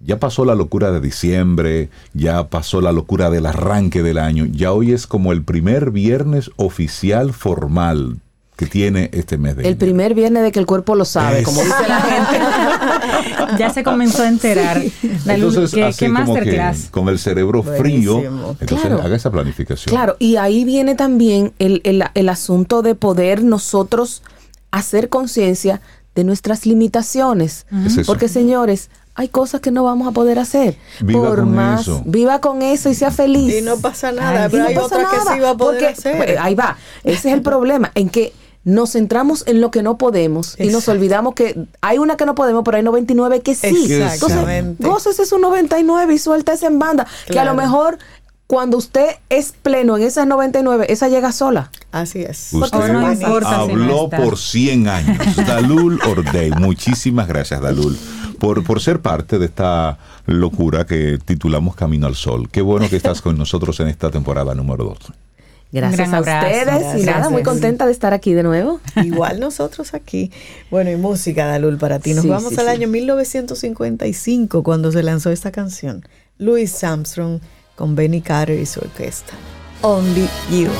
[0.00, 4.72] Ya pasó la locura de diciembre, ya pasó la locura del arranque del año, ya
[4.72, 8.18] hoy es como el primer viernes oficial formal
[8.56, 9.78] que tiene este mes de El enero.
[9.78, 13.56] primer viernes de que el cuerpo lo sabe, como dice la gente.
[13.58, 14.82] ya se comenzó a enterar.
[15.24, 18.22] Dalul, Entonces, ¿qué, así qué como que con el cerebro frío,
[18.60, 19.02] entonces Claro.
[19.02, 19.94] haga esa planificación.
[19.94, 24.22] Claro, y ahí viene también el, el- el asunto de poder nosotros
[24.70, 25.80] hacer conciencia
[26.16, 27.66] de nuestras limitaciones.
[27.86, 28.04] Es.
[28.06, 30.76] Porque, señores, hay cosas que no vamos a poder hacer.
[31.00, 32.02] Viva Por con más, eso.
[32.04, 33.54] viva con eso y sea feliz.
[33.54, 35.50] Y no pasa nada, Ay, pero y hay no pasa otra que nada, sí va
[35.50, 36.16] a poder porque, hacer.
[36.16, 36.76] pues, ahí va.
[37.04, 38.32] Ese es el problema, en que
[38.64, 42.34] nos centramos en lo que no podemos y nos olvidamos que hay una que no
[42.34, 43.68] podemos, pero hay 99 que sí.
[43.68, 44.84] Entonces, Exactamente.
[44.84, 47.06] gócese su 99 y suéltese en banda.
[47.26, 47.98] Que a lo mejor
[48.46, 51.70] cuando usted es pleno en esas 99, esa llega sola.
[51.90, 52.50] Así es.
[52.52, 52.78] Usted
[53.44, 55.36] habló por 100 años.
[55.46, 56.50] Dalul Ordey.
[56.52, 57.98] Muchísimas gracias, Dalul,
[58.38, 62.48] por, por ser parte de esta locura que titulamos Camino al Sol.
[62.50, 64.98] Qué bueno que estás con nosotros en esta temporada número 2.
[65.72, 67.02] Gracias a ustedes y Gracias.
[67.04, 68.80] nada, muy contenta de estar aquí de nuevo.
[69.04, 70.30] Igual nosotros aquí.
[70.70, 72.14] Bueno, y música, Dalul, para ti.
[72.14, 72.72] Nos Sí, vamos sí, al sí.
[72.72, 76.06] año 1955, cuando se lanzó esta canción.
[76.38, 77.40] Louis Armstrong
[77.76, 79.34] con Benny Carter y su orquesta.
[79.82, 80.70] Only You.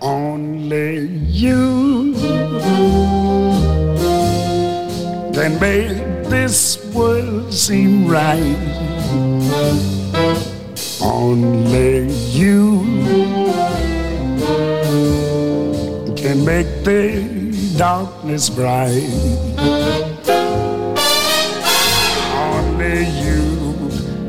[0.00, 2.14] Only you
[5.32, 8.58] can make this world seem right.
[11.00, 12.82] Only you
[16.16, 20.41] can make the darkness bright.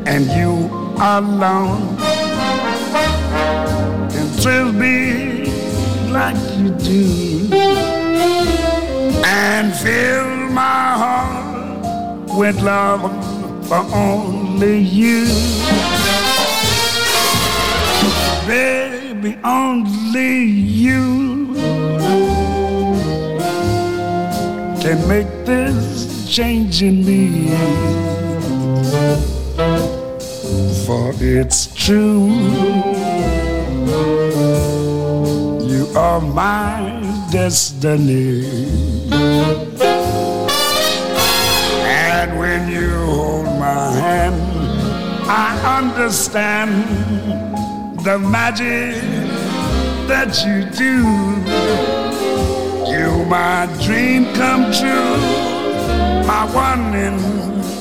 [0.05, 0.69] And you
[0.99, 1.97] alone
[4.09, 5.45] can thrill me
[6.11, 7.49] like you do
[9.25, 13.01] and fill my heart with love
[13.67, 15.25] for only you.
[18.45, 21.53] Baby, only you
[24.81, 27.53] can make this change in me.
[30.85, 32.27] For it's true.
[35.63, 36.99] You are my
[37.31, 38.43] destiny.
[41.87, 44.41] And when you hold my hand,
[45.29, 46.83] I understand
[48.03, 49.01] the magic
[50.09, 51.05] that you do.
[52.91, 55.17] You my dream come true,
[56.27, 57.21] my one and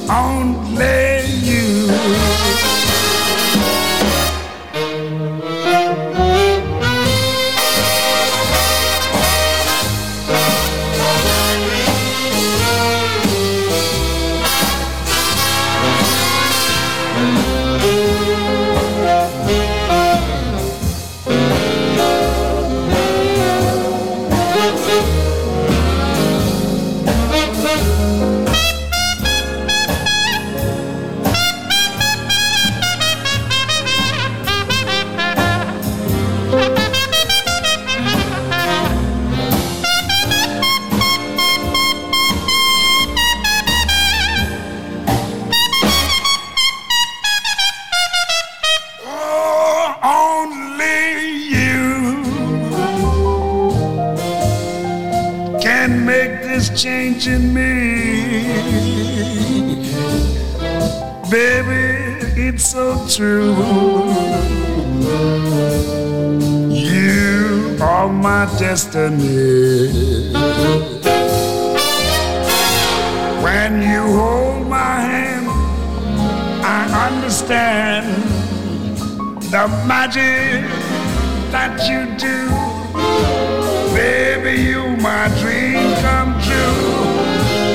[0.08, 1.22] only
[80.12, 80.60] magic
[81.51, 82.48] that you do.
[83.94, 87.09] Baby, you my dream come true.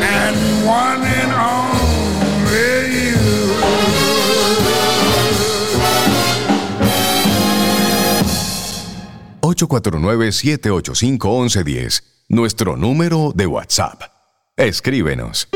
[0.02, 0.36] And
[0.66, 3.18] one and only you.
[9.42, 14.04] 849-785-1110, nuestro número de WhatsApp.
[14.58, 15.48] Escríbenos.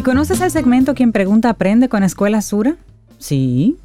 [0.00, 2.76] ¿Y conoces el segmento Quien Pregunta Aprende con Escuela Sura?
[3.18, 3.76] Sí.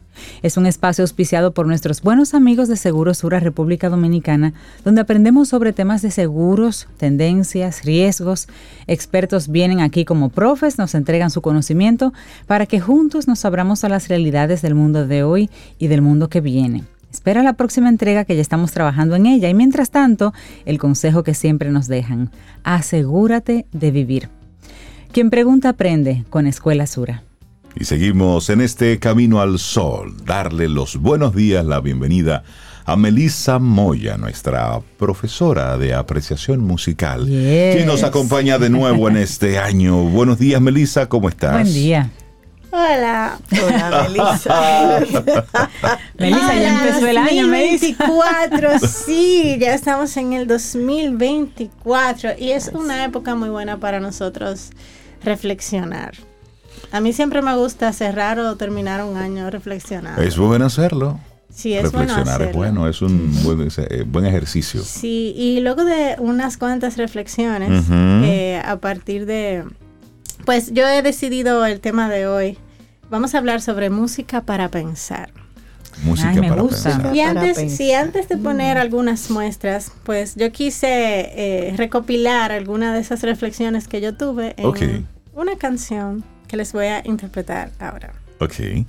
[0.42, 4.54] Es un espacio auspiciado por nuestros buenos amigos de Seguros Sura República Dominicana,
[4.86, 8.48] donde aprendemos sobre temas de seguros, tendencias, riesgos.
[8.88, 12.14] Expertos vienen aquí como profes, nos entregan su conocimiento
[12.48, 16.30] para que juntos nos abramos a las realidades del mundo de hoy y del mundo
[16.30, 16.86] que viene.
[17.12, 20.34] Espera la próxima entrega que ya estamos trabajando en ella y mientras tanto,
[20.64, 22.32] el consejo que siempre nos dejan,
[22.64, 24.30] asegúrate de vivir.
[25.16, 27.24] Quien pregunta aprende con Escuela Sura.
[27.74, 32.44] Y seguimos en este camino al sol, darle los buenos días, la bienvenida
[32.84, 37.76] a Melissa Moya, nuestra profesora de apreciación musical, Yes.
[37.76, 40.04] quien nos acompaña de nuevo en este año.
[40.04, 41.54] Buenos días, Melissa, ¿cómo estás?
[41.62, 42.10] Buen día.
[42.72, 43.40] Hola.
[43.66, 45.00] Hola, Melissa.
[46.20, 47.88] Melissa, ya empezó el año, Melissa.
[48.06, 54.72] 2024, sí, ya estamos en el 2024 y es una época muy buena para nosotros
[55.26, 56.14] reflexionar.
[56.92, 60.22] A mí siempre me gusta cerrar o terminar un año reflexionando.
[60.22, 61.20] Es bueno hacerlo.
[61.54, 64.82] Sí, es bueno Reflexionar es bueno, es un buen, eh, buen ejercicio.
[64.84, 69.64] Sí, y luego de unas cuantas reflexiones, eh, a partir de,
[70.46, 72.58] pues yo he decidido el tema de hoy.
[73.10, 75.32] Vamos a hablar sobre música para pensar.
[76.04, 76.90] Música Ay, me para gusta.
[76.90, 77.16] pensar.
[77.16, 77.78] Y antes, pensar.
[77.78, 83.88] sí, antes de poner algunas muestras, pues yo quise eh, recopilar algunas de esas reflexiones
[83.88, 84.82] que yo tuve en Ok.
[85.36, 88.14] Una canción que les voy a interpretar ahora.
[88.40, 88.86] Ok.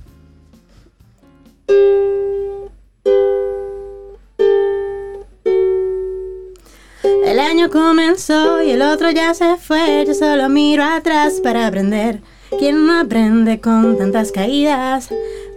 [7.25, 10.05] El año comenzó y el otro ya se fue.
[10.07, 12.21] Yo solo miro atrás para aprender.
[12.57, 15.09] ¿Quién no aprende con tantas caídas?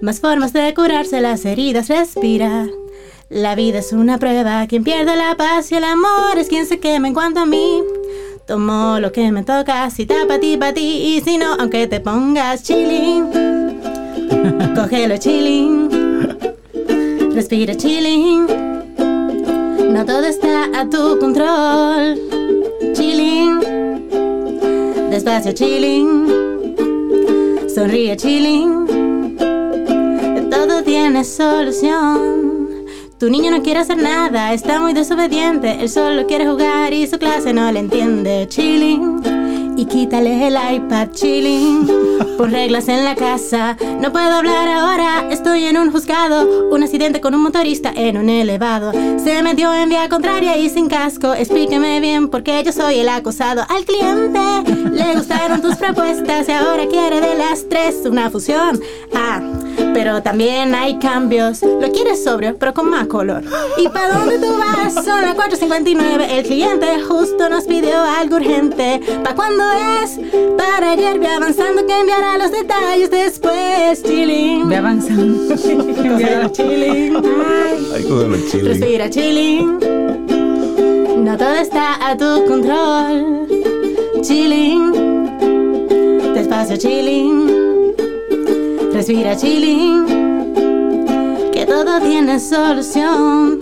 [0.03, 2.67] Más formas de curarse las heridas, respira.
[3.29, 4.67] La vida es una prueba.
[4.67, 7.83] Quien pierde la paz y el amor es quien se quema en cuanto a mí.
[8.51, 11.15] Tomo lo que me toca, si está pa' ti, pa' ti.
[11.15, 13.31] Y si no, aunque te pongas chilling,
[14.75, 15.89] cógelo chilling.
[17.33, 18.49] Respira chilling.
[19.93, 22.19] No todo está a tu control.
[22.93, 23.61] Chilling.
[25.11, 26.75] Despacio chilling.
[27.73, 29.37] Sonríe chilling.
[30.51, 32.40] Todo tiene solución.
[33.21, 35.83] Tu niño no quiere hacer nada, está muy desobediente.
[35.83, 38.47] Él solo quiere jugar y su clase no le entiende.
[38.49, 39.75] Chilling.
[39.77, 41.87] Y quítale el iPad chilling.
[42.39, 43.77] Pon reglas en la casa.
[44.01, 46.71] No puedo hablar ahora, estoy en un juzgado.
[46.71, 48.91] Un accidente con un motorista en un elevado.
[48.93, 51.35] Se metió en vía contraria y sin casco.
[51.35, 53.67] Explíqueme bien porque yo soy el acosado.
[53.69, 54.41] Al cliente
[54.93, 58.81] le gustaron tus propuestas y ahora quiere de las tres una fusión.
[59.15, 59.60] Ah.
[59.93, 61.63] Pero también hay cambios.
[61.63, 63.43] Lo quieres sobrio, pero con más color.
[63.77, 64.95] ¿Y para dónde tú vas?
[65.05, 66.27] Son las 4.59.
[66.31, 69.01] El cliente justo nos pidió algo urgente.
[69.25, 69.65] ¿Pa' cuándo
[70.03, 70.19] es?
[70.57, 74.03] Para ayer, ve avanzando que enviará los detalles después.
[74.03, 74.69] Chilling.
[74.69, 75.55] Ve avanzando.
[75.55, 77.17] Cógelo, chilling.
[77.17, 77.87] Ay.
[77.95, 78.67] Ay, cógelo chilling.
[78.67, 79.79] Respira chilling.
[81.25, 83.47] No todo está a tu control.
[84.23, 84.93] Chilling.
[86.35, 87.60] Despacio chilling.
[88.93, 90.07] Respira chilling.
[91.53, 93.59] Que todo tiene solución.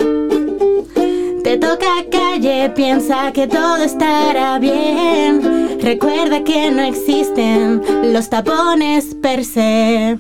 [1.45, 5.79] Te toca calle, piensa que todo estará bien.
[5.81, 7.83] Recuerda que no existen
[8.13, 10.19] los tapones per se.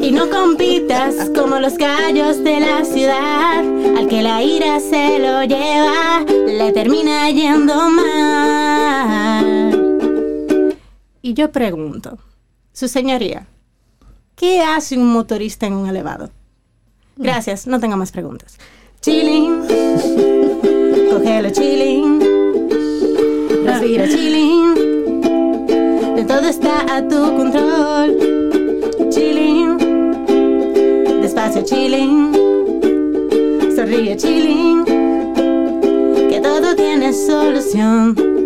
[0.00, 3.58] Y no compitas como los gallos de la ciudad.
[3.98, 9.60] Al que la ira se lo lleva, le termina yendo mal.
[11.22, 12.18] Y yo pregunto,
[12.72, 13.46] su señoría,
[14.40, 16.30] ¿qué hace un motorista en un elevado?
[17.16, 18.56] Gracias, no tengo más preguntas.
[19.02, 19.66] Chilling,
[21.10, 22.20] cógelo chilling,
[23.66, 24.74] respira chilling,
[26.16, 28.16] de todo está a tu control.
[29.10, 29.76] Chilling,
[31.20, 32.32] despacio chilling,
[33.76, 34.86] sonríe chilling,
[36.30, 38.39] que todo tiene solución.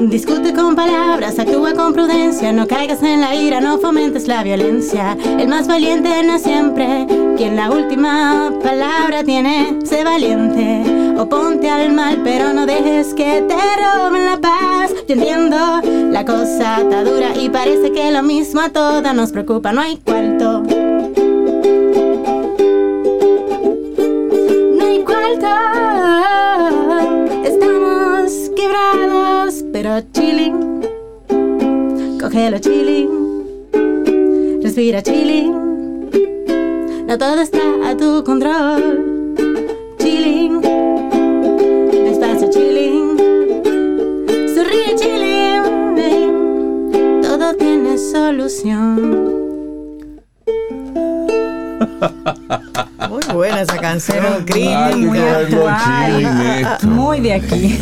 [0.00, 5.16] Discute con palabras, actúa con prudencia, no caigas en la ira, no fomentes la violencia.
[5.38, 7.06] El más valiente no siempre
[7.36, 9.80] quien la última palabra tiene.
[9.84, 10.82] Sé valiente,
[11.18, 14.92] oponte al mal, pero no dejes que te roben la paz.
[15.08, 15.80] Yo entiendo,
[16.12, 19.96] la cosa está dura y parece que lo mismo a todas nos preocupa, no hay
[19.96, 20.62] cuarto.
[24.76, 25.48] No hay cuarto.
[27.44, 29.37] Estamos quebrados,
[29.72, 30.82] pero chilling.
[32.20, 33.08] Cógelo chilling.
[34.62, 35.52] Respira chilling.
[37.06, 39.34] No todo está a tu control.
[39.98, 40.60] Chilling.
[42.04, 43.16] Despacio chilling.
[44.54, 45.62] Sonríe chilling.
[47.22, 48.98] Todo tiene solución.
[53.38, 54.96] buena esa canción, crítica.
[54.96, 57.78] muy actual, muy de aquí.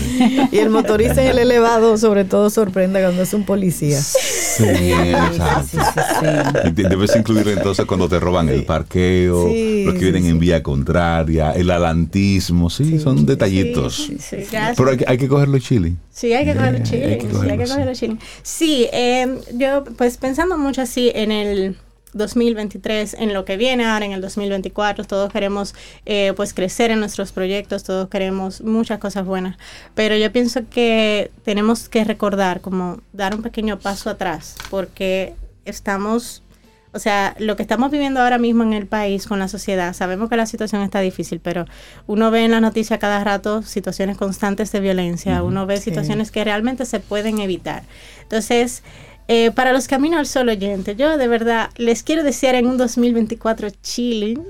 [0.52, 4.00] Y el motorista en el elevado, sobre todo, sorprende cuando es un policía.
[4.00, 10.26] Sí, de- Debes incluir entonces cuando te roban el parqueo, Sí, los que sí, vienen
[10.26, 13.96] en vía contraria, el adelantismo, sí, son detallitos.
[13.96, 14.36] Sí, sí.
[14.76, 15.96] Pero hay, que- hay que cogerlo chili.
[16.10, 17.04] Sí, hay que cogerlo Eh, chile.
[17.06, 18.16] hay que sí, hay que cogerlo chile.
[18.42, 21.76] Sí, eh, yo pues pensando mucho así en el
[22.16, 25.74] 2023, en lo que viene ahora en el 2024, todos queremos
[26.04, 29.56] eh, pues crecer en nuestros proyectos, todos queremos muchas cosas buenas,
[29.94, 35.34] pero yo pienso que tenemos que recordar, como dar un pequeño paso atrás, porque
[35.64, 36.42] estamos
[36.92, 40.30] o sea, lo que estamos viviendo ahora mismo en el país con la sociedad, sabemos
[40.30, 41.66] que la situación está difícil, pero
[42.06, 45.82] uno ve en la noticia cada rato situaciones constantes de violencia, uno ve Sí.
[45.82, 47.82] situaciones que realmente se pueden evitar.
[48.22, 48.82] Entonces,
[49.28, 52.76] eh, para los caminos al sol oyente, yo de verdad les quiero desear en un
[52.76, 54.44] 2024 chilling,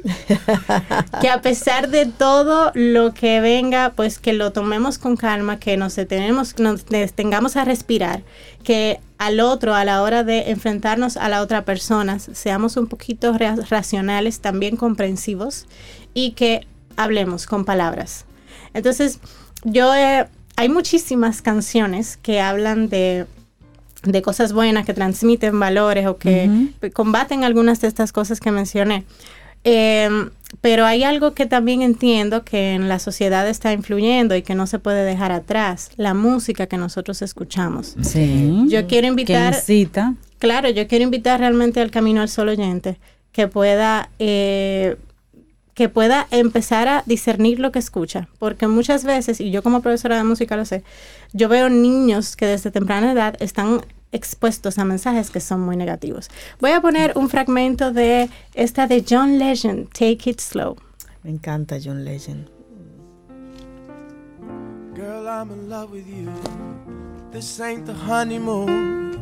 [1.21, 5.77] que a pesar de todo lo que venga, pues que lo tomemos con calma, que
[5.77, 8.23] nos detenemos, nos detengamos a respirar,
[8.65, 13.33] que al otro, a la hora de enfrentarnos a la otra persona, seamos un poquito
[13.39, 15.67] ra- racionales, también comprensivos
[16.13, 16.67] y que
[16.97, 18.27] hablemos con palabras.
[18.75, 19.21] Entonces,
[19.65, 20.27] yo eh,
[20.57, 23.27] hay muchísimas canciones que hablan de
[24.07, 29.05] de cosas buenas que transmiten valores o que combaten algunas de estas cosas que mencioné.
[29.65, 30.09] Eh,
[30.61, 34.67] pero hay algo que también entiendo que en la sociedad está influyendo y que no
[34.67, 37.97] se puede dejar atrás, la música que nosotros escuchamos.
[38.01, 38.65] Sí.
[38.69, 39.55] Yo quiero invitar...
[40.39, 42.99] Claro, yo quiero invitar realmente al camino al solo oyente
[43.33, 44.97] que pueda eh,
[45.77, 50.17] que pueda empezar a discernir lo que escucha, porque muchas veces, y yo como profesora
[50.17, 50.83] de música lo sé,
[51.35, 56.29] yo veo niños que desde temprana edad están expuestos a mensajes que son muy negativos.
[56.61, 60.77] Voy a poner un fragmento de esta de John Legend, Take It Slow.
[61.23, 62.49] Me encanta John Legend.
[64.95, 66.31] Girl, I'm in love with you.
[67.31, 69.21] This ain't the honeymoon.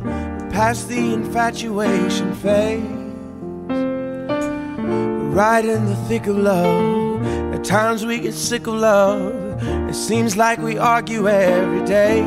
[0.51, 2.81] Past the infatuation phase.
[3.67, 7.25] We're right in the thick of love.
[7.53, 9.61] At times we get sick of love.
[9.89, 12.23] It seems like we argue every day.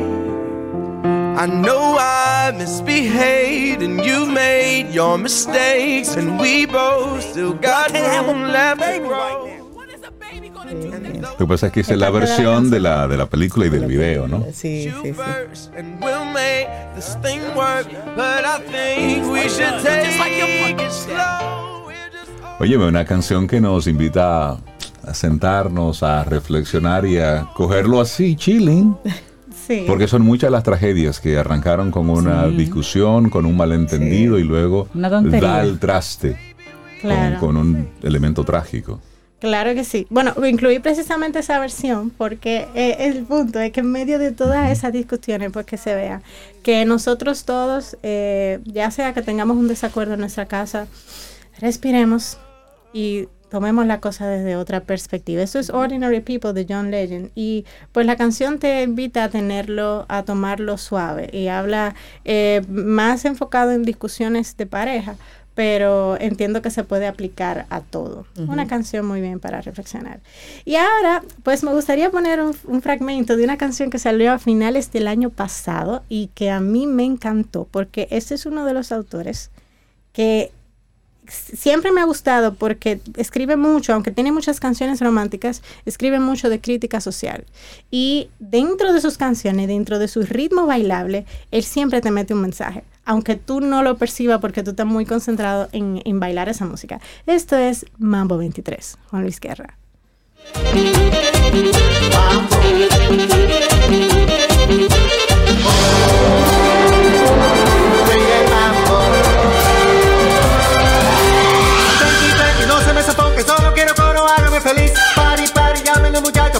[1.39, 8.51] I know I misbehaved and you've made your mistakes, and we both still got room
[8.51, 9.47] left to grow.
[11.21, 13.69] Lo que pasa es que esa es la versión de la, de la película y
[13.69, 14.43] del video, ¿no?
[14.51, 15.13] Sí, sí,
[20.91, 21.87] slow.
[22.59, 24.57] Óyeme, una canción que nos invita a,
[25.07, 28.97] a sentarnos, a reflexionar y a cogerlo así, chilling.
[29.69, 29.83] Sí.
[29.85, 32.55] Porque son muchas las tragedias que arrancaron con una Sí.
[32.57, 36.35] discusión, con un malentendido y luego da el traste
[37.01, 37.39] Claro.
[37.39, 38.99] con, un elemento trágico.
[39.39, 40.07] Claro que sí.
[40.09, 44.71] Bueno, incluí precisamente esa versión porque eh, el punto es que en medio de todas
[44.71, 46.23] esas discusiones, pues que se vea
[46.63, 50.87] que nosotros todos, eh, ya sea que tengamos un desacuerdo en nuestra casa,
[51.59, 52.39] respiremos
[52.91, 55.41] y tomemos la cosa desde otra perspectiva.
[55.41, 60.05] Esto es Ordinary People de John Legend y pues la canción te invita a tenerlo,
[60.07, 61.95] a tomarlo suave y habla
[62.25, 65.15] eh, más enfocado en discusiones de pareja,
[65.55, 68.25] pero entiendo que se puede aplicar a todo.
[68.47, 70.21] Una canción muy bien para reflexionar.
[70.63, 74.39] Y ahora, pues me gustaría poner un, un fragmento de una canción que salió a
[74.39, 78.73] finales del año pasado y que a mí me encantó, porque este es uno de
[78.73, 79.51] los autores
[80.13, 80.51] que
[81.29, 86.59] siempre me ha gustado porque escribe mucho, aunque tiene muchas canciones románticas, escribe mucho de
[86.59, 87.45] crítica social.
[87.91, 92.41] Y dentro de sus canciones, dentro de su ritmo bailable, él siempre te mete un
[92.41, 96.99] mensaje, aunque tú no lo percibas porque tú estás muy concentrado en, bailar esa música.
[97.25, 99.77] Esto es Mambo 23, Juan Luis Guerra.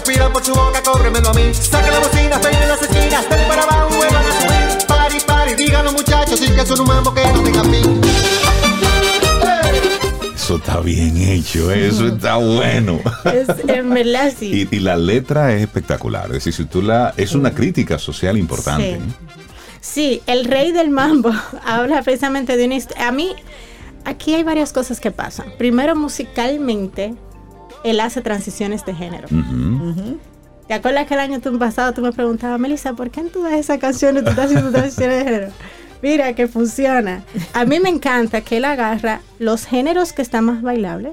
[0.00, 1.54] muchachos, pidan por su boca, cóbremelo a mí.
[1.54, 4.86] Saca la bocina, peinen las esquinas, den para abajo, vuelvan a subir.
[4.86, 8.00] Pari, pari, díganlo muchachos, y que son un mambo que no tenga fin.
[10.34, 12.98] Eso está bien hecho, eso está bueno.
[13.24, 14.66] Es, en verdad sí.
[14.70, 16.26] Y, y la letra es espectacular.
[16.26, 17.14] Es decir, si tú la.
[17.16, 18.98] Es una crítica social importante.
[18.98, 19.36] Sí.
[19.80, 21.30] Sí, el rey del mambo
[21.64, 23.08] habla precisamente de una historia.
[23.08, 23.34] A mí,
[24.04, 25.52] aquí hay varias cosas que pasan.
[25.56, 27.14] Primero, musicalmente,
[27.84, 29.28] él hace transiciones de género.
[30.66, 33.78] ¿Te acuerdas que el año pasado tú me preguntabas, Melissa, ¿por qué en todas esas
[33.78, 35.52] canciones tú estás haciendo transiciones de género?
[36.02, 37.24] Mira que funciona.
[37.52, 41.12] A mí me encanta que él agarra los géneros que están más bailables,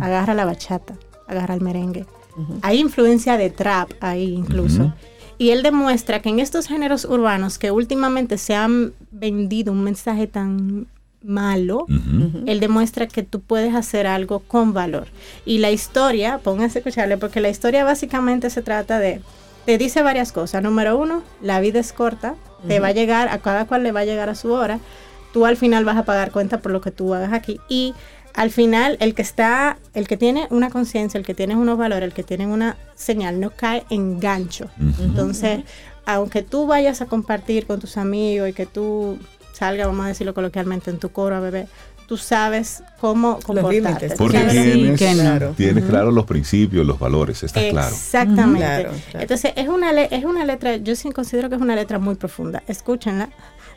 [0.00, 0.94] agarra la bachata,
[1.26, 2.06] agarra el merengue.
[2.62, 4.92] Hay influencia de trap ahí incluso.
[5.38, 10.26] Y él demuestra que en estos géneros urbanos que últimamente se han vendido un mensaje
[10.26, 10.86] tan
[11.26, 11.86] malo,
[12.46, 15.08] él demuestra que tú puedes hacer algo con valor.
[15.44, 19.20] Y la historia, pónganse a escucharle, porque la historia básicamente se trata de,
[19.64, 20.62] te dice varias cosas.
[20.62, 22.34] Número uno, la vida es corta,
[22.66, 24.78] te va a llegar, a cada cual le va a llegar a su hora.
[25.32, 27.60] Tú al final vas a pagar cuenta por lo que tú hagas aquí.
[27.68, 27.94] Y
[28.34, 32.06] al final, el que está, el que tiene una conciencia, el que tiene unos valores,
[32.06, 34.68] el que tiene una señal, no cae en gancho.
[35.00, 35.60] Entonces,
[36.04, 39.18] aunque tú vayas a compartir con tus amigos y que tú
[39.56, 41.66] salgas, vamos a decirlo coloquialmente, en tu coro a beber,
[42.06, 44.10] tú sabes cómo comportarte.
[44.16, 45.48] Porque tienes, que no.
[45.56, 47.88] tienes claro los principios, los valores, está claro.
[47.88, 48.58] Exactamente.
[48.58, 49.20] Claro, claro.
[49.20, 52.14] Entonces, es una, le- es una letra, yo sí considero que es una letra muy
[52.14, 52.62] profunda.
[52.68, 53.30] Escúchenla,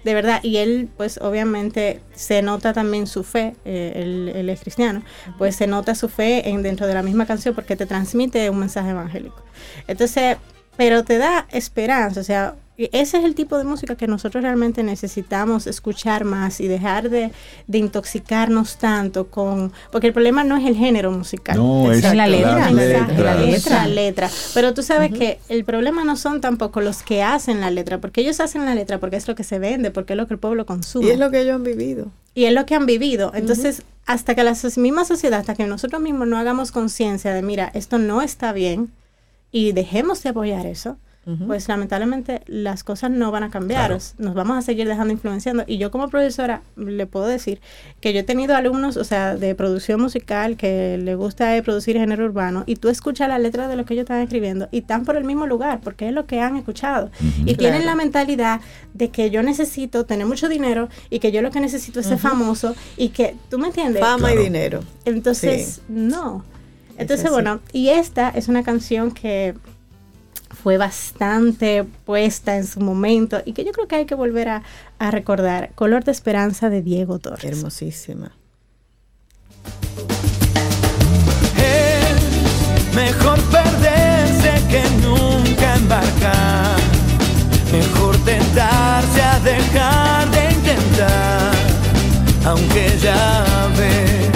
[0.03, 0.41] de verdad.
[0.43, 5.01] Y él, pues, obviamente, se nota también su fe, eh, él, él es cristiano,
[5.39, 8.59] pues se nota su fe en, dentro de la misma canción porque te transmite un
[8.59, 9.41] mensaje evangélico.
[9.87, 10.37] Entonces,
[10.79, 14.41] pero te da esperanza, o sea, y ese es el tipo de música que nosotros
[14.41, 17.33] realmente necesitamos escuchar más y dejar de,
[17.67, 19.73] de intoxicarnos tanto con...
[19.91, 21.57] Porque el problema no es el género musical.
[21.57, 22.71] No, es la la letra.
[22.71, 23.07] letra.
[23.17, 23.75] La letra.
[23.75, 24.29] La letra.
[24.53, 28.21] Pero tú sabes que el problema no son tampoco los que hacen la letra, porque
[28.21, 30.39] ellos hacen la letra porque es lo que se vende, porque es lo que el
[30.39, 31.07] pueblo consume.
[31.07, 32.07] Y es lo que ellos han vivido.
[32.33, 33.33] Y es lo que han vivido.
[33.35, 37.69] Entonces, hasta que la misma sociedad, hasta que nosotros mismos no hagamos conciencia de, mira,
[37.73, 38.93] esto no está bien
[39.51, 40.97] y dejemos de apoyar eso,
[41.45, 43.91] pues lamentablemente las cosas no van a cambiar.
[43.91, 45.63] Os- Nos vamos a seguir dejando influenciando.
[45.67, 47.61] Y yo como profesora le puedo decir
[48.01, 52.25] que yo he tenido alumnos, o sea, de producción musical que le gusta producir género
[52.25, 55.17] urbano y tú escuchas la letra de lo que ellos están escribiendo y están por
[55.17, 57.11] el mismo lugar porque es lo que han escuchado.
[57.45, 58.61] Y tienen la mentalidad
[58.95, 62.17] de que yo necesito tener mucho dinero y que yo lo que necesito es ser
[62.17, 64.01] famoso y que, ¿tú me entiendes?
[64.01, 64.79] Fama y dinero.
[65.05, 65.81] Entonces, Sí.
[65.89, 66.43] no.
[66.99, 69.55] Entonces, bueno, y esta es una canción que
[70.61, 74.63] fue bastante puesta en su momento y que yo creo que hay que volver a,
[74.99, 75.71] a recordar.
[75.75, 77.57] Color de Esperanza de Diego Torres.
[77.57, 78.33] Hermosísima.
[82.93, 86.75] Mejor perderse que nunca embarcar.
[87.71, 91.53] Mejor tentarse a dejar de intentar.
[92.45, 93.45] Aunque ya
[93.77, 94.29] ves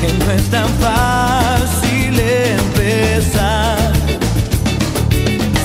[0.00, 1.91] que no es tan fácil
[2.62, 3.92] empezar.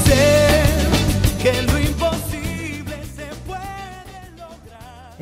[0.06, 0.66] Sé
[1.42, 3.30] que lo imposible se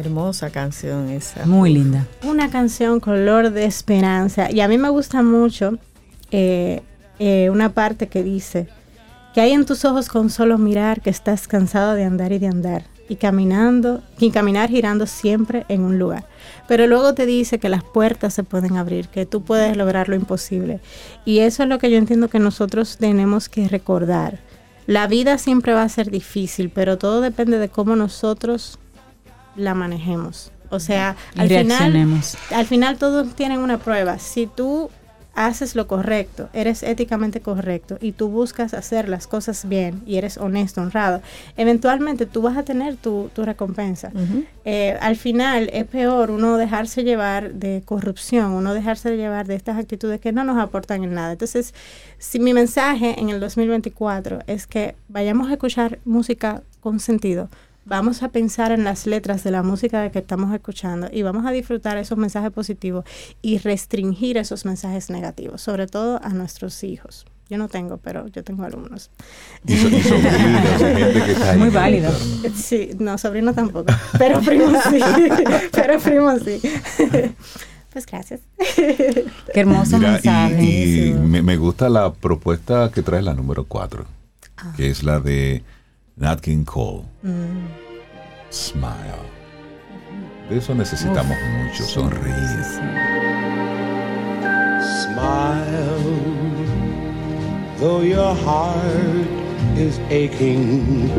[0.02, 1.45] Hermosa canción esa.
[1.45, 2.07] Muy linda.
[2.23, 4.52] Una canción color de esperanza.
[4.52, 5.77] Y a mí me gusta mucho
[6.31, 6.81] eh,
[7.19, 8.68] eh, una parte que dice
[9.34, 12.47] que hay en tus ojos con solo mirar que estás cansado de andar y de
[12.47, 16.26] andar y caminando, y caminar girando siempre en un lugar.
[16.68, 20.16] Pero luego te dice que las puertas se pueden abrir, que tú puedes lograr lo
[20.16, 20.80] imposible.
[21.24, 24.40] Y eso es lo que yo entiendo que nosotros tenemos que recordar.
[24.88, 28.80] La vida siempre va a ser difícil, pero todo depende de cómo nosotros
[29.56, 30.52] la manejemos.
[30.70, 32.38] O sea, al final, reaccionemos.
[32.52, 34.20] al final todos tienen una prueba.
[34.20, 34.90] Si tú
[35.36, 40.38] haces lo correcto, eres éticamente correcto y tú buscas hacer las cosas bien y eres
[40.38, 41.22] honesto, honrado,
[41.57, 44.12] eventualmente tú vas a tener tu, tu recompensa.
[44.64, 49.78] Eh, al final es peor uno dejarse llevar de corrupción, uno dejarse llevar de estas
[49.78, 51.34] actitudes que no nos aportan en nada.
[51.34, 51.74] Entonces,
[52.18, 57.49] si mi mensaje en el 2024 es que vayamos a escuchar música con sentido,
[57.86, 61.52] vamos a pensar en las letras de la música que estamos escuchando y vamos a
[61.52, 63.06] disfrutar esos mensajes positivos
[63.41, 67.26] y restringir esos mensajes negativos, sobre todo a nuestros hijos.
[67.48, 69.12] Yo no tengo, pero yo tengo alumnos.
[69.68, 71.60] Y, so- y sobrinos, y gente que está ahí.
[71.60, 72.12] Muy válido.
[72.56, 74.99] Sí, no, sobrino tampoco, pero primo sí,
[75.72, 76.60] pero primo sí.
[77.94, 78.41] Pues gracias.
[78.76, 80.64] Qué hermoso Mira, mensaje.
[80.64, 84.06] y, y me, me gusta la propuesta que trae la número 4,
[84.57, 84.74] Ah.
[84.76, 85.64] que es la de
[86.18, 87.68] Nat King Cole, Mm.
[88.50, 89.20] Smile.
[90.50, 92.64] De eso necesitamos mucho, sonreír.
[95.04, 96.04] Smile,
[97.80, 99.28] though your heart
[99.78, 101.10] is aching.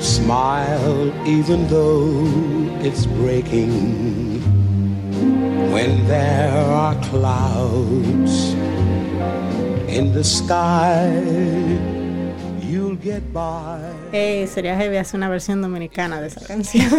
[0.00, 2.24] Smile, even though
[2.86, 4.40] it's breaking.
[5.72, 8.54] When there are clouds
[9.88, 11.10] in the sky,
[13.32, 13.80] by.
[14.12, 16.86] Eh, sería heavy hacer una versión dominicana de esa canción.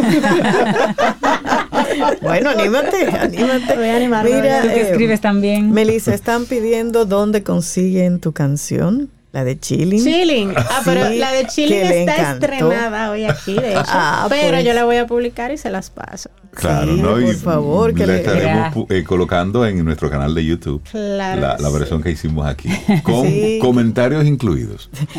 [2.21, 3.75] Bueno, anímate, anímate.
[3.75, 5.71] Voy a animarme, Mira, Tú que eh, escribes también.
[5.71, 9.09] Melissa, están pidiendo dónde consiguen tu canción.
[9.33, 10.03] La de Chilling.
[10.03, 10.53] Chilling.
[10.55, 12.45] Ah, pero Sí, la de Chilling está encantó.
[12.45, 13.81] estrenada hoy aquí, de hecho.
[13.87, 14.65] Ah, pero pues.
[14.65, 16.29] yo la voy a publicar y se las paso.
[16.55, 17.19] Claro, Sí, ¿no?
[17.19, 20.81] Y por favor, que la le- estaremos eh, colocando en nuestro canal de YouTube.
[20.89, 21.63] Claro La, sí.
[21.73, 22.69] versión que hicimos aquí.
[23.03, 23.59] Con Sí.
[23.61, 24.89] comentarios incluidos.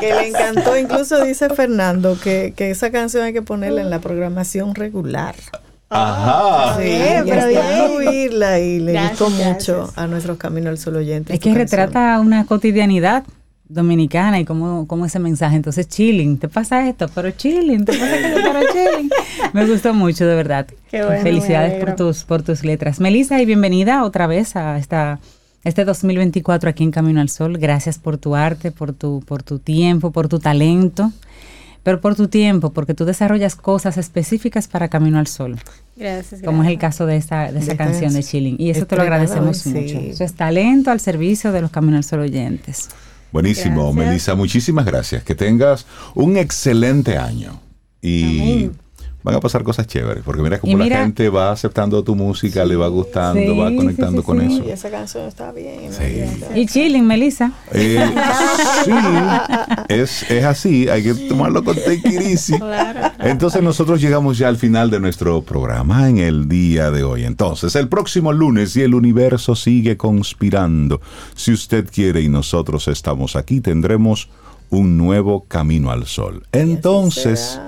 [0.00, 0.76] que le encantó.
[0.76, 5.34] Incluso dice Fernando que, que esa canción hay que ponerla en la programación regular.
[5.90, 6.76] Ajá.
[6.76, 9.98] Sí, Eh, y pero incluirla y le Gracias, gustó mucho gracias.
[9.98, 11.34] a nuestros Camino al Sol oyentes.
[11.34, 11.56] Es que canción.
[11.66, 13.24] retrata una cotidianidad
[13.70, 15.56] dominicana y como, como ese mensaje.
[15.56, 19.10] Entonces, chilling, te pasa esto, pero chilling, te pasa aquello, pero chilling.
[19.52, 20.66] Me gustó mucho, de verdad.
[20.90, 23.00] Qué bueno, Felicidades por tus, por tus letras.
[23.00, 25.20] Melissa, y bienvenida otra vez a esta,
[25.64, 27.58] este 2024 aquí en Camino al Sol.
[27.58, 31.12] Gracias por tu arte, por tu, por tu tiempo, por tu talento.
[31.82, 35.56] Pero por tu tiempo, porque tú desarrollas cosas específicas para Camino al Sol,
[35.96, 36.42] Gracias.
[36.42, 38.22] como es el caso de esta, de esta canción de.
[38.22, 38.56] Chilling.
[38.58, 39.98] Y eso te lo agradecemos mucho.
[39.98, 42.88] Eso es talento al servicio de los Camino al Sol oyentes.
[43.32, 44.06] Buenísimo, Gracias.
[44.06, 44.34] Melissa.
[44.34, 45.22] Muchísimas gracias.
[45.22, 47.60] Que tengas un excelente año.
[48.00, 48.72] Y Amén.
[49.28, 50.24] Van a pasar cosas chéveres.
[50.24, 54.22] Porque mira cómo la gente va aceptando tu música, le va gustando, Sí, va conectando
[54.22, 54.54] sí, con sí.
[54.54, 54.64] eso.
[54.64, 55.92] Y esa canción está bien.
[55.92, 56.24] Sí.
[56.54, 57.52] Y chilling, Melissa.
[57.72, 58.02] Eh,
[58.84, 58.92] sí,
[59.88, 62.58] es, es así, hay que tomarlo con easy.
[62.58, 63.12] Claro.
[63.20, 67.24] Entonces nosotros llegamos ya al final de nuestro programa en el día de hoy.
[67.24, 71.02] Entonces, el próximo lunes y el universo sigue conspirando.
[71.34, 74.30] Si usted quiere y nosotros estamos aquí, tendremos
[74.70, 76.44] un nuevo camino al sol.
[76.52, 77.60] Entonces,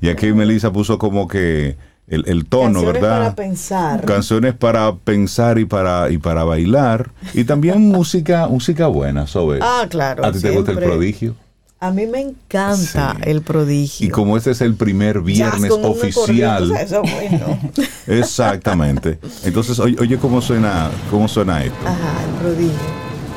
[0.00, 1.76] y aquí Melissa puso como que
[2.06, 3.18] el, el tono, Canciones ¿verdad?
[3.18, 4.04] para pensar.
[4.04, 7.10] Canciones para pensar y para, y para bailar.
[7.34, 9.58] Y también música, música buena, Sobe.
[9.62, 10.24] Ah, claro.
[10.24, 11.34] ¿A ti te gusta el prodigio?
[11.80, 13.30] A mí me encanta Sí.
[13.30, 14.06] el prodigio.
[14.06, 16.72] Y como este es el primer viernes Jazz oficial.
[16.72, 17.58] Eso es bueno.
[18.08, 19.18] Exactamente.
[19.44, 21.78] Entonces, oye, oye cómo suena, cómo suena esto.
[21.86, 22.78] Ajá, el prodigio.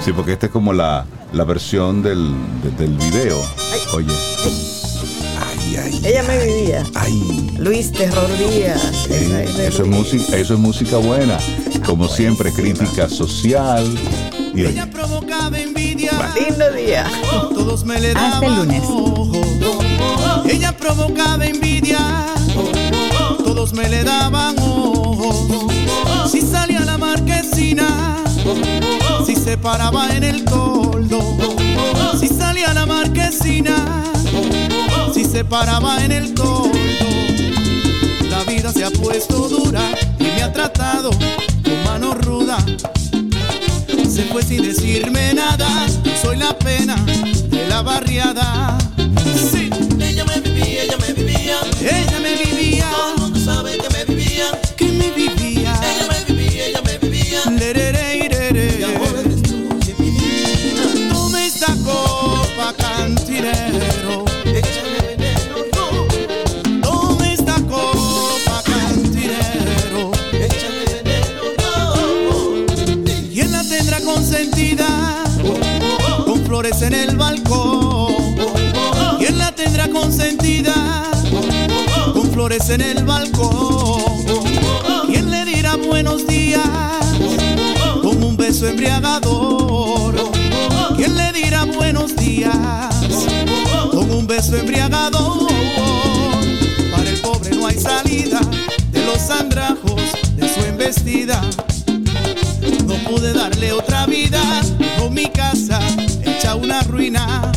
[0.03, 2.31] Sí, porque esta es como la, la versión del,
[2.63, 3.39] de- del video.
[3.93, 4.07] Oye.
[4.43, 4.80] Ay,
[5.77, 6.01] ay.
[6.03, 6.83] Ella me vivía.
[6.95, 7.51] Ay.
[7.57, 8.81] Luis Terror Díaz.
[9.09, 11.37] Esa es de eso, es música, eso es música buena.
[11.85, 13.85] Como siempre, crítica social.
[14.53, 16.11] Y oye, provocaba envidia.
[16.35, 17.05] Lindo día.
[17.53, 18.83] Todos me le Hasta el daban lunes.
[18.85, 19.31] ojo.
[20.49, 21.99] Ella provocaba envidia.
[23.43, 25.67] Todos me le daban ojo.
[26.29, 28.23] Si salía a la marquesina.
[29.25, 31.21] Si se paraba en el toldo.
[32.19, 34.10] Si salía a la marquesina.
[35.31, 36.71] Se paraba en el toldo.
[38.29, 39.81] La vida se ha puesto dura
[40.19, 42.57] y me ha tratado con mano ruda.
[44.09, 45.87] Se fue sin decirme nada,
[46.21, 46.95] soy la pena
[47.49, 48.77] de la barriada.
[82.51, 84.03] En el balcón.
[85.07, 86.61] ¿Quién le dirá buenos días?
[88.01, 90.13] Con un beso embriagador.
[90.97, 92.93] ¿Quién le dirá buenos días?
[93.91, 95.47] Con un beso embriagador.
[96.91, 98.41] Para el pobre no hay salida
[98.91, 100.01] de los andrajos
[100.35, 101.41] de su embestida.
[102.85, 104.41] No pude darle otra vida
[104.99, 105.79] con mi casa
[106.25, 107.50] hecha una ruina.